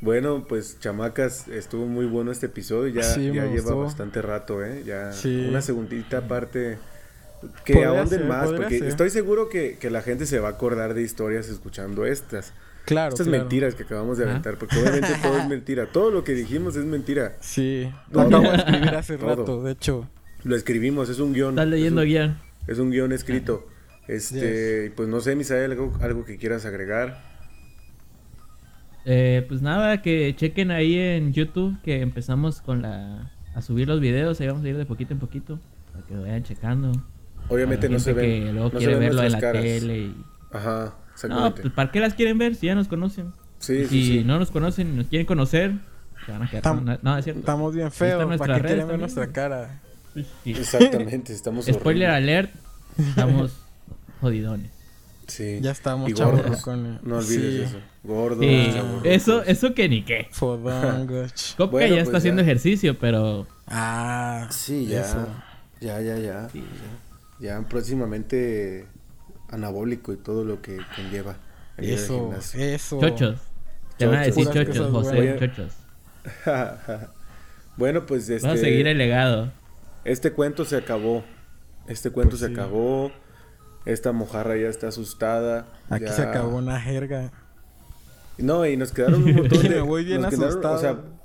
[0.00, 2.92] Bueno, pues chamacas, estuvo muy bueno este episodio.
[2.94, 3.80] Ya, Sí, ya lleva gustó.
[3.80, 4.82] bastante rato, ¿eh?
[4.84, 5.46] Ya Sí.
[5.48, 6.76] una segundita parte
[7.64, 8.88] que ahonden ser, más, porque ser.
[8.88, 12.52] estoy seguro que, que la gente se va a acordar de historias escuchando estas.
[12.84, 13.14] Claro.
[13.14, 13.42] Estas claro.
[13.42, 15.86] mentiras que acabamos de aventar, porque obviamente todo es mentira.
[15.86, 17.36] Todo lo que dijimos es mentira.
[17.40, 17.90] Sí.
[18.10, 19.36] Lo acabo de escribir hace Todo.
[19.36, 20.08] rato, de hecho.
[20.44, 21.50] Lo escribimos, es un guion.
[21.50, 22.42] Estás leyendo es un, guía.
[22.68, 23.66] es un guion escrito.
[24.06, 27.20] Este, pues no sé, Misael, algo, algo que quieras agregar.
[29.04, 34.00] Eh, pues nada, que chequen ahí en YouTube que empezamos con la a subir los
[34.00, 35.58] videos, ahí vamos a ir de poquito en poquito
[35.92, 36.92] para que lo vayan checando.
[37.48, 38.44] Obviamente no se ven.
[38.46, 39.62] que luego no se quiere ven verlo en la caras.
[39.62, 40.24] tele y...
[40.52, 41.62] Ajá, No, exactamente.
[41.62, 43.32] pues ¿para qué las quieren ver si ya nos conocen?
[43.58, 44.24] sí, Y sí, si sí.
[44.24, 45.72] no nos conocen y nos quieren conocer,
[46.24, 46.62] se van a quedar.
[46.64, 47.40] Tam- No, no, es cierto.
[47.40, 48.36] Estamos bien feos.
[48.38, 49.80] ¿Para qué quieren ver también, nuestra cara?
[50.14, 50.26] Sí.
[50.50, 52.50] Exactamente, estamos Spoiler alert,
[52.98, 53.52] estamos
[54.20, 54.70] jodidones.
[55.26, 55.58] Sí.
[55.60, 56.64] Ya estamos gordos.
[57.02, 57.62] No olvides Sí.
[57.62, 57.78] eso.
[58.04, 58.70] Gordos, Sí,
[59.02, 60.28] eso, eso que ni qué.
[60.30, 61.54] Fodongos.
[61.56, 64.46] Coca Bueno, ya pues está haciendo ejercicio, pero Ah.
[64.50, 65.00] Sí, ya.
[65.00, 65.26] Eso.
[65.80, 66.48] Ya, ya, ya.
[66.50, 66.60] Sí.
[66.60, 66.66] Ya
[67.68, 68.86] próximamente
[69.50, 71.36] anabólico y todo lo que conlleva.
[71.76, 72.20] Eso.
[72.20, 72.60] gimnasio.
[72.60, 73.00] Eso.
[73.00, 73.40] chochos.
[73.98, 75.72] Te van a decir chochos, cosas José, chochos.
[77.76, 78.46] bueno, pues este.
[78.46, 79.52] Vamos a seguir el legado.
[80.04, 81.24] Este cuento se acabó.
[81.88, 82.52] Este cuento Pues se sí.
[82.52, 83.12] acabó.
[83.84, 85.66] Esta mojarra ya está asustada.
[85.88, 87.30] Aquí ya- se acabó una jerga.
[88.38, 89.68] No, y nos quedaron un montón de.
[89.68, 91.15] Me voy bien nos quedaron, o sea, asustado.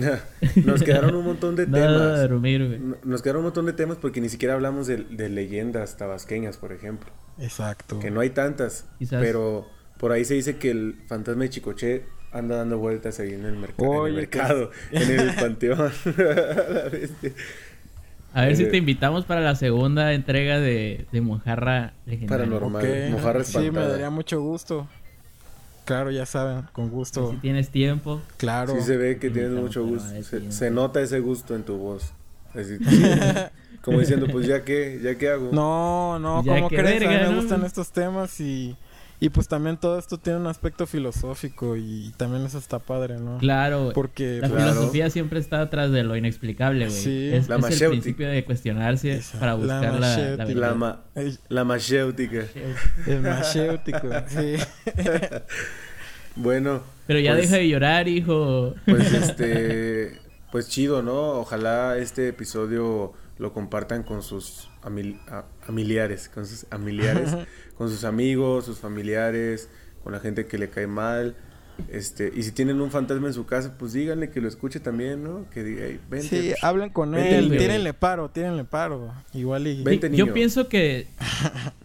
[0.64, 2.28] nos quedaron un montón de Nada de temas.
[2.30, 2.78] dormir, güey.
[2.78, 6.56] No- Nos quedaron un montón de temas porque ni siquiera hablamos de, de leyendas tabasqueñas,
[6.56, 7.10] por ejemplo.
[7.38, 7.98] Exacto.
[7.98, 8.86] Que no hay tantas.
[8.98, 9.20] Quizás.
[9.22, 9.66] Pero
[9.98, 13.56] por ahí se dice que el fantasma de Chicoche anda dando vueltas ahí en el,
[13.56, 15.90] merc- en el Oye, mercado, en el panteón.
[16.18, 17.32] La bestia.
[18.34, 22.44] A ver si Eh, te invitamos para la segunda entrega de, de Mojarra Legendaria.
[22.44, 22.84] Paranormal.
[22.84, 23.10] Ok.
[23.12, 23.88] Mojarra Sí, me espantada.
[23.92, 24.86] daría mucho gusto.
[25.86, 27.30] Claro, ya saben, con gusto.
[27.30, 28.20] Si tienes tiempo.
[28.38, 28.74] Claro.
[28.74, 30.08] Sí se ve que tienes mucho gusto.
[30.50, 32.12] Se, nota ese gusto en tu voz.
[32.52, 32.76] Así,
[33.82, 35.50] como diciendo, pues ya qué, ya qué hago.
[35.52, 37.02] No, no, Ya ¿cómo que crees?
[37.02, 38.76] a mí me gustan estos temas y,
[39.20, 43.38] y pues también todo esto tiene un aspecto filosófico y también eso está padre, ¿no?
[43.38, 43.92] Claro.
[43.94, 44.72] Porque La Claro.
[44.72, 46.96] filosofía siempre está atrás de lo inexplicable, güey.
[46.98, 47.30] Sí.
[47.32, 50.44] Es, La es el principio de cuestionarse Esa, para la buscar la, la.
[50.46, 52.44] La, ma- el, la machéutica.
[53.06, 54.56] el machéutico, sí.
[56.34, 58.74] Bueno, Pero ya Pues- deja de llorar, hijo.
[58.84, 60.18] pues este,
[60.52, 61.14] pues chido, ¿no?
[61.40, 67.34] Ojalá este episodio lo compartan con sus amil- a- familiares, con sus familiares,
[67.76, 69.68] con sus amigos, sus familiares,
[70.02, 71.36] con la gente que le cae mal.
[71.92, 75.22] Este, y si tienen un fantasma en su casa, pues díganle que lo escuche también,
[75.22, 75.44] ¿no?
[75.50, 76.28] Que diga, "Ey, vente.
[76.28, 79.12] Sí, hablen con Vente, él, tírenle paro, tírenle paro.
[79.34, 79.82] Igual y...
[79.82, 80.32] Vente, Yo niño.
[80.32, 81.06] pienso que,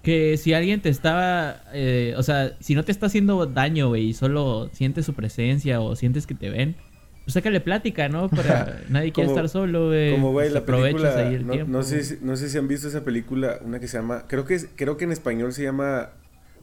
[0.02, 4.06] que si alguien te estaba, eh, o sea, si no te está haciendo daño, güey,
[4.06, 6.91] y solo sientes su presencia o sientes que te ven, pues
[7.28, 8.30] sácale plática, ¿no?
[8.30, 10.12] Para nadie quiere Como- estar solo, güey.
[10.12, 11.72] Como güey, Pues la película, ahí el no, tiempo.
[11.72, 14.46] no sé, si- no sé si han visto esa película, una que se llama, creo
[14.46, 16.10] que es- creo que en español se llama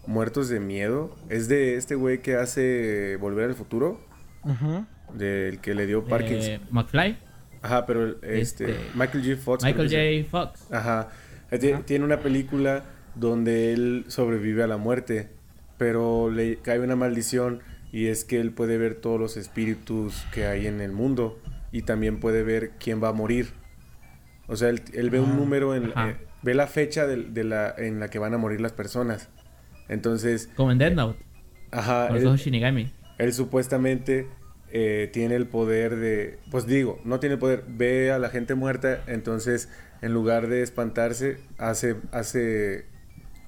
[0.06, 1.14] Muertos de Miedo.
[1.28, 4.00] Es de este güey que hace Volver al Futuro,
[4.44, 4.84] Ujú.
[5.14, 6.50] del que le dio Parkinson.
[6.52, 7.18] Eh, McFly,
[7.62, 8.40] Ajá, pero este,
[8.70, 9.36] este, Michael J.
[9.42, 9.64] Fox.
[9.64, 9.88] Michael
[10.24, 10.30] J.
[10.30, 10.66] Fox.
[10.72, 11.08] Ajá.
[11.50, 15.28] Eh, ti- Tiene una película donde él sobrevive a la muerte,
[15.76, 17.60] pero le cae una maldición
[17.92, 21.38] y es que él puede ver todos los espíritus que hay en el mundo
[21.72, 23.52] y también puede ver quién va a morir.
[24.46, 27.74] O sea, él, él ve un Ah, número, en, eh, ve la fecha de, la,
[27.76, 29.28] en la que van a morir las personas.
[29.88, 31.18] Entonces, Como en Dead Note,
[31.70, 32.92] ajá, él, Shinigami.
[33.18, 34.26] él supuestamente
[34.70, 39.02] eh, tiene el poder de, pues digo, no tiene poder, ve a la gente muerta,
[39.06, 39.68] entonces
[40.02, 42.86] en lugar de espantarse, hace, hace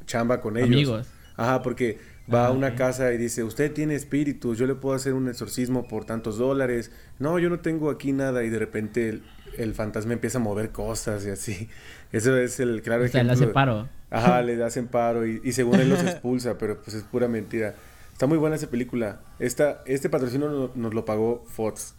[0.06, 0.68] chamba con ellos.
[0.68, 1.08] Amigos.
[1.36, 1.98] Ajá, porque
[2.32, 5.88] va a una casa y dice, usted tiene espíritus, yo le puedo hacer un exorcismo
[5.88, 6.90] por tantos dólares.
[7.18, 9.22] No, yo no tengo aquí nada y de repente el,
[9.56, 11.68] el fantasma empieza a mover cosas y así.
[12.12, 13.88] Eso es el claro O sea, le hace paro.
[14.10, 17.74] Ajá, le hacen paro y, y según él los expulsa, pero pues es pura mentira.
[18.12, 19.20] Está muy buena esa película.
[19.38, 21.94] Esta, este patrocinio no- nos lo pagó Fox.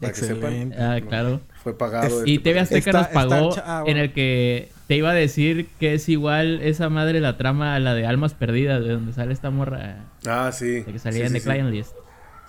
[0.00, 0.52] Para que sepan.
[0.52, 0.76] Excelente.
[0.80, 1.40] Ah, claro.
[1.62, 2.26] Fue pagado.
[2.26, 5.68] Y este TV Azteca nos pagó está ah, en el que te iba a decir
[5.80, 9.32] que es igual esa madre la trama a la de Almas Perdidas, de donde sale
[9.32, 9.96] esta morra.
[10.26, 10.82] Ah, sí.
[10.82, 11.46] de que salía sí, en sí, The sí.
[11.48, 11.92] Client List.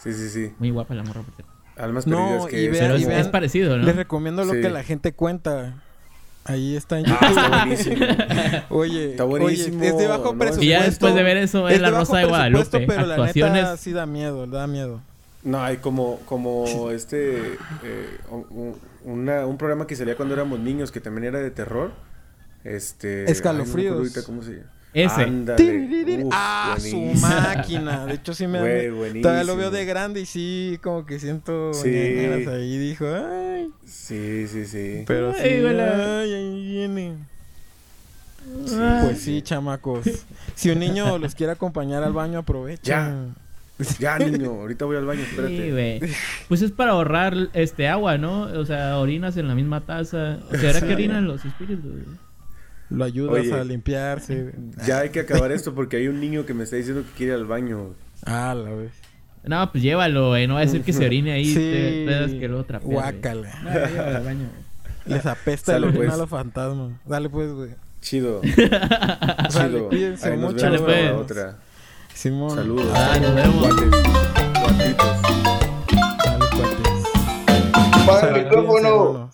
[0.03, 0.52] Sí, sí, sí.
[0.60, 1.53] Muy guapa la morra, por cierto.
[1.78, 3.84] Almas No, perdidas que y vean- Pero y es, vean- es parecido, ¿no?
[3.84, 4.62] Les recomiendo lo Sí.
[4.62, 5.82] que la gente cuenta.
[6.48, 7.38] Ahí está en Ah, YouTube.
[7.38, 7.95] está buenísimo.
[8.70, 10.38] Oye, Está buenísimo, oye, es de bajo ¿no?
[10.38, 10.64] presupuesto.
[10.64, 12.86] Y ya después de ver eso, es es La de Rosa de Guadalupe.
[12.86, 13.80] Pero la neta Actuaciones.
[13.80, 15.02] sí da miedo, da miedo.
[15.44, 17.38] No, hay como, como este,
[17.84, 21.91] eh, un, una- un programa que salía cuando éramos niños que también era de terror.
[22.65, 23.31] Este...
[23.31, 23.75] Escalofríos.
[23.75, 24.75] ay, no me acuerdo ahorita ¿Cómo se llama?
[24.95, 26.23] Ese.
[26.23, 28.05] Uf, ah, su máquina.
[28.05, 29.21] De hecho, sí me da Güey.
[29.21, 31.89] Todavía lo veo de grande y sí, como que siento Sí.
[31.89, 32.77] ahí.
[32.77, 33.69] Dijo, ay.
[33.85, 35.03] Sí, sí, sí.
[35.05, 37.17] Pero Ay, sí, güey, ay, ahí viene.
[39.03, 40.05] Pues sí, chamacos.
[40.55, 43.35] Si un niño los quiere acompañar al baño, aprovechen.
[43.99, 45.57] Ya, niño, ahorita voy al baño, espérate.
[45.57, 45.99] Sí, güey.
[46.47, 48.43] Pues es para ahorrar este agua, ¿no?
[48.43, 50.39] O sea, orinas en la misma taza.
[50.51, 51.91] ¿Será que orinan los espíritus?
[51.91, 52.24] güey?
[52.90, 53.53] Lo ayudas Oye.
[53.53, 54.53] a limpiarse.
[54.86, 57.34] Ya hay que acabar esto porque hay un niño que me está diciendo que quiere
[57.34, 57.95] ir al baño.
[58.26, 58.91] Ah, la vez.
[59.44, 60.48] No, pues llévalo, güey.
[60.48, 61.45] No va a decir que se orine ahí.
[61.45, 61.53] Sí.
[61.56, 62.88] Te pedas que lo trapea.
[62.90, 63.49] Guácala.
[63.64, 64.66] No, llévalo al baño, güey.
[65.18, 66.12] Les apesta Sale, el pues.
[66.12, 66.94] a los fantasmas.
[67.06, 67.70] Dale pues, güey.
[68.02, 68.41] Chido.
[69.49, 69.90] Chido.
[69.90, 70.66] cuídense Ahí nos mucho.
[70.72, 71.32] vemos Dale, para la pues.
[71.32, 71.57] otra.
[72.14, 72.56] Simón.
[72.56, 72.88] Saludos.
[72.95, 73.68] Ah, nos vemos.
[73.68, 73.90] Cuates.
[74.62, 75.22] Cuatitos.
[76.24, 78.03] Dale, cuates.
[78.03, 79.32] Apaga el micrófono.